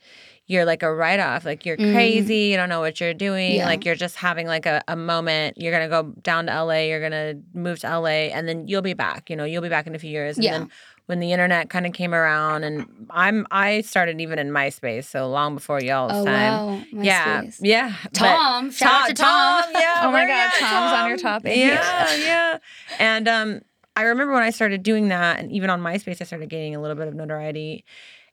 you're 0.52 0.66
like 0.66 0.84
a 0.84 0.94
write 0.94 1.20
off, 1.20 1.46
like 1.46 1.66
you're 1.66 1.78
mm. 1.78 1.94
crazy, 1.94 2.50
you 2.50 2.58
don't 2.58 2.68
know 2.68 2.82
what 2.82 3.00
you're 3.00 3.14
doing, 3.14 3.56
Yeah. 3.56 3.66
like 3.66 3.86
you're 3.86 3.96
just 3.96 4.18
having 4.18 4.48
like 4.48 4.66
a, 4.66 4.84
a 4.88 4.98
moment. 4.98 5.58
You're 5.58 5.72
gonna 5.72 5.88
go 5.88 6.14
down 6.22 6.48
to 6.48 6.64
LA, 6.64 6.88
you're 6.90 7.00
gonna 7.00 7.36
move 7.54 7.80
to 7.80 8.00
LA, 8.00 8.30
and 8.34 8.48
then 8.50 8.68
you'll 8.68 8.82
be 8.82 8.94
back. 8.94 9.30
You 9.30 9.38
know, 9.38 9.46
you'll 9.46 9.62
be 9.62 9.70
back 9.70 9.88
in 9.88 9.96
a 9.96 10.00
few 10.00 10.10
years. 10.10 10.36
And 10.36 10.44
Yeah. 10.44 10.58
then 10.60 10.70
when 11.08 11.20
the 11.20 11.32
internet 11.34 11.70
kind 11.70 11.86
of 11.86 11.94
came 11.94 12.14
around, 12.14 12.64
and 12.64 12.86
I'm 13.10 13.46
I 13.52 13.82
started 13.82 14.22
even 14.22 14.40
in 14.40 14.50
MySpace, 14.52 15.06
so 15.06 15.30
long 15.30 15.56
before 15.56 15.82
y'all's 15.82 16.12
Oh, 16.14 16.26
time. 16.26 16.54
wow. 16.54 16.84
Yeah, 16.94 17.44
yeah. 17.60 17.94
but- 18.04 18.14
Tom, 18.14 18.72
shout 18.72 19.04
out 19.04 19.08
to 19.08 19.14
Tom. 19.14 19.64
Yeah. 19.74 19.88
Oh 20.04 20.12
my 20.12 20.26
God, 20.26 20.32
at, 20.32 20.54
Tom's 20.60 20.94
on 20.94 21.08
your 21.10 21.18
Tom? 21.18 21.42
topic. 21.42 21.58
Yeah, 21.58 22.16
yeah. 22.16 22.58
And 22.98 23.28
um, 23.28 23.62
I 23.96 24.04
remember 24.04 24.34
when 24.34 24.42
I 24.44 24.50
started 24.52 24.84
doing 24.84 25.10
that, 25.10 25.40
and 25.40 25.52
even 25.52 25.70
on 25.70 25.82
MySpace, 25.82 26.22
I 26.22 26.24
started 26.24 26.50
gaining 26.50 26.76
a 26.76 26.82
little 26.82 26.96
bit 26.96 27.08
of 27.08 27.14
notoriety. 27.14 27.84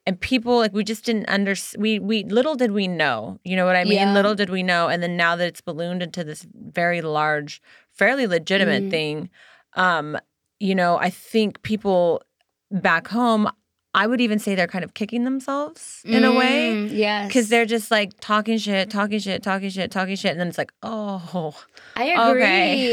And 0.07 0.19
people 0.19 0.57
like 0.57 0.73
we 0.73 0.85
just 0.85 1.05
didn't 1.05 1.29
under 1.29 1.55
we 1.77 1.99
we 1.99 2.25
little 2.25 2.55
did 2.55 2.71
we 2.71 2.89
know, 2.89 3.39
you 3.45 3.57
know 3.57 3.67
what 3.67 3.77
I 3.77 3.85
mean? 3.85 3.95
Yeah. 3.95 4.15
Little 4.15 4.35
did 4.35 4.49
we 4.49 4.63
know, 4.63 4.89
and 4.89 5.03
then 5.03 5.17
now 5.19 5.37
that 5.37 5.47
it's 5.47 5.61
ballooned 5.61 6.03
into 6.03 6.25
this 6.25 6.47
very 6.55 7.03
large, 7.03 7.61
fairly 7.93 8.27
legitimate 8.27 8.85
Mhm. 8.85 8.91
thing, 8.91 9.31
um, 9.75 10.17
you 10.61 10.75
know, 10.75 10.97
I 10.97 11.11
think 11.11 11.61
people 11.63 12.23
back 12.71 13.09
home, 13.09 13.49
I 13.95 14.07
would 14.07 14.21
even 14.21 14.39
say 14.39 14.55
they're 14.55 14.67
kind 14.67 14.85
of 14.85 14.95
kicking 14.95 15.25
themselves 15.25 16.03
in 16.05 16.23
a 16.23 16.33
way 16.33 16.71
Mm, 16.73 16.91
yes. 16.93 17.27
because 17.27 17.49
they're 17.49 17.65
just 17.65 17.91
like 17.91 18.13
talking 18.21 18.59
shit, 18.59 18.91
talking 18.91 19.19
shit, 19.19 19.43
talking 19.43 19.71
shit, 19.71 19.91
talking 19.91 20.15
shit, 20.15 20.31
and 20.33 20.39
then 20.41 20.47
it's 20.49 20.59
like, 20.59 20.73
oh, 20.83 21.57
I 21.97 22.05
agree. 22.05 22.43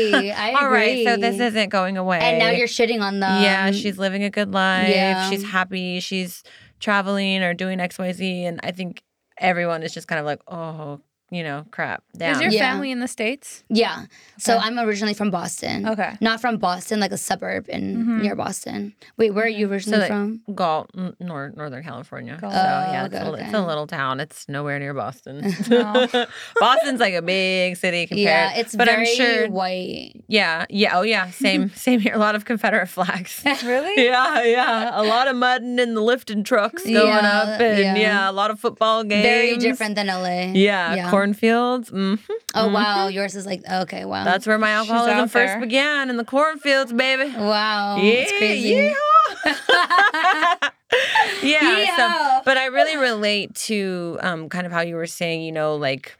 okay, 0.09 0.31
I 0.31 0.47
agree. 0.49 0.57
all 0.61 0.69
right, 0.69 1.05
so 1.05 1.17
this 1.17 1.39
isn't 1.39 1.69
going 1.69 1.97
away. 1.97 2.19
And 2.19 2.39
now 2.39 2.49
you're 2.49 2.67
shitting 2.67 3.01
on 3.01 3.19
them. 3.19 3.43
yeah, 3.43 3.71
she's 3.71 3.97
living 3.97 4.23
a 4.23 4.29
good 4.29 4.51
life. 4.53 4.89
yeah. 4.89 5.29
She's 5.29 5.43
happy. 5.43 5.99
She's 5.99 6.43
traveling 6.79 7.43
or 7.43 7.53
doing 7.53 7.79
X, 7.79 7.97
Y, 7.99 8.11
Z, 8.13 8.45
and 8.45 8.59
I 8.63 8.71
think 8.71 9.03
everyone 9.37 9.83
is 9.83 9.93
just 9.93 10.07
kind 10.07 10.19
of 10.19 10.25
like, 10.25 10.39
oh, 10.47 11.01
you 11.31 11.43
know, 11.43 11.65
crap. 11.71 12.03
Down. 12.17 12.35
Is 12.35 12.41
your 12.41 12.51
Yeah. 12.51 12.71
family 12.71 12.91
in 12.91 12.99
the 12.99 13.07
states? 13.07 13.63
Yeah. 13.69 14.05
So 14.37 14.55
Okay. 14.55 14.63
I'm 14.65 14.79
originally 14.79 15.13
from 15.13 15.31
Boston. 15.31 15.87
Okay. 15.87 16.13
Not 16.21 16.39
from 16.39 16.57
Boston, 16.57 16.99
like 16.99 17.11
a 17.11 17.17
suburb 17.17 17.65
in 17.67 18.05
Mhm. 18.05 18.21
near 18.21 18.35
Boston. 18.35 18.93
Wait, 19.17 19.31
where 19.33 19.45
are 19.45 19.49
you 19.49 19.69
originally 19.71 19.99
like, 20.01 20.07
from? 20.09 20.41
Galt, 20.53 20.89
n- 20.97 21.15
nor- 21.19 21.51
Northern 21.55 21.83
California. 21.83 22.37
Galt. 22.39 22.53
So 22.53 22.57
yeah, 22.59 23.01
Oh, 23.01 23.05
it's, 23.05 23.15
okay, 23.15 23.23
a, 23.25 23.33
it's 23.33 23.41
okay. 23.49 23.57
a 23.57 23.61
little 23.67 23.87
town. 23.87 24.19
It's 24.19 24.47
nowhere 24.47 24.77
near 24.79 24.93
Boston. 24.93 25.53
No. 25.69 26.07
Boston's 26.59 26.99
like 26.99 27.13
a 27.15 27.21
big 27.21 27.75
city 27.77 28.07
compared. 28.07 28.23
Yeah, 28.25 28.53
it's 28.55 28.75
but 28.75 28.85
very 28.87 29.07
I'm 29.09 29.15
sure. 29.15 29.49
white. 29.49 30.23
Yeah, 30.27 30.65
yeah, 30.69 30.97
oh 30.97 31.01
yeah, 31.01 31.31
same, 31.31 31.69
same 31.75 31.99
here. 31.99 32.13
A 32.13 32.19
lot 32.19 32.35
of 32.35 32.45
Confederate 32.45 32.87
flags. 32.87 33.41
Really? 33.63 34.05
yeah, 34.05 34.43
yeah, 34.43 34.91
a 34.93 35.03
lot 35.03 35.27
of 35.27 35.35
mudding 35.35 35.79
and 35.79 35.95
the 35.97 36.01
lifting 36.01 36.43
trucks 36.43 36.83
going 36.83 36.95
Yeah, 36.95 37.41
up, 37.41 37.59
and 37.59 37.79
yeah. 37.79 37.95
yeah. 37.95 38.29
a 38.29 38.33
lot 38.33 38.51
of 38.51 38.59
football 38.59 39.03
games. 39.03 39.23
Very 39.23 39.57
different 39.57 39.95
than 39.95 40.07
LA. 40.07 40.51
Yeah, 40.53 41.09
cornfields. 41.15 41.89
hmm 41.89 42.15
Oh 42.53 42.67
wow, 42.69 43.07
yours 43.07 43.35
is 43.35 43.45
like 43.45 43.63
okay, 43.69 44.05
wow. 44.05 44.23
That's 44.23 44.47
where 44.47 44.57
my 44.57 44.71
alcoholism 44.71 45.27
first 45.27 45.53
there. 45.53 45.59
began 45.59 46.09
in 46.09 46.17
the 46.17 46.25
cornfields, 46.25 46.93
baby. 46.93 47.31
wow. 47.35 47.97
yeah, 47.97 48.15
That's 48.19 48.31
crazy. 48.33 48.73
yeehaw. 48.73 50.71
yeah. 51.43 51.95
So, 51.97 52.41
but 52.45 52.57
I 52.57 52.65
really 52.67 52.97
relate 52.97 53.55
to 53.55 54.17
um, 54.21 54.49
kind 54.49 54.65
of 54.65 54.71
how 54.71 54.81
you 54.81 54.95
were 54.95 55.07
saying, 55.07 55.41
you 55.41 55.51
know, 55.51 55.75
like 55.75 56.17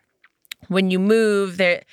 when 0.68 0.92
you 0.92 1.00
move, 1.00 1.58
there. 1.58 1.84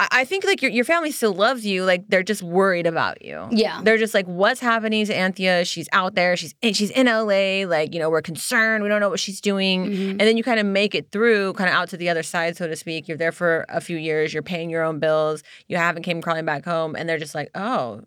I 0.00 0.24
think 0.24 0.44
like 0.44 0.62
your 0.62 0.70
your 0.70 0.84
family 0.84 1.10
still 1.10 1.32
loves 1.34 1.66
you. 1.66 1.84
Like 1.84 2.06
they're 2.08 2.22
just 2.22 2.42
worried 2.42 2.86
about 2.86 3.24
you. 3.24 3.48
Yeah. 3.50 3.80
They're 3.82 3.98
just 3.98 4.14
like, 4.14 4.26
what's 4.26 4.60
happening 4.60 5.04
to 5.06 5.12
Anthia? 5.12 5.66
She's 5.66 5.88
out 5.92 6.14
there. 6.14 6.36
She's 6.36 6.54
in, 6.62 6.72
she's 6.74 6.90
in 6.90 7.06
LA. 7.06 7.66
Like 7.66 7.92
you 7.92 7.98
know, 7.98 8.08
we're 8.08 8.22
concerned. 8.22 8.84
We 8.84 8.88
don't 8.88 9.00
know 9.00 9.08
what 9.10 9.18
she's 9.18 9.40
doing. 9.40 9.86
Mhm. 9.86 10.10
And 10.10 10.20
then 10.20 10.36
you 10.36 10.44
kind 10.44 10.60
of 10.60 10.66
make 10.66 10.94
it 10.94 11.10
through, 11.10 11.54
kind 11.54 11.68
of 11.68 11.74
out 11.74 11.88
to 11.88 11.96
the 11.96 12.08
other 12.08 12.22
side, 12.22 12.56
so 12.56 12.68
to 12.68 12.76
speak. 12.76 13.08
You're 13.08 13.18
there 13.18 13.32
for 13.32 13.66
a 13.68 13.80
few 13.80 13.96
years. 13.96 14.32
You're 14.32 14.42
paying 14.44 14.70
your 14.70 14.84
own 14.84 15.00
bills. 15.00 15.42
You 15.66 15.76
haven't 15.78 16.02
came 16.04 16.22
crawling 16.22 16.44
back 16.44 16.64
home, 16.64 16.94
and 16.94 17.08
they're 17.08 17.18
just 17.18 17.34
like, 17.34 17.50
oh, 17.56 18.02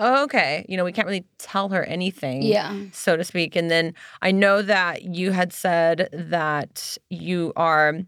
okay. 0.00 0.64
You 0.68 0.76
know, 0.76 0.84
we 0.84 0.92
can't 0.92 1.06
really 1.06 1.26
tell 1.38 1.68
her 1.70 1.84
anything 1.84 2.42
Yeah. 2.42 2.74
so 2.92 3.16
to 3.16 3.24
speak. 3.24 3.54
And 3.56 3.70
then 3.70 3.92
I 4.22 4.30
know 4.30 4.62
that 4.62 5.02
you 5.02 5.32
had 5.32 5.52
said 5.52 6.08
that 6.12 6.96
you 7.10 7.52
are 7.56 8.00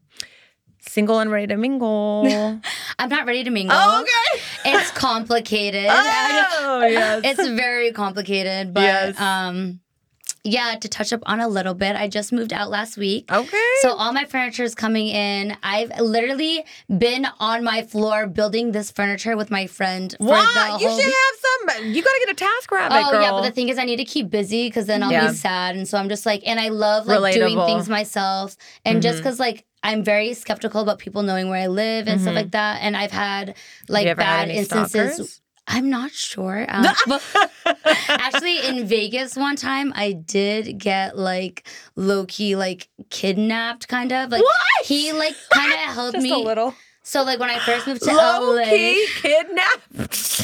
single 0.89 1.19
and 1.19 1.31
ready 1.31 1.47
to 1.49 1.57
mingle. 1.57 2.27
I'm 2.99 3.09
not 3.09 3.27
ready 3.27 3.45
to 3.45 3.51
mingle. 3.51 3.77
Oh, 3.79 4.03
okay. 4.03 4.43
It's 4.69 4.91
complicated. 4.91 5.87
Oh, 5.89 6.85
yes. 6.89 7.21
it's 7.25 7.49
very 7.49 7.93
complicated, 7.93 8.75
but 8.75 8.83
Yes. 8.83 9.21
um 9.21 9.81
yeah, 10.47 10.77
to 10.81 10.89
touch 10.89 11.13
up 11.13 11.21
on 11.27 11.41
a 11.41 11.49
little 11.49 11.75
bit, 11.75 11.97
I 11.97 12.09
just 12.09 12.33
moved 12.33 12.53
out 12.53 12.71
last 12.71 12.97
week. 12.97 13.31
okay. 13.31 13.71
So 13.83 13.93
all 13.93 14.13
my 14.13 14.25
furniture 14.25 14.63
is 14.63 14.75
coming 14.75 15.09
in. 15.09 15.57
I've 15.63 15.91
literally 16.01 16.65
been 16.89 17.27
on 17.41 17.63
my 17.65 17.83
floor 17.83 18.27
building 18.27 18.73
this 18.73 18.91
furniture 18.91 19.37
with 19.37 19.51
my 19.51 19.67
friend 19.67 20.11
the 20.19 20.79
You 20.81 20.89
should 20.91 21.05
have 21.05 21.75
some. 21.77 21.93
You 21.95 22.03
got 22.03 22.13
to 22.13 22.23
get 22.27 22.41
a 22.41 22.45
TaskRabbit, 22.45 23.03
Oh 23.07 23.11
girl. 23.13 23.23
yeah, 23.23 23.33
but 23.33 23.43
the 23.43 23.51
thing 23.51 23.69
is, 23.69 23.79
I 23.79 23.85
need 23.85 23.97
to 23.97 24.05
keep 24.05 24.31
busy 24.31 24.69
because 24.69 24.87
then 24.87 25.03
I'll 25.03 25.13
Yeah. 25.13 25.31
be 25.31 25.37
sad, 25.37 25.77
and 25.77 25.87
so 25.89 25.99
I'm 25.99 26.09
just 26.09 26.25
like, 26.25 26.43
and 26.47 26.59
I 26.61 26.69
love 26.69 27.07
like 27.07 27.35
doing 27.35 27.59
things 27.67 27.89
myself, 27.89 28.57
and 28.85 29.03
just 29.03 29.19
Mhm. 29.19 29.23
because 29.23 29.41
like 29.41 29.65
I'm 29.83 30.03
very 30.03 30.35
skeptical 30.35 30.81
about 30.81 30.99
people 30.99 31.23
knowing 31.23 31.49
where 31.49 31.61
I 31.63 31.67
live 31.69 32.09
and 32.09 32.19
Mhm. 32.19 32.23
stuff 32.23 32.35
like 32.35 32.51
that, 32.53 32.81
and 32.83 32.97
I've 32.97 33.13
had 33.13 33.55
like 33.89 34.07
ever 34.07 34.23
had 34.23 34.49
bad 34.49 34.51
instances. 34.57 35.15
stalkers? 35.15 35.41
I'm 35.69 35.91
not 35.91 36.13
sure. 36.13 36.67
Um, 36.77 36.87
actually, 38.09 38.65
in 38.67 38.87
Vegas 38.87 39.37
one 39.37 39.57
time, 39.57 39.93
I 39.97 40.13
did 40.13 40.79
get 40.79 41.17
like 41.17 41.67
low 41.97 42.25
key 42.27 42.57
like 42.57 42.89
kidnapped, 43.11 43.89
kind 43.89 44.13
of 44.13 44.31
like 44.31 44.43
What? 44.43 44.87
he 44.87 45.13
like 45.13 45.35
kind 45.53 45.73
of 45.73 45.79
held 45.95 46.15
Just 46.15 46.23
me. 46.23 46.31
a 46.33 46.37
little. 46.39 46.75
So 47.03 47.23
like 47.23 47.39
when 47.39 47.51
I 47.51 47.59
first 47.61 47.87
moved 47.87 48.03
to 48.03 48.13
low 48.13 48.55
LA, 48.57 48.65
key 48.65 49.07
kidnapped. 49.23 50.43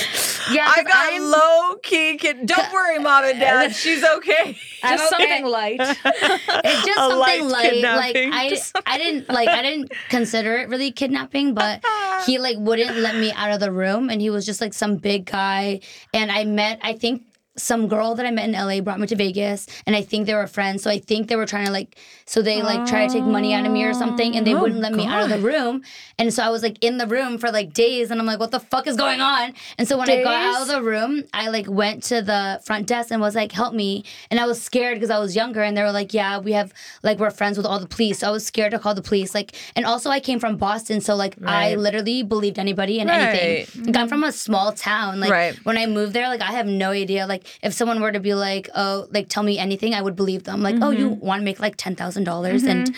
Yeah, 0.51 0.67
I 0.69 0.83
got 0.83 1.13
I'm- 1.13 1.23
low 1.23 1.77
key 1.83 2.17
kid. 2.19 2.47
Don't 2.47 2.73
worry, 2.73 2.99
mom 2.99 3.25
and 3.25 3.39
dad. 3.41 3.75
She's 3.75 4.03
okay. 4.05 4.57
Just 4.83 5.09
something 5.11 5.45
light. 5.45 5.79
It's 5.81 6.85
just 6.87 6.99
A 6.99 7.11
something 7.11 7.19
light 7.19 7.43
light. 7.75 7.83
Like. 7.83 8.17
I, 8.17 8.49
Just 8.49 8.77
I 8.87 8.99
didn't 8.99 9.29
like 9.29 9.49
I 9.49 9.63
didn't 9.63 9.93
consider 10.09 10.57
it 10.57 10.69
really 10.69 10.91
kidnapping, 10.93 11.55
but 11.55 11.85
he 12.27 12.39
like 12.39 12.57
wouldn't 12.59 12.97
let 12.97 13.17
me 13.17 13.33
out 13.33 13.53
of 13.53 13.61
the 13.61 13.73
room, 13.73 14.11
and 14.11 14.21
he 14.21 14.31
was 14.31 14.47
just 14.47 14.61
like 14.61 14.75
some 14.75 14.97
big 14.97 15.27
guy. 15.27 15.81
And 16.13 16.31
I 16.31 16.45
met, 16.45 16.81
I 16.83 16.95
think 16.95 17.23
some 17.57 17.87
girl 17.89 18.15
that 18.15 18.25
I 18.25 18.31
met 18.31 18.49
in 18.49 18.53
LA 18.53 18.81
brought 18.81 18.99
me 18.99 19.07
to 19.09 19.17
Vegas, 19.17 19.67
and 19.87 19.95
I 19.95 20.03
think 20.03 20.27
they 20.27 20.35
were 20.35 20.47
friends. 20.47 20.83
So 20.83 20.91
I 20.91 20.99
think 20.99 21.29
they 21.29 21.37
were 21.37 21.45
trying 21.47 21.67
to 21.67 21.73
like, 21.73 21.97
so 22.25 22.41
they 22.41 22.63
like 22.63 22.87
try 22.87 23.07
to 23.07 23.13
take 23.13 23.27
money 23.27 23.53
out 23.53 23.67
of 23.67 23.73
me 23.73 23.85
or 23.85 23.93
something, 23.93 24.35
and 24.37 24.47
they 24.47 24.55
Oh, 24.55 24.61
wouldn't 24.63 24.81
let 24.81 24.95
me 24.95 25.05
out 25.07 25.23
of 25.25 25.29
the 25.29 25.39
room. 25.39 25.83
And 26.19 26.33
so 26.33 26.43
I 26.43 26.49
was 26.51 26.63
like 26.63 26.79
in 26.83 26.97
the 26.99 27.07
room 27.07 27.37
for 27.39 27.51
like 27.53 27.75
days, 27.75 28.11
and 28.11 28.19
I'm 28.21 28.27
like, 28.27 28.39
what 28.41 28.53
the 28.53 28.61
fuck 28.61 28.87
is 28.87 28.97
going 28.97 29.21
on? 29.21 29.53
And 29.77 29.87
so 29.87 29.99
when 29.99 30.09
I 30.09 30.23
got 30.23 30.35
out 30.57 30.63
of 30.63 30.69
the 30.69 30.83
room, 30.83 31.25
I 31.35 31.49
like 31.49 31.69
went 31.69 32.05
to 32.05 32.23
the 32.23 32.61
front 32.65 32.87
desk 32.87 33.11
and 33.11 33.21
was 33.21 33.35
like, 33.35 33.53
help 33.53 33.75
me. 33.75 34.05
And 34.31 34.41
I 34.41 34.47
was 34.47 34.61
scared 34.63 34.97
because 34.97 35.11
I 35.11 35.19
was 35.19 35.37
younger, 35.37 35.63
and 35.63 35.77
they 35.77 35.83
were 35.83 35.93
like, 35.93 36.15
yeah, 36.15 36.39
we 36.39 36.53
have 36.53 36.73
like 37.03 37.19
we're 37.19 37.31
friends 37.31 37.59
with 37.59 37.67
all 37.67 37.79
the 37.79 37.87
police. 37.87 38.21
So 38.21 38.29
I 38.29 38.31
was 38.31 38.47
scared 38.47 38.71
to 38.71 38.79
call 38.79 38.95
the 38.95 39.03
police. 39.03 39.35
Like, 39.35 39.55
and 39.77 39.85
also 39.85 40.09
I 40.09 40.21
came 40.21 40.41
from 40.41 40.57
Boston, 40.57 41.01
so 41.03 41.15
like 41.17 41.37
I 41.45 41.75
literally 41.75 42.23
believed 42.23 42.59
anybody 42.59 42.99
and 43.01 43.11
Right. 43.11 43.35
anything. 43.35 43.85
Like 43.87 43.97
I'm 43.97 44.09
from 44.09 44.25
a 44.25 44.33
small 44.33 44.73
town. 44.73 45.21
Like 45.21 45.31
Right. 45.31 45.55
when 45.65 45.77
I 45.77 45.85
moved 45.87 46.15
there, 46.15 46.29
like 46.29 46.41
I 46.41 46.53
have 46.53 46.67
no 46.67 46.91
idea. 46.93 47.27
Like 47.27 47.42
if 47.63 47.73
someone 47.73 48.01
were 48.01 48.13
to 48.13 48.21
be 48.21 48.35
like, 48.35 48.69
oh, 48.75 49.07
like 49.11 49.29
tell 49.29 49.43
me 49.43 49.59
anything, 49.59 49.95
I 49.95 50.03
would 50.03 50.17
believe 50.17 50.45
them. 50.45 50.63
Like, 50.63 50.77
oh, 50.83 50.91
you 50.91 51.11
Mm-hmm. 51.11 51.27
want 51.27 51.41
to 51.41 51.45
make 51.45 51.61
like 51.61 51.77
ten 51.77 51.97
thousand 51.97 52.25
dollars 52.25 52.63
and 52.65 52.95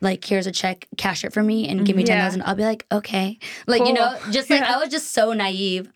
like 0.00 0.24
here's 0.24 0.46
a 0.46 0.52
check, 0.52 0.86
cash 0.96 1.24
it 1.24 1.32
for 1.32 1.42
me 1.42 1.68
and 1.68 1.86
give 1.86 1.96
me 1.96 2.04
ten 2.04 2.18
Yeah. 2.18 2.42
I'll 2.44 2.54
be 2.54 2.64
like, 2.64 2.84
okay. 2.92 3.38
Like 3.66 3.86
you 3.86 3.92
know, 3.94 4.18
just 4.30 4.50
like 4.50 4.62
I 4.62 4.76
was 4.82 4.88
just 4.90 5.12
so 5.12 5.32
naive. 5.32 5.90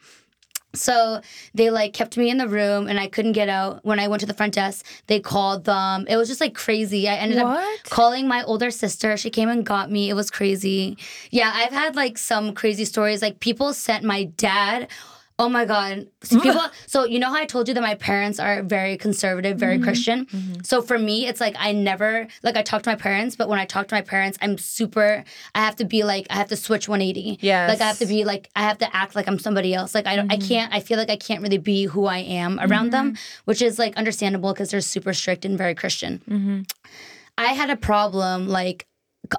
So 0.74 1.22
they 1.54 1.70
like 1.70 1.94
kept 1.94 2.16
me 2.18 2.28
in 2.30 2.36
the 2.36 2.46
room 2.46 2.88
and 2.88 3.00
I 3.00 3.08
couldn't 3.08 3.32
get 3.32 3.48
out. 3.48 3.84
When 3.84 3.98
I 3.98 4.06
went 4.08 4.20
to 4.20 4.26
the 4.26 4.34
front 4.34 4.54
desk, 4.54 4.84
they 5.06 5.18
called 5.18 5.64
them. 5.64 6.04
It 6.08 6.16
was 6.16 6.28
just 6.28 6.42
like 6.42 6.54
crazy. 6.54 7.08
I 7.08 7.14
ended 7.14 7.38
What? 7.42 7.58
up 7.58 7.84
calling 7.84 8.28
my 8.28 8.42
older 8.44 8.70
sister. 8.70 9.16
She 9.16 9.30
came 9.30 9.48
and 9.48 9.64
got 9.64 9.90
me. 9.90 10.10
It 10.10 10.14
was 10.14 10.30
crazy. 10.30 10.98
Yeah, 11.30 11.50
I've 11.54 11.72
had 11.72 11.96
like 11.96 12.18
some 12.18 12.52
crazy 12.54 12.84
stories. 12.84 13.22
Like 13.22 13.40
people 13.40 13.72
sent 13.72 14.04
my 14.04 14.24
dad. 14.24 14.88
Oh 15.38 15.48
my 15.48 15.64
god. 15.64 16.08
So 16.22 16.40
people 16.42 16.62
so 16.86 17.04
you 17.04 17.18
know 17.18 17.28
how 17.28 17.36
I 17.36 17.46
told 17.46 17.68
you 17.68 17.74
that 17.74 17.80
my 17.80 17.94
parents 17.94 18.40
are 18.40 18.62
very 18.62 18.96
conservative, 18.96 19.56
very 19.58 19.76
mm-hmm. 19.76 19.84
Christian? 19.84 20.26
Mm-hmm. 20.26 20.62
So 20.64 20.82
for 20.82 20.98
me, 20.98 21.26
it's 21.26 21.40
like 21.40 21.54
I 21.58 21.72
never 21.72 22.26
like 22.42 22.56
I 22.56 22.62
talk 22.62 22.82
to 22.82 22.90
my 22.90 22.96
parents, 22.96 23.36
but 23.36 23.48
when 23.48 23.58
I 23.58 23.64
talk 23.64 23.88
to 23.88 23.94
my 23.94 24.02
parents, 24.02 24.36
I'm 24.42 24.58
super 24.58 25.24
I 25.54 25.60
have 25.60 25.76
to 25.76 25.84
be 25.84 26.02
like 26.02 26.26
I 26.30 26.34
have 26.34 26.48
to 26.48 26.56
switch 26.56 26.88
180. 26.88 27.38
Yes. 27.40 27.68
Like 27.68 27.80
I 27.80 27.86
have 27.86 27.98
to 27.98 28.06
be 28.06 28.24
like 28.24 28.50
I 28.56 28.62
have 28.62 28.78
to 28.78 28.96
act 28.96 29.14
like 29.14 29.28
I'm 29.28 29.38
somebody 29.38 29.74
else. 29.74 29.94
Like 29.94 30.06
I 30.06 30.16
don't 30.16 30.32
I 30.32 30.36
mm-hmm. 30.36 30.48
can't 30.48 30.74
I 30.74 30.80
feel 30.80 30.98
like 30.98 31.10
I 31.10 31.16
can't 31.16 31.42
really 31.42 31.58
be 31.58 31.84
who 31.84 32.06
I 32.06 32.18
am 32.18 32.58
around 32.60 32.90
them, 32.90 33.16
which 33.44 33.62
is 33.62 33.78
like 33.78 33.96
understandable 33.96 34.52
because 34.52 34.70
they're 34.70 34.80
super 34.80 35.12
strict 35.12 35.44
and 35.44 35.56
very 35.56 35.74
Christian. 35.74 36.22
I 37.38 37.52
had 37.52 37.70
a 37.70 37.76
problem 37.76 38.48
like 38.48 38.87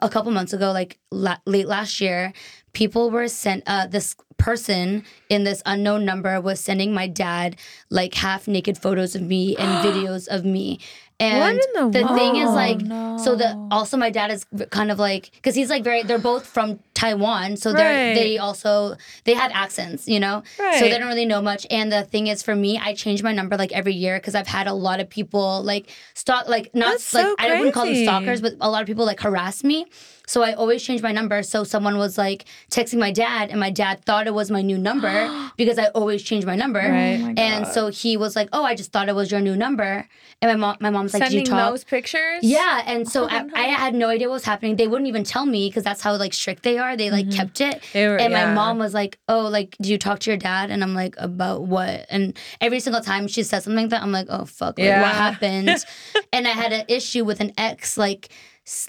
a 0.02 0.10
couple 0.10 0.32
months 0.32 0.54
ago, 0.54 0.72
like 0.72 1.00
la- 1.12 1.38
late 1.46 1.68
last 1.68 2.02
year. 2.02 2.34
People 2.74 3.10
were 3.10 3.28
sent. 3.28 3.64
Uh, 3.66 3.88
this 3.88 4.16
person 4.38 5.04
in 5.28 5.44
this 5.44 5.62
unknown 5.66 6.06
number 6.06 6.40
was 6.42 6.60
sending 6.60 6.94
my 6.94 7.08
dad 7.08 7.58
like 7.90 8.14
half 8.16 8.48
naked 8.48 8.78
photos 8.78 9.14
of 9.16 9.22
me 9.22 9.56
and 9.58 9.86
videos 9.86 10.28
of 10.28 10.46
me. 10.46 10.80
And 11.20 11.60
in 11.76 11.92
the 11.92 12.08
thing 12.16 12.38
is 12.38 12.50
like, 12.52 12.80
so 13.20 13.36
the 13.36 13.68
also 13.72 13.98
my 13.98 14.10
dad 14.10 14.32
is 14.32 14.46
kind 14.70 14.90
of 14.90 15.00
like 15.00 15.32
because 15.34 15.54
he's 15.54 15.70
like 15.70 15.84
very. 15.84 16.04
They're 16.04 16.18
both 16.18 16.46
from 16.46 16.80
Taiwan, 16.94 17.58
so 17.58 17.74
they're 17.74 18.10
Right. 18.10 18.16
they 18.16 18.38
also 18.38 18.96
they 19.26 19.34
have 19.34 19.52
accents, 19.54 20.08
you 20.08 20.20
know. 20.20 20.44
right. 20.58 20.80
So 20.80 20.86
they 20.86 20.98
don't 20.98 21.10
really 21.10 21.26
know 21.26 21.42
much. 21.42 21.68
And 21.70 21.92
the 21.92 22.04
thing 22.04 22.28
is, 22.28 22.42
for 22.42 22.56
me, 22.56 22.78
I 22.82 22.94
change 22.94 23.22
my 23.22 23.34
number 23.34 23.58
like 23.58 23.74
every 23.74 23.94
year 23.94 24.18
because 24.18 24.34
I've 24.36 24.48
had 24.48 24.68
a 24.68 24.74
lot 24.74 25.02
of 25.02 25.10
people 25.10 25.62
like 25.64 25.90
stalk, 26.14 26.48
like 26.48 26.74
not 26.74 26.92
That's 26.92 27.14
like 27.14 27.26
so 27.26 27.36
I 27.38 27.58
wouldn't 27.58 27.74
call 27.74 27.86
them 27.86 27.96
stalkers, 27.96 28.40
but 28.42 28.54
a 28.62 28.70
lot 28.70 28.82
of 28.82 28.88
people 28.88 29.06
like 29.06 29.20
harass 29.20 29.62
me. 29.64 29.88
So 30.30 30.44
I 30.44 30.54
always 30.54 30.84
change 30.84 31.02
my 31.02 31.12
number. 31.12 31.42
So 31.42 31.64
someone 31.64 31.98
was 31.98 32.16
like 32.16 32.46
texting 32.70 33.00
my 33.00 33.12
dad, 33.12 33.50
and 33.50 33.60
my 33.60 33.72
dad 33.72 34.06
thought 34.06 34.28
it 34.28 34.34
was 34.34 34.52
my 34.52 34.62
new 34.62 34.78
number 34.78 35.50
because 35.58 35.80
I 35.80 35.88
always 35.88 36.22
change 36.22 36.46
my 36.46 36.56
number. 36.56 36.80
Right. 36.80 37.18
Oh 37.20 37.26
my 37.26 37.34
and 37.36 37.68
so 37.68 37.88
he 37.88 38.16
was 38.16 38.36
like, 38.36 38.48
"Oh, 38.54 38.64
I 38.64 38.76
just 38.76 38.92
thought 38.92 39.10
it 39.10 39.16
was 39.16 39.32
your 39.32 39.42
new 39.42 39.56
number." 39.56 40.08
And 40.42 40.52
my 40.52 40.56
mom, 40.56 40.78
my 40.80 40.92
mom's 40.92 41.14
like, 41.14 41.24
Sending 41.24 41.40
"Did 41.40 41.48
you 41.48 41.56
talk?" 41.58 41.72
those 41.72 41.84
pictures. 41.84 42.44
Yeah, 42.44 42.84
and 42.86 43.10
so 43.10 43.24
Oh, 43.32 43.50
I. 43.56 43.66
I 43.66 43.68
had 43.86 43.96
no 43.96 44.08
idea 44.08 44.28
what 44.30 44.36
was 44.36 44.46
happening. 44.46 44.76
They 44.76 44.88
wouldn't 44.88 45.08
even 45.08 45.24
tell 45.24 45.48
me 45.48 45.68
because 45.68 45.84
that's 45.84 46.02
how 46.02 46.16
like 46.16 46.34
strict 46.34 46.62
they 46.62 46.78
are. 46.78 46.96
They 46.96 47.10
like 47.10 47.32
kept 47.32 47.60
it. 47.60 47.82
Mm-hmm. 47.82 48.10
Were- 48.10 48.18
and 48.18 48.32
yeah. 48.32 48.46
my 48.46 48.54
mom 48.54 48.78
was 48.78 48.94
like, 48.94 49.18
"Oh, 49.28 49.48
like, 49.48 49.76
do 49.82 49.90
you 49.90 49.98
talk 49.98 50.20
to 50.20 50.30
your 50.30 50.38
dad?" 50.38 50.70
And 50.70 50.84
I'm 50.84 50.94
like, 50.94 51.16
"About 51.18 51.64
what?" 51.64 52.06
And 52.12 52.38
every 52.62 52.80
single 52.80 53.02
time 53.02 53.28
she 53.28 53.42
says 53.42 53.64
something 53.64 53.82
like 53.84 53.90
that, 53.90 54.04
I'm 54.04 54.12
like, 54.12 54.28
"Oh 54.30 54.46
fuck, 54.46 54.78
like, 54.78 54.86
Yeah. 54.86 55.02
what 55.02 55.16
happened?" 55.16 55.70
and 56.34 56.48
I 56.48 56.52
had 56.52 56.72
an 56.72 56.86
issue 56.88 57.26
with 57.26 57.40
an 57.42 57.52
ex, 57.58 57.98
like. 57.98 58.30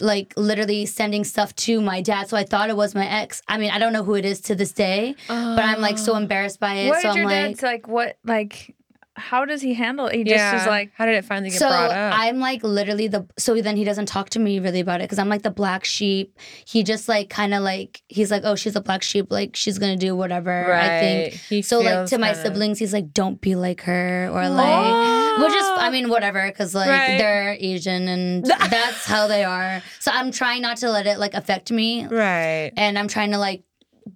Like 0.01 0.35
literally 0.37 0.87
sending 0.87 1.25
stuff 1.25 1.55
to 1.57 1.81
my 1.81 2.03
dad, 2.03 2.29
so 2.29 2.37
I 2.37 2.45
thought 2.45 2.69
it 2.69 2.77
was 2.77 2.95
my 2.95 3.07
ex. 3.07 3.43
I 3.49 3.59
mean, 3.59 3.71
I 3.71 3.79
don't 3.79 3.93
know 3.93 4.05
who 4.05 4.15
it 4.15 4.25
is 4.25 4.41
to 4.43 4.55
this 4.55 4.73
day, 4.73 5.15
but 5.29 5.65
I'm 5.65 5.81
like 5.81 5.99
so 5.99 6.13
oh. 6.13 6.17
embarrassed 6.17 6.61
by 6.61 6.75
it. 6.75 6.89
What 6.89 7.03
so 7.03 7.09
did 7.09 7.11
I'm 7.11 7.17
your 7.17 7.25
like, 7.27 7.35
dad's 7.35 7.63
like? 7.63 7.89
What 7.89 8.19
like? 8.25 8.75
How 9.21 9.45
does 9.45 9.63
he 9.63 9.75
handle 9.75 10.07
it? 10.07 10.15
He 10.17 10.25
just 10.25 10.55
is 10.63 10.67
like, 10.67 10.91
how 10.95 11.07
did 11.07 11.15
it 11.15 11.25
finally 11.25 11.51
get 11.51 11.59
so 11.59 11.69
brought 11.69 11.91
up? 11.91 12.15
I'm 12.19 12.39
like 12.41 12.63
literally 12.65 13.07
the 13.09 13.27
so 13.39 13.61
then 13.61 13.77
he 13.77 13.85
doesn't 13.85 14.07
talk 14.07 14.31
to 14.31 14.39
me 14.39 14.59
really 14.59 14.81
about 14.81 15.01
it 15.01 15.05
because 15.05 15.19
I'm 15.19 15.29
like 15.29 15.43
the 15.43 15.51
black 15.51 15.85
sheep. 15.85 16.37
He 16.67 16.83
just 16.83 17.09
like 17.09 17.31
kind 17.31 17.55
of 17.55 17.63
like 17.63 18.03
he's 18.09 18.31
like 18.31 18.43
oh 18.45 18.55
she's 18.57 18.75
a 18.77 18.81
black 18.81 19.03
sheep 19.03 19.27
like 19.31 19.55
she's 19.55 19.79
gonna 19.79 19.97
do 19.97 20.17
whatever 20.17 20.73
I 20.75 20.89
think. 21.01 21.33
Right. 21.35 21.41
He 21.49 21.63
so 21.63 21.81
like 21.81 22.07
to 22.09 22.19
my 22.19 22.33
kinda- 22.33 22.43
siblings 22.43 22.79
he's 22.79 22.93
like 22.93 23.13
don't 23.13 23.41
be 23.41 23.55
like 23.55 23.83
her 23.83 24.29
or 24.33 24.49
like 24.49 25.39
which 25.43 25.53
is 25.55 25.67
I 25.79 25.91
mean 25.91 26.09
whatever 26.09 26.47
because 26.49 26.75
like 26.75 26.89
Right. 26.89 27.19
they're 27.19 27.57
Asian 27.61 28.09
and 28.09 28.45
that's 28.71 29.05
how 29.07 29.27
they 29.27 29.45
are. 29.45 29.83
So 30.01 30.11
I'm 30.13 30.33
trying 30.33 30.63
not 30.63 30.79
to 30.79 30.91
let 30.91 31.07
it 31.07 31.19
like 31.19 31.35
affect 31.35 31.71
me 31.71 32.07
Right. 32.07 32.73
and 32.77 32.99
I'm 32.99 33.09
trying 33.09 33.31
to 33.33 33.39
like 33.39 33.63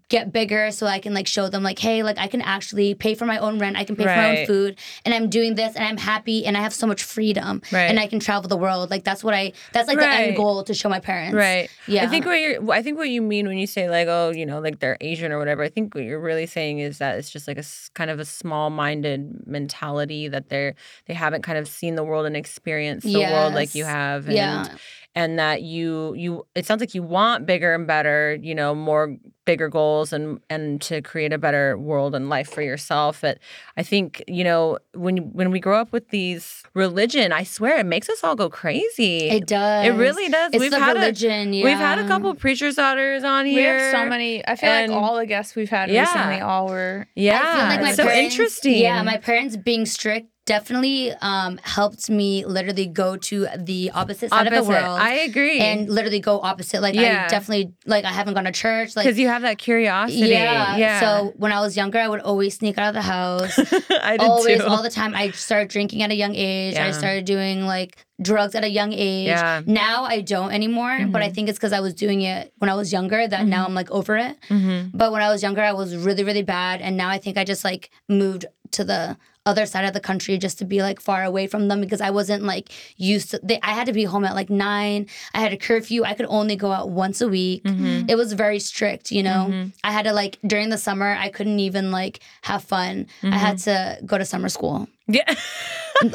get 0.09 0.33
bigger 0.33 0.71
so 0.71 0.87
I 0.87 0.99
can 0.99 1.15
like 1.15 1.27
show 1.27 1.49
them 1.49 1.63
like 1.63 1.79
hey 1.79 2.03
like 2.03 2.19
I 2.19 2.27
can 2.27 2.43
actually 2.43 2.95
pay 2.95 3.15
for 3.15 3.25
my 3.25 3.39
own 3.39 3.59
rent 3.59 3.77
I 3.77 3.85
can 3.85 3.97
pay 3.97 4.05
for 4.05 4.11
my 4.11 4.41
own 4.41 4.47
food 4.47 4.79
and 5.05 5.15
I'm 5.15 5.31
doing 5.31 5.55
this 5.55 5.75
and 5.77 5.85
I'm 5.85 5.97
happy 5.97 6.45
and 6.45 6.57
I 6.57 6.61
have 6.61 6.75
so 6.75 6.87
much 6.87 7.03
freedom 7.03 7.63
Right. 7.73 7.85
and 7.85 7.99
I 7.99 8.07
can 8.07 8.21
travel 8.21 8.49
the 8.49 8.57
world. 8.57 8.91
Like 8.91 9.05
that's 9.05 9.25
what 9.25 9.33
I 9.35 9.53
that's 9.73 9.89
like 9.89 9.99
the 9.99 10.07
end 10.07 10.37
goal 10.37 10.63
to 10.65 10.75
show 10.75 10.89
my 10.89 11.01
parents. 11.01 11.35
Right. 11.35 11.71
yeah. 11.87 12.05
I 12.05 12.09
think 12.09 12.27
what 12.27 12.35
you're 12.41 12.71
I 12.71 12.83
think 12.83 12.99
what 12.99 13.09
you 13.09 13.23
mean 13.23 13.47
when 13.47 13.57
you 13.57 13.67
say 13.67 13.89
like 13.89 14.09
oh 14.09 14.31
you 14.31 14.45
know 14.45 14.61
like 14.61 14.79
they're 14.81 14.99
Asian 15.01 15.33
or 15.33 15.39
whatever 15.39 15.63
I 15.63 15.69
think 15.71 15.95
what 15.95 16.05
you're 16.05 16.21
really 16.21 16.47
saying 16.47 16.81
is 16.81 16.99
that 16.99 17.19
it's 17.19 17.31
just 17.31 17.49
like 17.49 17.59
a 17.59 17.65
kind 17.95 18.11
of 18.11 18.21
a 18.21 18.25
small-minded 18.25 19.47
mentality 19.47 20.29
that 20.29 20.49
they're 20.49 20.75
they 21.07 21.15
haven't 21.15 21.43
kind 21.43 21.59
of 21.59 21.67
seen 21.69 21.95
the 21.95 22.05
world 22.05 22.27
and 22.27 22.37
experienced 22.37 23.07
the 23.07 23.21
world 23.21 23.55
like 23.55 23.75
you 23.75 23.85
have 23.85 24.27
and 24.27 24.37
yeah. 24.37 24.67
and 25.15 25.39
that 25.39 25.63
you 25.63 26.15
you 26.15 26.47
it 26.55 26.67
sounds 26.67 26.81
like 26.81 26.95
you 26.95 27.03
want 27.03 27.47
bigger 27.47 27.75
and 27.75 27.87
better 27.87 28.39
you 28.41 28.55
know 28.55 28.75
more 28.75 29.17
bigger 29.45 29.69
goals 29.69 30.13
and 30.13 30.41
and 30.49 30.81
to 30.81 31.03
create 31.03 31.33
a 31.33 31.39
better 31.39 31.77
world 31.77 32.15
and 32.15 32.29
life 32.29 32.49
for 32.49 32.63
yourself 32.63 33.21
but 33.21 33.39
i 33.77 33.83
think 33.83 34.23
you 34.27 34.43
know 34.43 34.79
when 34.95 35.19
when 35.33 35.51
we 35.51 35.61
grow 35.61 35.79
up 35.79 35.93
with 35.93 36.09
these 36.09 36.63
religion 36.75 37.31
i 37.33 37.43
swear 37.43 37.79
it 37.79 37.85
makes 37.87 38.09
us 38.09 38.25
all 38.25 38.35
go 38.35 38.49
crazy 38.49 39.29
it 39.29 39.47
does 39.47 39.87
it 39.87 39.91
really 39.91 40.29
does 40.29 40.51
it's 40.53 40.61
we've 40.61 40.71
the 40.71 40.79
had 40.79 40.95
religion 40.97 41.53
a, 41.53 41.57
yeah 41.59 41.65
we've 41.65 41.77
had 41.77 41.99
a 41.99 42.07
couple 42.09 42.35
preachers 42.35 42.77
daughters 42.77 43.23
on 43.23 43.45
we 43.45 43.53
here 43.53 43.79
have 43.79 43.93
so 43.93 44.09
many. 44.09 44.47
I 44.47 44.57
feel 44.57 44.71
and- 44.71 44.93
like 44.93 45.03
all 45.03 45.17
the 45.17 45.27
guests 45.27 45.55
we've 45.55 45.69
had 45.71 45.91
Yeah. 45.91 46.01
recently 46.03 46.41
all 46.41 46.69
were. 46.69 47.07
yeah 47.15 47.41
I 47.43 47.59
feel 47.59 47.69
like 47.69 47.81
my 47.83 47.93
so 47.93 48.05
parents, 48.05 48.35
interesting 48.35 48.79
Yeah, 48.79 49.03
my 49.03 49.19
parents 49.19 49.57
being 49.57 49.85
strict 49.87 50.29
definitely 50.47 51.13
um, 51.23 51.59
helped 51.63 52.11
me 52.11 52.45
literally 52.45 52.87
go 52.87 53.17
to 53.17 53.47
the 53.57 53.91
opposite 53.93 54.31
side 54.31 54.47
of 54.47 54.53
the 54.53 54.63
world. 54.69 54.99
i 55.01 55.15
agree 55.15 55.59
and 55.59 55.89
literally 55.89 56.21
go 56.21 56.41
opposite. 56.41 56.83
Like 56.83 56.95
Yeah. 56.95 57.25
I 57.27 57.29
definitely 57.29 57.73
like 57.87 58.05
I 58.05 58.13
haven't 58.13 58.35
gone 58.35 58.45
to 58.45 58.53
church. 58.53 58.95
Like 58.97 59.05
because 59.07 59.19
you 59.19 59.29
have 59.29 59.43
that 59.43 59.59
curiosity 59.59 60.29
yeah. 60.29 60.77
yeah 60.77 61.01
So 61.01 61.33
when 61.37 61.53
I 61.53 61.61
was 61.61 61.77
younger, 61.77 61.99
I 61.99 62.09
would 62.09 62.21
always 62.21 62.57
sneak 62.57 62.77
out 62.79 62.89
of 62.89 62.95
the 62.95 63.03
house. 63.03 63.59
i 64.03 64.17
did 64.17 64.21
always, 64.21 64.61
too 64.61 64.67
all 64.67 64.83
the 64.83 64.91
time. 64.91 65.15
I 65.15 65.31
started 65.31 65.69
drinking 65.69 66.03
at 66.03 66.11
a 66.11 66.15
young 66.15 66.35
age. 66.35 66.75
Yeah. 66.75 66.87
I 66.87 66.91
started 66.91 67.25
doing 67.25 67.67
like 67.67 68.05
drugs 68.21 68.55
at 68.55 68.65
a 68.65 68.69
young 68.69 68.93
age. 68.93 69.29
Yeah. 69.29 69.63
Now 69.67 70.05
I 70.05 70.21
don't 70.21 70.53
anymore, 70.53 71.07
but 71.09 71.23
I 71.23 71.31
think 71.31 71.49
it's 71.49 71.59
because 71.59 71.73
I 71.73 71.81
was 71.81 71.95
doing 71.95 72.23
it 72.23 72.53
when 72.59 72.69
I 72.71 72.75
was 72.75 72.93
younger 72.93 73.27
that 73.27 73.47
now 73.47 73.65
I'm 73.65 73.75
like 73.75 73.91
over 73.91 74.17
it. 74.17 74.37
Mhm. 74.51 74.91
But 74.93 75.11
when 75.13 75.23
I 75.23 75.31
was 75.31 75.43
younger, 75.43 75.63
I 75.63 75.73
was 75.73 75.97
really, 75.97 76.23
really 76.25 76.43
bad. 76.43 76.81
And 76.81 76.97
now 76.97 77.09
I 77.09 77.19
think 77.19 77.39
I 77.39 77.45
just 77.45 77.65
like 77.65 77.91
moved 78.09 78.47
to 78.73 78.85
the 78.85 79.17
other 79.47 79.67
side 79.67 79.85
of 79.85 79.93
the 79.93 80.01
country 80.01 80.39
just 80.39 80.59
to 80.59 80.65
be 80.65 80.81
like 80.83 81.01
far 81.01 81.23
away 81.23 81.47
from 81.47 81.69
them 81.69 81.81
because 81.81 82.01
I 82.01 82.11
wasn't 82.11 82.45
like 82.45 82.71
used 82.97 83.31
to 83.33 83.41
they, 83.43 83.59
I 83.63 83.73
had 83.73 83.87
to 83.87 83.93
be 83.93 84.05
home 84.05 84.25
at 84.25 84.35
like 84.35 84.51
nine. 84.51 85.07
I 85.35 85.41
had 85.41 85.53
a 85.53 85.57
curfew. 85.57 86.05
I 86.05 86.15
could 86.15 86.27
only 86.29 86.57
go 86.57 86.73
out 86.73 86.91
once 86.91 87.21
a 87.21 87.29
week. 87.29 87.63
Mm-hmm. 87.65 88.09
It 88.09 88.17
was 88.17 88.33
very 88.33 88.59
strict, 88.59 89.11
you 89.11 89.23
know. 89.23 89.71
I 89.83 89.93
had 89.93 90.05
to 90.05 90.13
like 90.13 90.39
during 90.47 90.71
the 90.71 90.79
summer 90.79 91.17
I 91.19 91.29
couldn't 91.29 91.61
even 91.61 91.91
like 91.91 92.21
have 92.43 92.65
fun. 92.65 93.07
I 93.23 93.37
had 93.37 93.59
to 93.59 93.99
go 94.07 94.17
to 94.19 94.25
summer 94.25 94.49
school. 94.49 94.89
yeah 95.07 95.23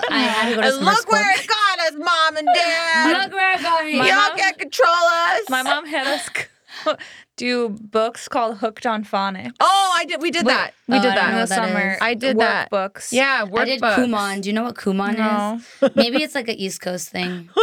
I 0.10 0.20
had 0.20 0.50
to 0.50 0.56
go 0.56 0.62
to 0.62 0.72
summer 0.72 0.86
look 0.86 0.98
school. 1.02 1.12
where 1.14 1.32
it 1.40 1.48
got 1.48 1.80
us 1.88 1.94
mom 1.98 2.38
and 2.38 2.48
dad 2.56 3.24
Look 3.24 3.34
where 3.34 3.54
it 3.56 3.62
got 3.62 3.86
me. 3.86 3.98
Y'all 3.98 4.36
can't 4.36 4.58
control 4.58 4.90
us. 4.90 5.50
My 5.50 5.62
mom 5.62 5.86
had 5.86 6.08
us 6.08 6.30
do 7.40 7.70
books 7.70 8.28
called 8.28 8.58
Hooked 8.58 8.86
on 8.86 9.04
Phonics. 9.06 9.54
Oh, 9.62 9.96
I 9.98 10.04
did. 10.06 10.22
We 10.22 10.30
did 10.30 10.46
that. 10.46 10.74
We 10.88 10.98
Oh, 10.98 11.02
did 11.02 11.12
I 11.12 11.16
don't 11.16 11.26
in 11.30 11.40
the 11.42 11.46
that. 11.46 11.56
summer. 11.56 11.92
is. 11.94 11.98
I 12.02 12.14
did 12.14 12.38
that. 12.40 12.70
Books. 12.70 13.14
Yeah, 13.14 13.46
I 13.56 13.66
did 13.66 13.82
workbooks. 13.82 13.96
Kumon. 13.96 14.42
Do 14.42 14.50
you 14.50 14.54
know 14.54 14.64
what 14.64 14.76
Kumon 14.76 15.18
No. 15.18 15.60
is? 15.88 15.92
Maybe 15.96 16.22
it's 16.24 16.36
like 16.36 16.50
an 16.50 16.56
East 16.56 16.82
Coast 16.82 17.10
thing. 17.10 17.50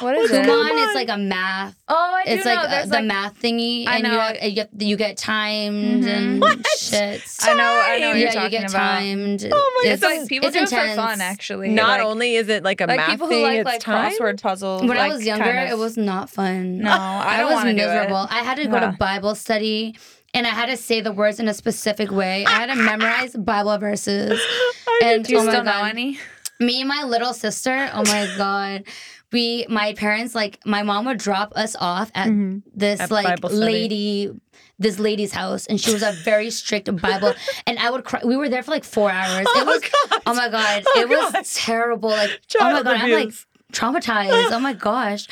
What 0.00 0.14
is 0.16 0.30
it? 0.30 0.44
Kumon 0.46 0.88
is 0.88 0.94
like 0.94 1.08
a 1.08 1.16
math 1.16 1.74
Oh, 1.88 1.94
I 1.94 2.24
do 2.24 2.32
it's 2.32 2.44
know. 2.44 2.54
like 2.54 2.64
uh, 2.64 2.68
There's 2.70 2.88
the 2.88 2.96
like 2.96 3.04
math 3.04 3.40
thingy, 3.40 3.86
I 3.86 3.96
and 3.96 4.06
you, 4.06 4.12
know. 4.12 4.20
have, 4.20 4.42
you 4.42 4.50
get 4.52 4.70
you 4.78 4.96
get 4.96 5.16
timed 5.16 6.04
Mhm. 6.04 6.08
and 6.08 6.40
What? 6.40 6.66
shit. 6.78 7.22
I 7.42 7.54
know. 7.54 7.62
I 7.64 7.98
know 7.98 8.08
what 8.08 8.16
yeah, 8.16 8.22
you're 8.22 8.32
talking 8.32 8.42
you 8.52 8.58
get 8.58 8.70
about. 8.70 8.98
timed. 8.98 9.48
Oh 9.52 9.80
my 9.84 9.90
It's 9.90 10.02
like 10.02 10.28
people 10.28 10.48
it's 10.48 10.56
do 10.56 10.62
it 10.64 10.68
for 10.68 10.94
fun, 10.96 11.20
actually. 11.20 11.70
Not 11.70 11.98
like, 12.00 12.06
only 12.06 12.34
is 12.36 12.48
it 12.48 12.62
like 12.64 12.80
a 12.80 12.86
math 12.86 13.08
people 13.10 13.28
thing, 13.28 13.38
who 13.38 13.44
like 13.44 13.58
it's 13.66 13.86
like 13.86 14.14
crossword 14.18 14.42
puzzles. 14.42 14.82
When 14.82 14.98
I 14.98 15.08
was 15.08 15.24
younger, 15.24 15.50
it 15.50 15.78
was 15.78 15.96
not 15.96 16.28
fun. 16.28 16.78
No, 16.78 16.90
I 16.92 17.36
don't 17.38 17.46
was 17.46 17.54
wanna 17.54 17.72
do 17.74 17.82
it. 17.82 17.86
miserable. 17.86 18.26
I 18.30 18.42
had 18.42 18.56
to 18.56 18.66
go 18.66 18.80
to 18.80 18.94
Bible 19.08 19.34
study. 19.34 19.96
And 20.34 20.46
I 20.46 20.50
had 20.50 20.66
to 20.66 20.76
say 20.76 21.00
the 21.00 21.12
words 21.12 21.40
in 21.40 21.48
a 21.48 21.54
specific 21.54 22.10
way. 22.10 22.44
I 22.44 22.50
had 22.50 22.66
to 22.66 22.74
memorize 22.74 23.34
Bible 23.34 23.78
verses. 23.78 24.38
and 25.02 25.24
Do 25.24 25.32
you 25.32 25.38
oh 25.38 25.48
still 25.48 25.64
know 25.64 25.82
any? 25.84 26.18
me 26.60 26.80
and 26.80 26.88
my 26.88 27.04
little 27.04 27.32
sister 27.32 27.88
oh 27.94 28.02
my 28.04 28.28
god. 28.36 28.84
We 29.32 29.66
my 29.68 29.94
parents 29.94 30.34
like 30.34 30.58
my 30.66 30.82
mom 30.82 31.06
would 31.06 31.18
drop 31.18 31.52
us 31.56 31.74
off 31.80 32.10
at 32.14 32.28
mm-hmm. 32.28 32.58
this 32.74 33.00
At 33.00 33.10
like 33.10 33.38
lady 33.44 34.30
this 34.78 34.98
lady's 34.98 35.32
house 35.32 35.66
and 35.66 35.80
she 35.80 35.92
was 35.92 36.02
a 36.02 36.12
very 36.12 36.50
strict 36.50 36.94
bible. 37.00 37.32
And 37.66 37.78
i 37.78 37.90
would 37.90 38.04
cry. 38.04 38.20
We 38.24 38.36
were 38.36 38.50
there 38.50 38.62
for 38.62 38.72
like 38.72 38.84
four 38.84 39.10
hours. 39.10 39.46
It 39.46 39.48
oh, 39.54 39.64
was 39.64 39.82
God. 39.82 40.22
oh 40.26 40.34
my 40.34 40.48
god 40.50 40.82
Oh, 40.86 41.00
it 41.00 41.08
was 41.08 41.54
terrible. 41.54 42.10
Like 42.10 42.40
oh 42.60 42.64
my 42.64 42.70
Child 42.72 42.84
god 42.84 42.96
i'm 42.96 43.12
like 43.12 43.32
traumatized. 43.72 44.52
Oh 44.52 44.60
my 44.60 44.74
gosh. 44.74 45.26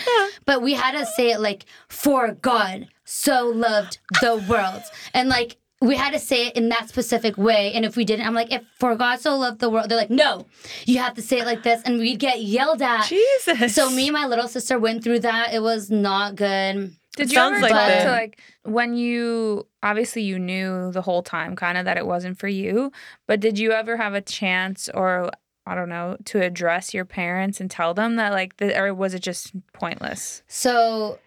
But 0.45 0.63
we 0.63 0.73
had 0.75 0.93
to 0.93 1.05
say 1.17 1.33
it 1.33 1.41
like 1.41 1.67
for 1.89 2.33
god 2.33 2.89
so 3.07 3.49
loved 3.49 3.99
the 4.21 4.37
world 4.49 4.83
and 5.15 5.29
like 5.29 5.57
we 5.81 5.97
had 5.97 6.13
to 6.13 6.19
say 6.19 6.47
it 6.47 6.57
in 6.57 6.71
that 6.71 6.89
specific 6.89 7.37
way. 7.37 7.73
And 7.75 7.85
if 7.85 7.97
we 7.97 8.05
didn't, 8.05 8.27
I'm 8.27 8.35
like, 8.35 8.51
if 8.51 8.63
for 8.79 8.97
God 8.97 9.21
so 9.21 9.37
loved 9.37 9.61
the 9.61 9.69
world, 9.69 9.91
they're 9.91 9.99
like, 9.99 10.11
no, 10.11 10.47
you 10.87 10.99
have 10.99 11.15
to 11.15 11.23
say 11.23 11.41
it 11.41 11.45
like 11.45 11.63
this. 11.63 11.83
And 11.83 11.99
we'd 11.99 12.19
get 12.19 12.43
yelled 12.43 12.81
at. 12.81 13.07
Jesus. 13.07 13.75
So 13.75 13.91
me 13.91 14.09
and 14.09 14.15
my 14.15 14.27
little 14.27 14.49
sister 14.49 14.79
went 14.79 15.05
through 15.05 15.21
that. 15.21 15.53
It 15.53 15.61
was 15.61 15.91
not 15.91 16.35
good. 16.35 16.97
Did 17.17 17.31
you 17.31 17.35
sounds 17.35 17.57
ever 17.57 17.63
like 17.63 17.73
talk 17.73 17.89
that. 17.89 18.05
to 18.05 18.11
like 18.11 18.41
when 18.65 18.95
you 18.95 19.67
obviously 19.83 20.23
you 20.23 20.39
knew 20.39 20.93
the 20.93 21.01
whole 21.01 21.23
time 21.23 21.57
kind 21.57 21.79
of 21.79 21.87
that 21.87 21.97
it 21.97 22.07
wasn't 22.07 22.39
for 22.39 22.49
you, 22.49 22.93
but 23.27 23.41
did 23.41 23.59
you 23.59 23.73
ever 23.73 23.97
have 23.97 24.13
a 24.13 24.21
chance 24.21 24.91
or 24.93 25.31
I 25.67 25.75
don't 25.75 25.89
know 25.89 26.19
to 26.27 26.43
address 26.43 26.93
your 26.93 27.07
parents 27.07 27.59
and 27.59 27.71
tell 27.71 27.95
them 27.95 28.17
that 28.17 28.33
like 28.33 28.59
the, 28.59 28.79
or 28.79 28.93
was 28.93 29.15
it 29.15 29.23
just 29.23 29.53
pointless? 29.73 30.43
So 30.47 31.19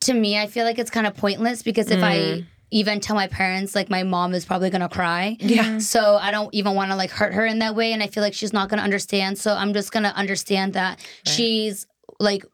to 0.00 0.14
me, 0.14 0.38
I 0.38 0.46
feel 0.46 0.64
like 0.64 0.78
it's 0.78 0.90
kind 0.90 1.06
of 1.06 1.16
pointless 1.16 1.62
because 1.62 1.90
if 1.90 2.02
I 2.02 2.16
mm. 2.16 2.46
even 2.70 3.00
tell 3.00 3.16
my 3.16 3.26
parents, 3.28 3.74
like 3.74 3.90
my 3.90 4.02
mom 4.02 4.34
is 4.34 4.44
probably 4.44 4.70
gonna 4.70 4.88
cry. 4.88 5.36
Yeah. 5.40 5.78
So 5.78 6.16
I 6.16 6.30
don't 6.30 6.52
even 6.54 6.74
want 6.74 6.90
to 6.90 6.96
like 6.96 7.10
hurt 7.10 7.34
her 7.34 7.46
in 7.46 7.58
that 7.60 7.74
way, 7.74 7.92
and 7.92 8.02
I 8.02 8.06
feel 8.08 8.22
like 8.22 8.34
she's 8.34 8.52
not 8.52 8.68
gonna 8.68 8.82
understand. 8.82 9.38
So 9.38 9.54
I'm 9.54 9.72
just 9.72 9.92
gonna 9.92 10.12
understand 10.16 10.74
that 10.74 11.00
she's 11.24 11.86
like 12.20 12.44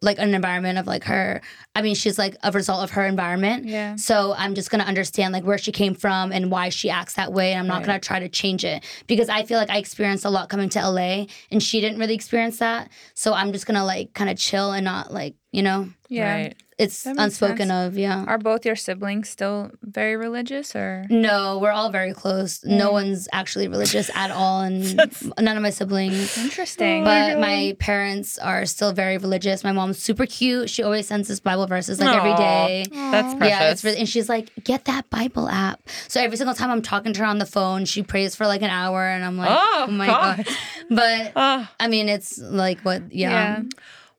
like 0.00 0.18
an 0.18 0.34
environment 0.34 0.78
of 0.78 0.86
like 0.86 1.04
her. 1.04 1.42
I 1.74 1.82
mean, 1.82 1.94
she's 1.94 2.18
like 2.18 2.36
a 2.42 2.50
result 2.52 2.82
of 2.84 2.90
her 2.92 3.04
environment. 3.04 3.66
Yeah. 3.66 3.96
So 3.96 4.34
I'm 4.36 4.54
just 4.54 4.70
gonna 4.70 4.84
understand 4.84 5.34
like 5.34 5.44
where 5.44 5.58
she 5.58 5.72
came 5.72 5.94
from 5.94 6.32
and 6.32 6.50
why 6.50 6.70
she 6.70 6.88
acts 6.88 7.14
that 7.14 7.32
way. 7.32 7.52
And 7.52 7.60
I'm 7.60 7.66
not 7.66 7.78
Right. 7.78 7.86
gonna 7.86 8.00
try 8.00 8.20
to 8.20 8.28
change 8.28 8.64
it 8.64 8.82
because 9.06 9.28
I 9.28 9.42
feel 9.44 9.58
like 9.58 9.68
I 9.70 9.76
experienced 9.76 10.24
a 10.24 10.30
lot 10.30 10.48
coming 10.48 10.70
to 10.70 10.78
LA 10.80 11.26
and 11.50 11.62
she 11.62 11.82
didn't 11.82 11.98
really 11.98 12.14
experience 12.14 12.58
that. 12.58 12.88
So 13.14 13.34
I'm 13.34 13.52
just 13.52 13.66
gonna 13.66 13.84
like 13.84 14.14
kind 14.14 14.30
of 14.30 14.38
chill 14.38 14.72
and 14.72 14.84
not 14.84 15.12
like 15.12 15.34
you 15.52 15.62
know 15.62 15.90
Yeah. 16.08 16.34
Right. 16.34 16.56
It's 16.78 17.06
unspoken 17.06 17.68
sense. 17.68 17.94
of 17.94 17.98
yeah. 17.98 18.24
Are 18.26 18.38
both 18.38 18.66
your 18.66 18.76
siblings 18.76 19.28
still 19.28 19.70
very 19.82 20.16
religious 20.16 20.74
or 20.74 21.06
no, 21.10 21.58
we're 21.58 21.70
all 21.72 21.90
very 21.90 22.12
close. 22.12 22.64
No 22.64 22.88
Mm. 22.90 22.92
one's 22.92 23.28
actually 23.32 23.68
religious 23.68 24.10
at 24.14 24.30
all, 24.30 24.60
and 24.62 24.96
none 25.40 25.56
of 25.56 25.62
my 25.62 25.70
siblings. 25.70 26.36
interesting? 26.38 27.04
But 27.04 27.38
my 27.38 27.76
parents 27.78 28.38
are 28.38 28.66
still 28.66 28.92
very 28.92 29.18
religious. 29.18 29.62
My 29.64 29.72
mom's 29.72 29.98
super 29.98 30.26
cute. 30.26 30.68
She 30.70 30.82
always 30.82 31.06
sends 31.06 31.30
us 31.30 31.40
Bible 31.40 31.66
verses 31.66 32.00
like 32.00 32.14
every 32.16 32.30
Aw. 32.32 32.36
day. 32.36 32.86
That's 32.90 33.34
precious. 33.34 33.58
Yeah, 33.60 33.70
it's 33.70 33.84
really, 33.84 33.98
and 33.98 34.08
she's 34.08 34.28
like, 34.28 34.50
get 34.64 34.86
that 34.86 35.08
Bible 35.10 35.48
app. 35.48 35.80
So 36.08 36.20
every 36.20 36.36
single 36.36 36.54
time 36.54 36.70
I'm 36.70 36.82
talking 36.82 37.12
to 37.12 37.20
her 37.20 37.26
on 37.26 37.38
the 37.38 37.46
phone, 37.46 37.84
she 37.84 38.02
prays 38.02 38.34
for 38.34 38.46
like 38.46 38.62
an 38.62 38.70
hour, 38.70 39.06
and 39.06 39.24
I'm 39.24 39.36
like, 39.38 39.50
Oh, 39.50 39.84
oh, 39.88 39.90
my 39.90 40.06
God. 40.06 40.36
god. 40.44 40.56
But 40.90 41.32
Ah. 41.36 41.72
I 41.78 41.88
mean, 41.88 42.08
it's 42.08 42.38
like 42.38 42.80
what? 42.80 43.12
Yeah. 43.14 43.30
Yeah. 43.30 43.62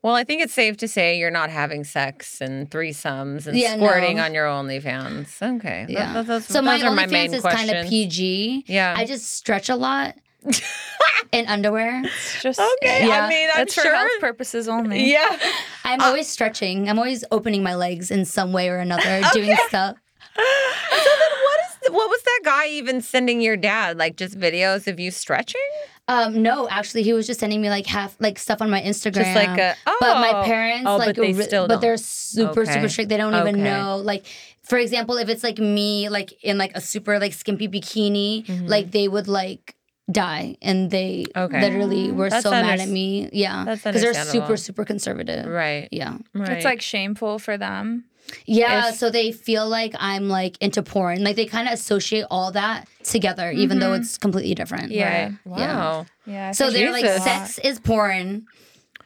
Well, 0.06 0.14
I 0.14 0.24
think 0.24 0.44
it's 0.44 0.54
safe 0.54 0.78
to 0.78 0.88
say 0.88 1.18
you're 1.18 1.32
not 1.32 1.50
having 1.50 1.84
sex 1.84 2.40
and 2.40 2.70
threesomes 2.70 3.48
and 3.48 3.58
Yeah, 3.58 3.74
squirting 3.76 4.18
no. 4.18 4.26
on 4.26 4.36
your 4.36 4.46
OnlyFans. 4.46 5.42
Okay. 5.58 5.86
Th- 5.88 5.98
Yeah. 5.98 6.14
th- 6.14 6.28
those, 6.28 6.46
so 6.46 6.62
my 6.62 6.78
those 6.78 6.84
are 6.84 6.92
my 6.92 7.08
main 7.08 7.32
OnlyFans 7.32 7.34
is 7.38 7.42
kind 7.44 7.70
of. 7.72 7.88
PG. 7.88 8.66
Yeah. 8.68 8.94
I 8.96 9.06
just 9.06 9.34
stretch 9.34 9.68
a 9.68 9.76
lot 9.76 10.14
in 11.32 11.48
underwear. 11.48 12.04
It's 12.06 12.44
just 12.44 12.60
Okay, 12.60 13.08
Yeah. 13.08 13.26
I 13.26 13.30
mean, 13.30 13.50
I'm 13.56 13.64
It's 13.64 13.74
for 13.74 13.82
health 13.88 14.12
purposes 14.20 14.68
only. 14.68 15.12
Yeah. 15.12 15.40
I'm 15.84 16.00
uh, 16.00 16.06
always 16.06 16.28
stretching. 16.30 16.88
I'm 16.88 17.00
always 17.00 17.24
opening 17.32 17.64
my 17.64 17.74
legs 17.74 18.12
in 18.12 18.26
some 18.26 18.54
way 18.54 18.70
or 18.70 18.78
another, 18.78 19.24
doing 19.34 19.56
stuff. 19.70 19.96
So 20.36 20.42
then, 20.44 21.32
what 21.48 21.60
is 21.68 21.78
the, 21.82 21.94
what 21.94 22.10
was 22.12 22.22
that 22.22 22.42
guy 22.46 22.68
even 22.68 23.02
sending 23.02 23.42
your 23.42 23.58
dad? 23.58 23.98
Like 23.98 24.18
just 24.18 24.38
videos 24.40 24.86
of 24.86 25.00
you 25.00 25.10
stretching? 25.10 25.62
Um, 26.08 26.44
no, 26.44 26.70
actually, 26.70 27.02
he 27.04 27.14
was 27.14 27.26
just 27.26 27.40
sending 27.40 27.62
me 27.62 27.70
like 27.70 27.88
half 27.88 28.16
like 28.20 28.38
stuff 28.38 28.62
on 28.62 28.70
my 28.70 28.82
Instagram. 28.82 29.34
like 29.36 29.58
a- 29.60 29.76
but 30.00 30.20
my 30.20 30.32
oh. 30.36 30.44
parents 30.44 30.86
Oh, 30.88 30.98
like 30.98 31.08
but 31.08 31.16
they 31.16 31.34
re- 31.34 31.44
still 31.44 31.68
but 31.68 31.76
don't. 31.76 31.82
they're 31.82 31.98
super 31.98 32.62
Okay. 32.62 32.74
super 32.74 32.90
strict. 32.90 33.10
They 33.10 33.18
don't 33.18 33.34
even 33.36 33.56
Okay. 33.56 33.64
know 33.64 33.98
like. 33.98 34.26
For 34.64 34.80
example, 34.80 35.18
if 35.18 35.30
it's 35.30 35.44
like 35.44 35.60
me, 35.60 36.10
like 36.10 36.34
in 36.44 36.58
like 36.58 36.72
a 36.76 36.82
super 36.82 37.20
like 37.20 37.34
skimpy 37.34 37.68
bikini, 37.68 38.68
like 38.68 38.90
they 38.92 39.08
would 39.08 39.28
like 39.28 39.76
die, 40.12 40.58
and 40.62 40.90
they 40.92 41.26
Mm-hmm. 41.36 41.40
Okay. 41.56 41.62
literally 41.62 42.12
were 42.12 42.30
That's 42.30 42.44
so 42.44 42.50
mad 42.52 42.80
at 42.80 42.90
me. 42.90 43.30
Yeah, 43.34 43.64
because 43.76 44.02
they're 44.02 44.14
super 44.14 44.58
super 44.58 44.84
conservative. 44.86 45.46
Right. 45.48 45.88
Yeah, 45.92 46.18
Right. 46.34 46.50
It's 46.52 46.66
like 46.66 46.82
shameful 46.82 47.38
for 47.40 47.58
them. 47.58 48.06
Yeah. 48.46 48.90
If- 48.90 48.96
so 48.96 49.10
they 49.10 49.32
feel 49.32 49.68
like 49.68 49.94
I'm 49.98 50.28
like 50.30 50.58
into 50.62 50.82
porn. 50.84 51.24
Like 51.24 51.36
they 51.36 51.46
kind 51.46 51.68
of 51.68 51.74
associate 51.74 52.26
all 52.30 52.52
that 52.52 52.88
together, 53.04 53.52
even 53.52 53.80
though 53.80 53.94
it's 53.94 54.18
completely 54.18 54.56
different. 54.56 54.92
Yeah. 54.92 55.24
Right. 55.26 55.32
Yeah. 55.58 55.78
Wow. 55.78 56.06
Yeah. 56.26 56.50
I 56.50 56.52
So 56.54 56.70
they're 56.72 56.92
like, 56.92 57.06
sex 57.06 57.60
is 57.60 57.80
porn. 57.80 58.46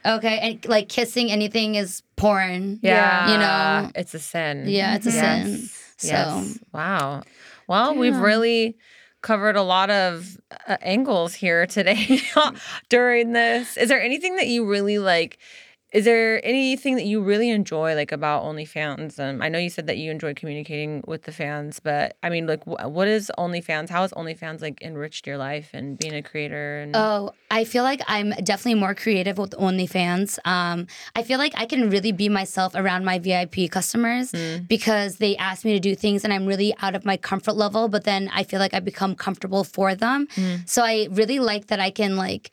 Okay. 0.06 0.40
And 0.40 0.66
like 0.68 0.88
kissing 0.90 1.32
anything 1.32 1.76
is 1.76 2.04
porn. 2.16 2.80
Yeah. 2.82 3.32
You 3.32 3.38
know? 3.38 3.92
it's 3.96 4.14
a 4.14 4.20
sin. 4.20 4.66
Yeah, 4.68 4.96
it's 4.96 5.06
a 5.08 5.12
Yes. 5.12 5.46
sin. 5.48 5.70
So 5.98 6.08
Yes. 6.08 6.60
Wow. 6.74 7.24
Well, 7.68 7.96
we've 7.96 8.16
really 8.18 8.78
covered 9.22 9.58
a 9.58 9.62
lot 9.62 9.90
of 9.90 10.38
uh, 10.66 10.78
angles 10.82 11.34
here 11.34 11.66
today 11.68 12.22
during 12.90 13.34
this. 13.34 13.76
Is 13.76 13.90
there 13.90 14.02
anything 14.02 14.38
that 14.38 14.48
you 14.48 14.66
really 14.66 14.98
like? 14.98 15.38
Is 15.92 16.06
there 16.06 16.40
anything 16.46 16.98
that 16.98 17.06
you 17.06 17.20
really 17.20 17.50
enjoy 17.50 17.96
like 17.96 18.12
about 18.12 18.44
OnlyFans? 18.44 19.20
Um, 19.20 19.42
I 19.42 19.50
know 19.50 19.58
you 19.58 19.72
said 19.72 19.88
that 19.88 19.98
you 19.98 20.12
enjoy 20.12 20.36
communicating 20.36 21.04
with 21.08 21.24
the 21.24 21.32
fans, 21.32 21.80
but 21.80 22.16
I 22.22 22.30
mean, 22.30 22.46
like, 22.46 22.64
wh- 22.66 22.86
what 22.88 23.08
is 23.08 23.32
OnlyFans? 23.40 23.90
How 23.90 24.04
has 24.04 24.12
OnlyFans 24.12 24.62
like 24.62 24.84
enriched 24.84 25.26
your 25.26 25.38
life 25.38 25.72
and 25.74 25.98
being 25.98 26.14
a 26.14 26.22
creator? 26.22 26.82
And 26.82 26.96
Oh, 26.96 27.32
I 27.50 27.64
feel 27.64 27.84
like 27.84 28.02
I'm 28.08 28.30
definitely 28.44 28.80
more 28.80 28.94
creative 28.94 29.40
with 29.40 29.52
OnlyFans. 29.52 30.38
Um, 30.46 30.86
I 31.16 31.24
feel 31.24 31.40
like 31.40 31.54
I 31.58 31.66
can 31.66 31.90
really 31.90 32.12
be 32.12 32.30
myself 32.30 32.76
around 32.76 33.04
my 33.04 33.18
VIP 33.18 33.72
customers 33.72 34.32
because 34.68 35.18
they 35.18 35.36
ask 35.38 35.66
me 35.66 35.74
to 35.74 35.80
do 35.80 35.96
things 35.96 36.24
and 36.24 36.32
I'm 36.32 36.46
really 36.46 36.76
out 36.84 36.94
of 36.94 37.04
my 37.04 37.18
comfort 37.18 37.54
level, 37.56 37.88
but 37.88 38.04
then 38.04 38.30
I 38.32 38.44
feel 38.44 38.60
like 38.60 38.76
I 38.76 38.80
become 38.80 39.16
comfortable 39.16 39.64
for 39.64 39.96
them. 39.96 40.28
So 40.68 40.84
I 40.84 41.08
really 41.10 41.40
like 41.40 41.68
that 41.68 41.80
I 41.80 41.90
can 41.90 42.16
like 42.16 42.52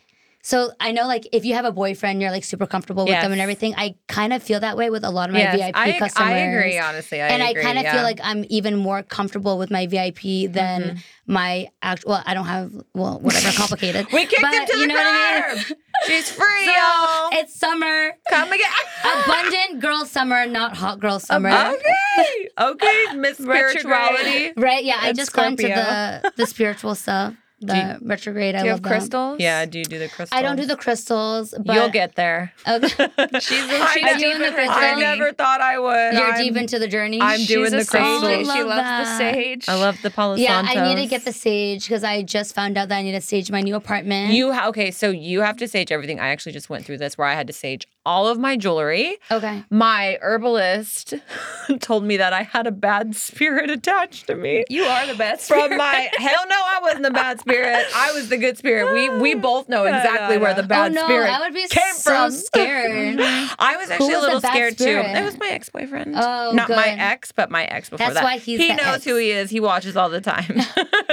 so 0.49 0.71
I 0.79 0.93
know 0.93 1.09
like 1.09 1.27
if 1.33 1.45
you 1.45 1.55
have 1.55 1.65
a 1.65 1.73
boyfriend, 1.73 2.23
you're 2.23 2.31
like 2.31 2.45
super 2.45 2.67
comfortable 2.67 3.05
with 3.05 3.21
them 3.21 3.33
and 3.33 3.41
everything. 3.41 3.75
I 3.77 3.97
kind 4.07 4.33
of 4.33 4.45
feel 4.45 4.61
that 4.61 4.77
way 4.77 4.91
with 4.91 5.03
a 5.03 5.11
lot 5.11 5.29
of 5.29 5.33
my 5.35 5.41
Yes, 5.41 5.57
VIP 5.57 5.77
I, 5.77 5.99
customers. 5.99 6.29
I 6.31 6.39
agree. 6.39 6.79
Honestly, 6.79 7.21
I 7.21 7.29
and 7.29 7.43
agree, 7.43 7.63
I 7.63 7.65
kind 7.65 7.79
of 7.79 7.83
yeah. 7.85 7.93
feel 7.95 8.03
like 8.05 8.21
I'm 8.23 8.45
even 8.49 8.77
more 8.77 9.03
comfortable 9.03 9.59
with 9.59 9.73
my 9.73 9.87
VIP 9.89 10.53
than 10.53 10.83
Mm-hmm. 10.83 11.33
my 11.33 11.67
actual. 11.83 12.11
Well, 12.13 12.23
I 12.25 12.35
don't 12.35 12.47
have 12.47 12.71
well, 12.95 13.19
whatever, 13.19 13.51
complicated. 13.57 14.07
we 14.13 14.27
kicked 14.27 14.41
but 14.41 14.55
him 14.55 14.67
to 14.67 14.77
you 14.77 14.83
the 14.83 14.87
know 14.87 14.95
what 14.95 15.07
I 15.07 15.55
mean? 15.55 15.65
curb. 15.65 15.77
She's 16.07 16.31
free, 16.31 16.65
So 16.67 16.71
y'all. 16.71 17.29
it's 17.33 17.59
summer, 17.59 18.13
Come 18.31 18.53
again. 18.53 18.71
abundant 19.25 19.81
girl 19.81 20.05
summer, 20.05 20.47
not 20.47 20.77
hot 20.77 21.01
girl 21.01 21.19
summer. 21.19 21.49
Okay. 21.51 22.49
Okay. 22.61 23.05
Miss. 23.17 23.39
Spirituality. 23.39 24.53
Right? 24.57 24.85
Yeah, 24.85 24.99
I 25.01 25.13
just 25.13 25.33
got 25.33 25.47
into 25.53 25.63
Scorpio. 25.65 25.77
the 26.23 26.33
the 26.37 26.47
spiritual 26.47 26.95
stuff, 26.95 27.35
the 27.61 27.99
retrograde. 28.03 28.55
I 28.55 28.59
Do 28.61 28.65
you 28.67 28.71
love 28.73 28.79
have 28.81 28.83
that. 28.83 28.89
crystals? 28.89 29.37
Yeah, 29.41 29.65
do 29.67 29.79
you 29.79 29.85
do 29.85 29.99
the 29.99 30.09
crystals? 30.09 30.39
I 30.39 30.43
don't 30.43 30.57
do 30.57 30.67
the 30.67 30.77
crystals, 30.77 31.55
but 31.65 31.75
You'll 31.75 31.89
get 31.91 32.15
there. 32.15 32.53
Okay. 32.69 32.89
She's, 32.89 33.01
I 33.71 33.91
she's 33.95 34.05
know. 34.05 34.19
deep 34.19 34.41
in 34.41 34.53
crystals. 34.53 34.77
I 34.79 34.95
never 35.01 35.33
thought 35.33 35.61
I 35.61 35.79
would. 35.79 36.15
You're 36.19 36.33
I'm- 36.33 36.43
deep 36.43 36.57
into 36.57 36.79
the 36.79 36.89
journey. 36.89 37.21
I'm 37.21 37.39
She's 37.39 37.49
doing 37.49 37.71
the 37.71 37.85
sage. 37.85 38.01
Oh, 38.03 38.19
I 38.27 38.35
crystals. 38.37 38.49
love 38.49 38.57
she 38.57 38.63
loves 38.65 38.81
that. 38.83 39.05
the 39.05 39.19
sage. 39.33 39.69
I 39.69 39.75
love 39.77 39.97
the 40.03 40.11
Palo 40.11 40.35
yeah, 40.37 40.63
I 40.65 40.89
need 40.95 41.01
to 41.03 41.07
get 41.09 41.25
the 41.25 41.33
sage 41.33 41.85
because 41.89 42.05
I 42.05 42.23
just 42.23 42.55
found 42.55 42.77
out 42.77 42.89
that 42.91 42.99
I 42.99 43.03
need 43.03 43.13
to 43.13 43.21
sage 43.21 43.51
my 43.51 43.63
new 43.63 43.75
apartment. 43.77 44.33
You 44.33 44.53
ha- 44.53 44.69
okay? 44.69 44.91
So 44.91 45.11
you 45.11 45.41
have 45.41 45.57
to 45.59 45.69
sage 45.69 45.91
everything. 45.93 46.21
I 46.21 46.29
actually 46.29 46.53
just 46.53 46.69
went 46.69 46.85
through 46.85 46.99
this 46.99 47.17
where 47.17 47.27
I 47.27 47.35
had 47.35 47.47
to 47.47 47.53
sage 47.53 47.87
all 48.05 48.29
of 48.29 48.39
my 48.39 48.57
jewelry. 48.57 49.17
okay? 49.31 49.65
My 49.71 50.19
herbalist 50.23 51.15
told 51.81 52.05
me 52.05 52.17
that 52.19 52.33
I 52.33 52.43
had 52.43 52.67
a 52.67 52.71
bad 52.71 53.17
spirit 53.17 53.71
attached 53.71 54.27
to 54.29 54.35
me. 54.37 54.65
You 54.69 54.85
are 54.85 55.07
the 55.07 55.15
best. 55.15 55.49
From 55.49 55.77
my 55.77 56.09
hell 56.17 56.45
no, 56.49 56.55
I 56.57 56.79
wasn't 56.83 57.07
a 57.07 57.11
bad 57.11 57.41
spirit. 57.49 57.87
I 57.95 58.13
was 58.13 58.29
the 58.29 58.37
good 58.37 58.59
spirit. 58.59 58.93
We 58.93 59.09
we 59.09 59.35
both 59.49 59.69
know 59.69 59.85
exactly 59.85 60.39
where 60.39 60.55
the 60.55 60.65
Oh 60.65 60.67
bad 60.67 60.93
no, 60.95 61.05
spirit 61.05 61.31
I 61.31 61.41
would 61.41 61.55
be 61.55 61.67
came 61.69 61.95
so 61.95 62.11
from. 62.11 62.31
scared. 62.33 63.21
I 63.21 63.77
was 63.77 63.91
actually 63.91 64.09
was 64.09 64.17
a 64.19 64.21
little 64.21 64.41
scared 64.41 64.79
spirit? 64.79 65.05
too. 65.07 65.19
It 65.19 65.25
was 65.25 65.39
my 65.39 65.49
ex 65.49 65.69
boyfriend. 65.69 66.15
Oh, 66.17 66.53
not 66.53 66.69
my 66.69 66.89
ex, 66.89 67.33
but 67.33 67.51
my 67.51 67.65
ex 67.65 67.89
before 67.89 68.05
That's 68.07 68.15
that. 68.15 68.25
why 68.25 68.39
he's 68.39 68.61
he 68.61 68.69
knows 68.75 68.97
ex. 68.97 69.05
who 69.05 69.17
he 69.17 69.31
is. 69.31 69.51
He 69.51 69.61
watches 69.61 69.97
all 69.97 70.09
the 70.09 70.21
time. 70.21 70.61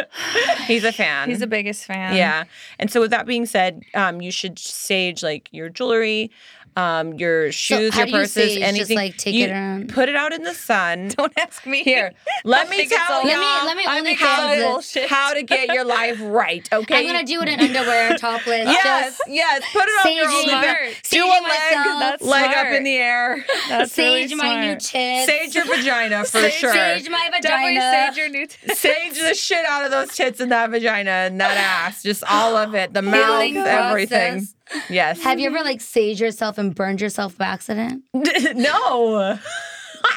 he's 0.68 0.84
a 0.84 0.92
fan. 0.92 1.30
He's 1.30 1.40
the 1.40 1.48
biggest 1.48 1.86
fan. 1.86 2.16
yeah. 2.16 2.46
And 2.80 2.92
so 2.92 3.00
with 3.02 3.12
that 3.12 3.26
being 3.26 3.46
said, 3.46 3.84
um, 3.94 4.22
you 4.22 4.32
should 4.32 4.58
sage 4.60 5.24
like 5.24 5.50
your 5.52 5.70
jewelry, 5.70 6.32
um, 6.76 7.14
your 7.16 7.52
shoes, 7.52 7.94
how 7.94 8.00
your 8.02 8.06
do 8.08 8.12
you 8.12 8.18
purses. 8.18 8.54
Just, 8.56 8.62
anything. 8.64 8.98
like, 8.98 9.18
take 9.18 9.34
You 9.36 9.46
it 9.48 9.52
around? 9.52 9.90
Put 9.90 10.10
it 10.10 10.16
out 10.16 10.34
in 10.34 10.44
the 10.44 10.54
sun. 10.54 11.08
Don't 11.18 11.34
ask 11.38 11.66
me. 11.66 11.84
Here, 11.84 12.14
let 12.44 12.70
me 12.70 12.88
tell 12.88 12.98
y'all 13.08 13.26
Let 13.26 13.40
me- 13.62 13.68
let 13.68 13.78
me 13.78 13.84
I 13.88 14.00
only 14.00 14.14
how 14.16 14.54
to- 14.82 15.08
how 15.08 15.34
to 15.34 15.44
get 15.44 15.70
your 15.74 15.86
life 15.86 16.18
right. 16.22 16.68
Okay. 16.72 16.96
I'm 17.00 17.06
gonna 17.06 17.26
do 17.26 17.42
it 17.42 17.48
in 17.48 17.60
underwear, 17.60 18.18
topless. 18.18 18.66
Yes, 18.66 19.18
Just 19.18 19.22
yes. 19.28 19.64
Put 19.72 19.84
it 19.86 20.06
on 20.08 20.16
your 20.16 20.26
Saging. 20.28 20.62
OnlyFans. 20.62 21.10
Do 21.10 21.20
a 21.20 21.28
Saging 21.28 21.32
leg, 21.32 21.42
myself. 21.44 22.00
That's 22.00 22.24
leg 22.24 22.58
up 22.58 22.68
in 22.74 22.84
the 22.84 22.96
air. 22.98 23.46
That's 23.70 23.92
sage 23.94 24.32
really 24.32 24.36
my 24.36 24.66
new 24.68 24.74
tits. 24.76 25.26
Sage 25.26 25.56
your 25.56 25.66
vagina 25.66 26.20
for 26.26 26.40
Sage- 26.42 26.54
sure. 26.54 26.74
Sage 26.74 27.10
my 27.10 27.30
Definitely 27.42 27.76
vagina. 27.76 28.08
sage 28.08 28.18
your 28.18 28.30
new 28.30 28.48
t- 28.48 28.74
Sage 28.76 29.20
the 29.20 29.34
shit 29.34 29.66
out 29.66 29.86
of 29.86 29.92
those 29.92 30.16
tits 30.16 30.40
and 30.40 30.52
that 30.52 30.70
vagina 30.72 31.10
and 31.12 31.40
that 31.40 31.58
ass. 31.58 32.04
Just 32.04 32.24
all 32.30 32.56
of 32.56 32.74
it. 32.76 32.94
The 32.94 33.02
mouth, 33.02 33.44
Healing 33.44 33.58
everything. 33.58 34.48
Yes. 34.90 35.22
Have 35.22 35.40
you 35.40 35.48
ever 35.48 35.64
like 35.64 35.80
saged 35.80 36.20
yourself 36.20 36.58
and 36.58 36.74
burned 36.74 37.02
yourself 37.02 37.38
by 37.38 37.46
accident? 37.46 38.04
no. 38.14 39.38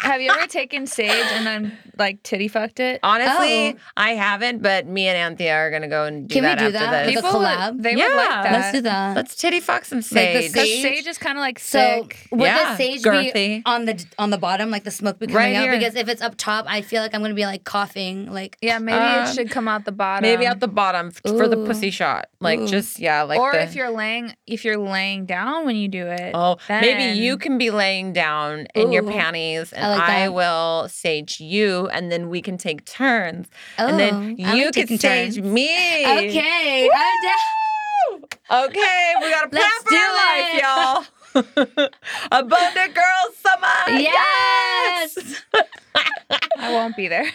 Have 0.02 0.20
you 0.20 0.30
ever 0.30 0.46
taken 0.46 0.86
sage 0.86 1.10
and 1.10 1.46
then 1.46 1.78
like 1.98 2.22
titty 2.22 2.48
fucked 2.48 2.80
it? 2.80 3.00
Honestly, 3.02 3.74
Oh. 3.74 3.74
I 3.96 4.10
haven't, 4.10 4.62
but 4.62 4.86
me 4.86 5.08
and 5.08 5.38
Anthia 5.38 5.54
are 5.54 5.70
gonna 5.70 5.88
go 5.88 6.04
and 6.04 6.28
do 6.28 6.34
Can 6.34 6.42
we 6.44 6.48
that 6.48 6.58
do 6.58 6.64
after 6.66 6.78
that? 6.78 7.06
this. 7.06 7.14
Like 7.16 7.24
a 7.24 7.26
People 7.28 7.40
would- 7.40 7.48
collab? 7.48 7.82
they 7.82 7.90
would 7.94 7.98
Yeah. 7.98 8.06
like 8.14 8.28
that. 8.28 8.52
Let's 8.52 8.72
do 8.72 8.80
that. 8.82 9.16
Let's 9.16 9.34
titty 9.36 9.60
fuck 9.60 9.84
some 9.84 9.98
Like 9.98 10.04
the 10.04 10.08
sage. 10.10 10.52
Because 10.52 10.68
sage- 10.68 10.82
sage 10.82 11.06
is 11.06 11.18
kind 11.18 11.38
of 11.38 11.42
like 11.42 11.58
So 11.58 11.78
thick. 12.08 12.26
would 12.30 12.42
Yeah, 12.46 12.70
the 12.72 12.76
sage 12.76 13.02
girthy. 13.02 13.32
be 13.34 13.62
on 13.66 13.84
the 13.84 14.04
on 14.18 14.30
the 14.30 14.38
bottom, 14.38 14.70
like 14.70 14.84
the 14.84 14.90
smoke 14.90 15.18
be 15.18 15.26
coming 15.26 15.36
Right 15.36 15.54
out? 15.56 15.62
here. 15.64 15.72
Because 15.78 15.94
if 15.96 16.08
it's 16.08 16.22
up 16.22 16.34
top, 16.36 16.66
I 16.68 16.82
feel 16.82 17.02
like 17.02 17.14
I'm 17.14 17.22
gonna 17.22 17.34
be 17.34 17.46
like 17.46 17.64
coughing. 17.64 18.32
Like 18.32 18.56
Yeah, 18.62 18.78
maybe 18.78 18.98
Um, 18.98 19.24
it 19.24 19.34
should 19.34 19.50
come 19.50 19.68
out 19.68 19.84
the 19.84 19.92
bottom. 19.92 20.22
Maybe 20.22 20.46
at 20.46 20.60
the 20.60 20.68
bottom 20.68 21.08
f- 21.08 21.20
for 21.36 21.48
the 21.48 21.58
Ooh. 21.58 21.66
pussy 21.66 21.90
shot. 21.90 22.28
Like 22.40 22.60
Ooh. 22.60 22.68
just 22.68 22.98
yeah, 22.98 23.22
like 23.22 23.38
or 23.40 23.52
the, 23.52 23.62
if 23.62 23.74
you're 23.74 23.90
laying 23.90 24.34
if 24.46 24.64
you're 24.64 24.76
laying 24.78 25.26
down 25.26 25.64
when 25.66 25.76
you 25.76 25.88
do 25.88 26.06
it. 26.06 26.32
Oh, 26.34 26.56
maybe 26.68 26.86
then- 26.86 27.16
you 27.16 27.36
can 27.38 27.58
be 27.58 27.70
laying 27.70 28.12
down 28.12 28.66
in 28.74 28.92
your 28.92 29.04
Ooh. 29.04 29.10
panties 29.10 29.72
and 29.76 29.86
I 29.86 29.88
like 29.96 30.08
I 30.08 30.28
will 30.30 30.88
sage 30.88 31.40
you 31.40 31.88
and 31.88 32.10
then 32.10 32.28
we 32.28 32.40
can 32.42 32.56
take 32.58 32.84
turns. 32.84 33.46
oh, 33.78 33.86
and 33.86 33.98
then 33.98 34.14
oh, 34.14 34.54
you 34.54 34.64
like 34.66 34.74
can 34.74 34.98
sage 34.98 35.36
turns. 35.36 35.40
me. 35.46 35.68
Okay, 36.04 36.88
I'm 36.92 37.22
down. 37.22 38.66
Okay, 38.68 39.14
we 39.20 39.30
got 39.30 39.44
a 39.46 39.48
plan 39.50 39.62
Let's 39.62 39.82
for 39.82 39.90
do 39.90 39.96
our 39.96 40.14
life, 40.14 40.54
y'all. 40.62 41.04
Abundant 42.32 42.94
girl 42.94 43.32
summer. 43.34 43.98
Yes. 44.00 45.42
I 46.58 46.72
won't 46.72 46.96
be 46.96 47.08
there. 47.08 47.26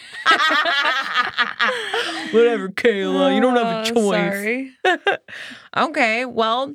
Whatever, 2.32 2.68
Kayla. 2.70 3.34
You 3.34 3.40
don't 3.40 3.56
have 3.56 3.66
a 3.66 3.90
Oh, 3.90 3.94
choice. 3.94 4.32
Sorry. 4.32 4.72
Okay, 5.76 6.24
well, 6.24 6.74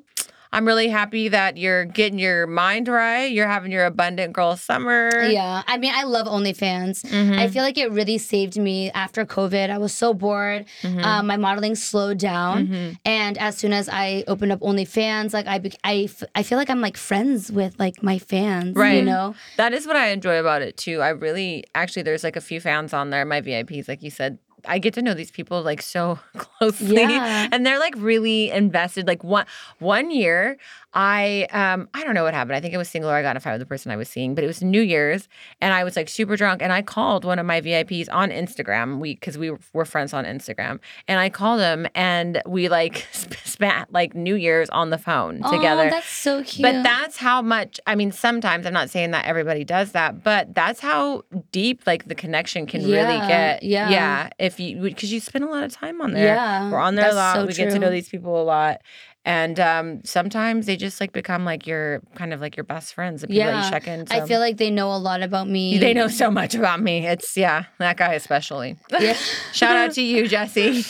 I'm 0.51 0.65
really 0.65 0.87
happy 0.87 1.27
that 1.29 1.57
you're 1.57 1.85
getting 1.85 2.19
your 2.19 2.47
mind 2.47 2.87
right. 2.87 3.25
You're 3.25 3.47
having 3.47 3.71
your 3.71 3.85
abundant 3.85 4.33
girl 4.33 4.55
summer. 4.55 5.09
Yeah, 5.23 5.63
I 5.67 5.77
mean, 5.77 5.91
I 5.93 6.03
love 6.03 6.27
OnlyFans. 6.27 7.03
Mhm. 7.05 7.37
I 7.37 7.47
feel 7.49 7.63
like 7.63 7.77
it 7.77 7.91
really 7.91 8.17
saved 8.17 8.57
me 8.57 8.89
after 8.91 9.25
COVID. 9.25 9.69
I 9.69 9.77
was 9.77 9.93
so 9.93 10.13
bored. 10.13 10.65
Mhm. 10.83 11.03
Um, 11.03 11.27
my 11.27 11.37
modeling 11.37 11.75
slowed 11.75 12.17
down, 12.17 12.67
Mhm. 12.67 12.97
and 13.05 13.37
as 13.37 13.57
soon 13.57 13.73
as 13.73 13.89
I 13.89 14.23
opened 14.27 14.51
up 14.51 14.61
OnlyFans, 14.61 15.33
like 15.33 15.47
I, 15.47 15.59
bec- 15.59 15.77
I, 15.83 16.05
f- 16.05 16.23
I 16.35 16.43
feel 16.43 16.57
like 16.57 16.69
I'm 16.69 16.81
like 16.81 16.97
friends 16.97 17.51
with 17.51 17.75
like 17.79 18.01
my 18.01 18.17
fans. 18.19 18.75
right. 18.75 18.97
You 18.99 19.03
know. 19.03 19.35
That 19.57 19.73
is 19.73 19.85
what 19.85 19.95
I 19.95 20.07
enjoy 20.09 20.39
about 20.39 20.61
it 20.61 20.77
too. 20.77 21.01
I 21.01 21.09
really 21.09 21.63
actually 21.75 22.03
there's 22.03 22.23
like 22.23 22.35
a 22.35 22.41
few 22.41 22.59
fans 22.61 22.93
on 22.93 23.09
there, 23.09 23.25
my 23.25 23.41
VIPs, 23.41 23.87
like 23.87 24.01
you 24.01 24.09
said. 24.11 24.37
I 24.65 24.79
get 24.79 24.93
to 24.95 25.01
know 25.01 25.13
these 25.13 25.31
people 25.31 25.61
like 25.61 25.81
so 25.81 26.19
closely. 26.37 26.95
Yeah. 27.01 27.47
And 27.51 27.65
they're 27.65 27.79
like 27.79 27.93
really 27.97 28.49
invested. 28.51 29.07
Like 29.07 29.23
one 29.23 29.45
one 29.79 30.11
year, 30.11 30.57
I 30.99 31.47
um 31.51 31.87
I 31.93 32.03
don't 32.03 32.15
know 32.15 32.23
what 32.23 32.33
happened. 32.33 32.55
I 32.55 32.59
think 32.59 32.73
it 32.73 32.77
was 32.77 32.89
single 32.89 33.11
or 33.11 33.13
I 33.13 33.21
got 33.21 33.31
in 33.31 33.37
a 33.37 33.39
fight 33.39 33.51
with 33.51 33.59
the 33.61 33.67
person 33.67 33.91
I 33.91 33.95
was 33.97 34.09
seeing, 34.09 34.33
but 34.33 34.43
it 34.43 34.47
was 34.47 34.63
New 34.63 34.81
Year's 34.81 35.29
and 35.61 35.71
I 35.71 35.83
was 35.83 35.95
like 35.95 36.09
super 36.09 36.35
drunk 36.35 36.63
and 36.63 36.73
I 36.73 36.81
called 36.81 37.23
one 37.23 37.37
of 37.37 37.45
my 37.45 37.61
VIPs 37.61 38.07
on 38.11 38.31
Instagram. 38.31 38.97
We 38.97 39.13
because 39.13 39.37
we 39.37 39.51
were 39.73 39.85
friends 39.85 40.11
on 40.11 40.25
Instagram. 40.25 40.79
And 41.07 41.19
I 41.19 41.29
called 41.29 41.61
him 41.61 41.85
and 41.93 42.41
we 42.47 42.67
like 42.67 43.05
sp- 43.13 43.37
spat 43.45 43.93
like 43.93 44.15
New 44.15 44.33
Year's 44.33 44.69
on 44.71 44.89
the 44.89 44.97
phone 44.97 45.35
together. 45.43 45.85
Oh, 45.87 45.89
that's 45.91 46.09
so 46.09 46.43
cute. 46.43 46.63
But 46.63 46.81
that's 46.81 47.17
how 47.17 47.43
much, 47.43 47.79
I 47.85 47.93
mean, 47.93 48.11
sometimes 48.11 48.65
I'm 48.65 48.73
not 48.73 48.89
saying 48.89 49.11
that 49.11 49.25
everybody 49.25 49.63
does 49.63 49.91
that, 49.91 50.23
but 50.23 50.55
that's 50.55 50.79
how 50.79 51.21
deep 51.51 51.85
like 51.85 52.07
the 52.07 52.15
connection 52.15 52.65
can 52.65 52.81
really 52.83 53.19
get. 53.27 53.61
yeah. 53.61 53.89
Yeah. 53.89 54.29
If 54.39 54.59
you, 54.59 54.81
because 54.81 55.13
you 55.13 55.19
spend 55.19 55.43
a 55.45 55.47
lot 55.49 55.63
of 55.63 55.71
time 55.71 56.01
on 56.01 56.13
there. 56.13 56.25
Yeah, 56.25 56.71
We're 56.71 56.79
on 56.79 56.95
there 56.95 57.11
a 57.11 57.13
lot. 57.13 57.35
so 57.35 57.45
we 57.45 57.53
get 57.53 57.69
to 57.71 57.77
know 57.79 57.91
these 57.91 58.09
people 58.09 58.41
a 58.41 58.43
lot. 58.43 58.81
And 59.27 59.59
um, 59.59 59.99
sometimes 60.05 60.67
they 60.67 60.77
just 60.77 61.01
like 61.01 61.11
become 61.11 61.43
like 61.43 61.67
your 61.67 62.01
kind 62.15 62.31
of 62.33 62.39
like 62.39 62.55
your 62.55 62.63
best 62.63 62.93
friends, 62.93 63.19
the 63.19 63.27
people 63.27 63.43
that 63.43 63.49
Yeah, 63.51 63.65
you 63.65 63.69
check 63.69 63.85
in. 63.85 64.05
I 64.09 64.25
feel 64.25 64.39
like 64.39 64.55
they 64.55 64.71
know 64.71 64.93
a 64.93 64.95
lot 64.95 65.21
about 65.21 65.49
me. 65.49 65.77
they 65.77 65.93
know 65.93 66.07
so 66.07 66.31
much 66.31 66.55
about 66.55 66.81
me. 66.81 67.05
It's, 67.05 67.35
yeah, 67.35 67.65
that 67.77 67.97
guy 67.97 68.13
especially. 68.13 68.77
Yeah. 68.89 69.17
Shout 69.51 69.75
out 69.75 69.91
to 69.95 70.01
you, 70.01 70.29
Jesse. 70.29 70.61
you 70.61 70.71
know 70.71 70.83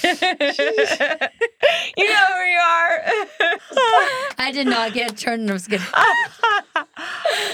who 2.27 2.43
you 2.43 2.59
are. 2.61 3.01
I 4.37 4.51
did 4.53 4.67
not 4.67 4.93
get 4.93 5.17
turned. 5.17 5.49
I 5.49 5.53
was 5.53 5.67
good. 5.67 5.81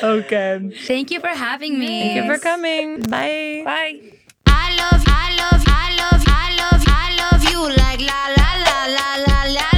okay. 0.03 0.69
Thank 0.85 1.11
you 1.11 1.21
for 1.21 1.27
having 1.29 1.79
me. 1.79 1.87
Thank 1.87 2.15
you 2.15 2.25
for 2.35 2.39
coming. 2.41 2.99
Bye. 3.03 3.61
Bye. 3.63 4.01
I 4.47 4.75
love, 4.75 5.01
I 5.07 5.33
love, 5.37 5.63
I 5.65 5.95
love, 5.95 6.23
I 6.27 6.55
love, 6.59 6.83
I 6.87 7.15
love 7.31 7.41
you 7.51 7.69
like 7.77 8.01
la 8.01 8.27
la 8.35 8.53
la 8.87 9.15
la 9.25 9.43
la. 9.53 9.72